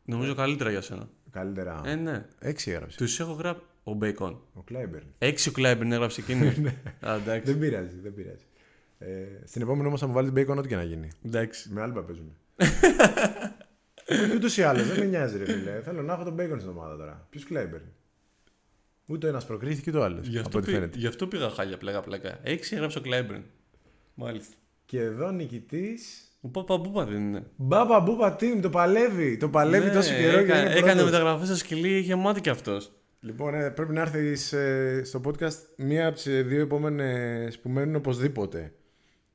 [0.05, 1.09] Νομίζω καλύτερα για σένα.
[1.32, 1.82] Καλύτερα.
[1.86, 2.26] Ε, ναι.
[2.39, 2.97] Έξι έγραψες.
[2.97, 3.63] Τους έχω γράψει.
[3.84, 4.41] Ο Μπέικον.
[4.53, 5.03] Ο Clyburn.
[5.17, 6.53] Έξι ο Κλάιμπερν έγραψε εκείνη.
[6.61, 6.76] Ναι.
[7.09, 7.51] Α, εντάξει.
[7.51, 8.43] Δεν πειράζει, δεν πειράζει.
[8.99, 11.07] Ε, στην επόμενη όμως θα μου βάλεις τον Bacon ό,τι και να γίνει.
[11.26, 11.69] εντάξει.
[11.71, 12.32] Με Άλμπα παίζουμε.
[14.36, 15.82] Ούτως ή άλλως δεν με νοιάζει, ρε φίλε.
[15.82, 17.28] Θέλω να έχω τον Bacon στην ομάδα τώρα.
[17.30, 17.82] Ποιος Clyburn.
[19.05, 20.28] Ούτε ο ένας προκρίθηκε ούτε ο άλλος.
[20.28, 20.97] Γι' Από αυτό, ό,τι πή- φαίνεται.
[20.97, 22.39] γι' αυτό πήγα χάλια πλέγα πλέγα.
[22.43, 23.43] Έξι έγραψε ο Κλάιμπερν.
[24.13, 24.53] Μάλιστα.
[24.93, 26.03] Και εδώ νικητής.
[26.41, 27.43] Ο Πάπα Μπούπα δεν είναι.
[27.55, 29.37] Μπάμπα Μπούπα Team, το παλεύει.
[29.37, 31.11] Το παλεύει Ναι, τόσο καιρό και έκανε, είναι έκανε πρώτος.
[31.11, 32.91] μεταγραφές στο σκυλί γεμάτη κι αυτός.
[33.19, 34.53] Λοιπόν, ε, πρέπει να έρθεις
[35.03, 38.73] στο podcast μία από τις δύο επόμενες που μένουν οπωσδήποτε.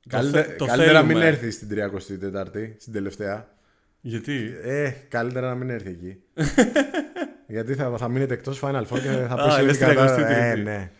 [0.00, 1.14] Το Καλύτερα, θε- το καλύτερα θέλουμε.
[1.14, 3.48] μην έρθεις στην 34η, στην τελευταία.
[4.00, 6.16] Γιατί; Ε, καλύτερα να μην έρθει εκεί.
[7.54, 10.24] Γιατί θα, θα μείνετε εκτός Final Four και θα Α, πει λες ότι 33η.
[10.26, 10.90] Ε, ναι.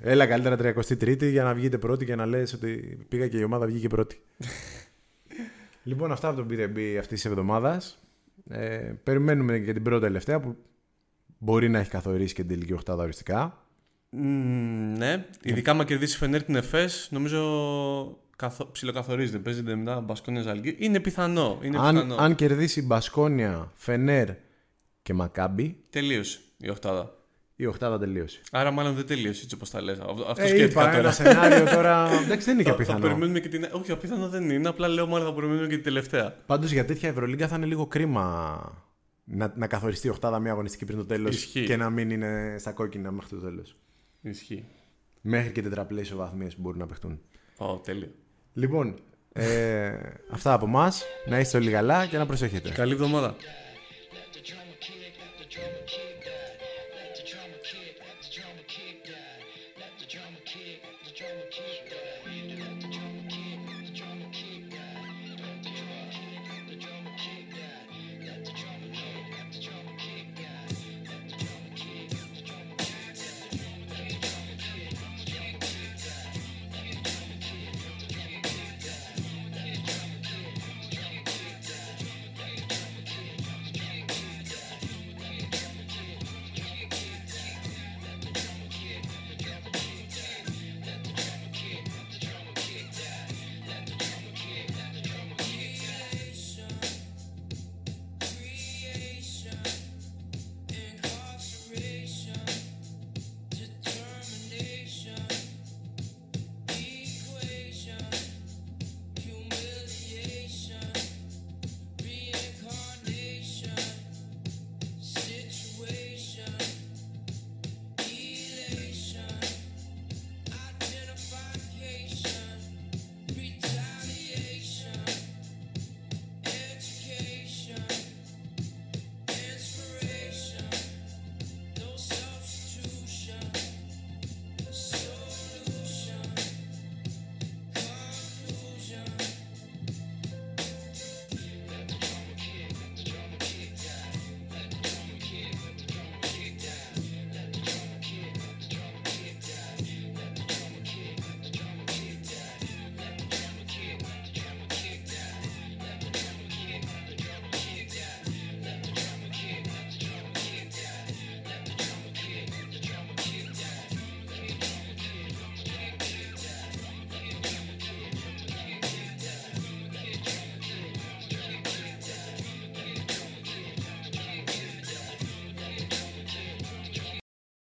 [0.00, 3.66] Έλα καλύτερα 33η για να βγείτε πρώτη και να λες ότι πήγα και η ομάδα
[3.66, 4.20] βγήκε πρώτη.
[5.82, 7.98] λοιπόν, αυτά από τον BRB αυτής της εβδομάδας.
[8.50, 10.56] Ε, περιμένουμε και την πρώτη τελευταία που
[11.38, 13.60] μπορεί να έχει καθορίσεις και την τελική οχτάδα οριστικά.
[14.10, 17.40] Μμμ, ναι, ειδικά άμα κερδίσει η Φενέρ την ΕΦΕΣ, νομίζω
[18.36, 18.68] καθο...
[18.72, 19.38] ψιλοκαθορίζεται.
[19.38, 20.76] Παίζεται μετά Μπασκόνια Ζαλγκή.
[20.78, 21.58] Είναι πιθανό.
[21.62, 22.16] Είναι Αν, πιθανό.
[22.16, 24.28] αν κερδίσει Μπασκόνια, Φενέρ
[25.02, 27.15] και Μακάμπι, Τελείωσε η οχτάδα.
[27.56, 28.40] Η οχτάδα τελείωσε.
[28.50, 29.98] Άρα μάλλον δεν τελείωσε έτσι όπως τα λες.
[29.98, 30.96] Αυτό Ε, σκέφτηκα είπα τώρα.
[30.98, 32.08] ένα σενάριο τώρα.
[32.24, 33.00] Εντάξει, δεν είναι και Θα- Θα πιθανό.
[33.00, 33.66] περιμένουμε και την.
[33.72, 34.68] Όχι, απίθανο δεν είναι.
[34.68, 36.30] Απλά λέω μάλλον θα περιμένουμε και την τελευταία.
[36.46, 38.58] Πάντως για τέτοια Ευρωλίγκα θα είναι λίγο κρίμα
[39.24, 41.64] να, να καθοριστεί η οχτάδα μία αγωνιστική πριν το τέλος Ισχύει.
[41.64, 43.76] και να μην είναι στα κόκκινα μέχρι το τέλος.
[44.20, 44.64] Ισχύει.
[45.20, 47.20] μέχρι και τετραπλέ ισοβαθμίε που μπορούν να παιχτούν.
[47.56, 48.08] Ω, τέλειο.
[48.52, 48.98] Λοιπόν,
[49.32, 49.92] ε,
[50.30, 51.02] αυτά από εμάς.
[51.28, 52.70] Να είστε όλοι καλά και να προσέχετε.
[52.70, 53.34] Καλή εβδομάδα.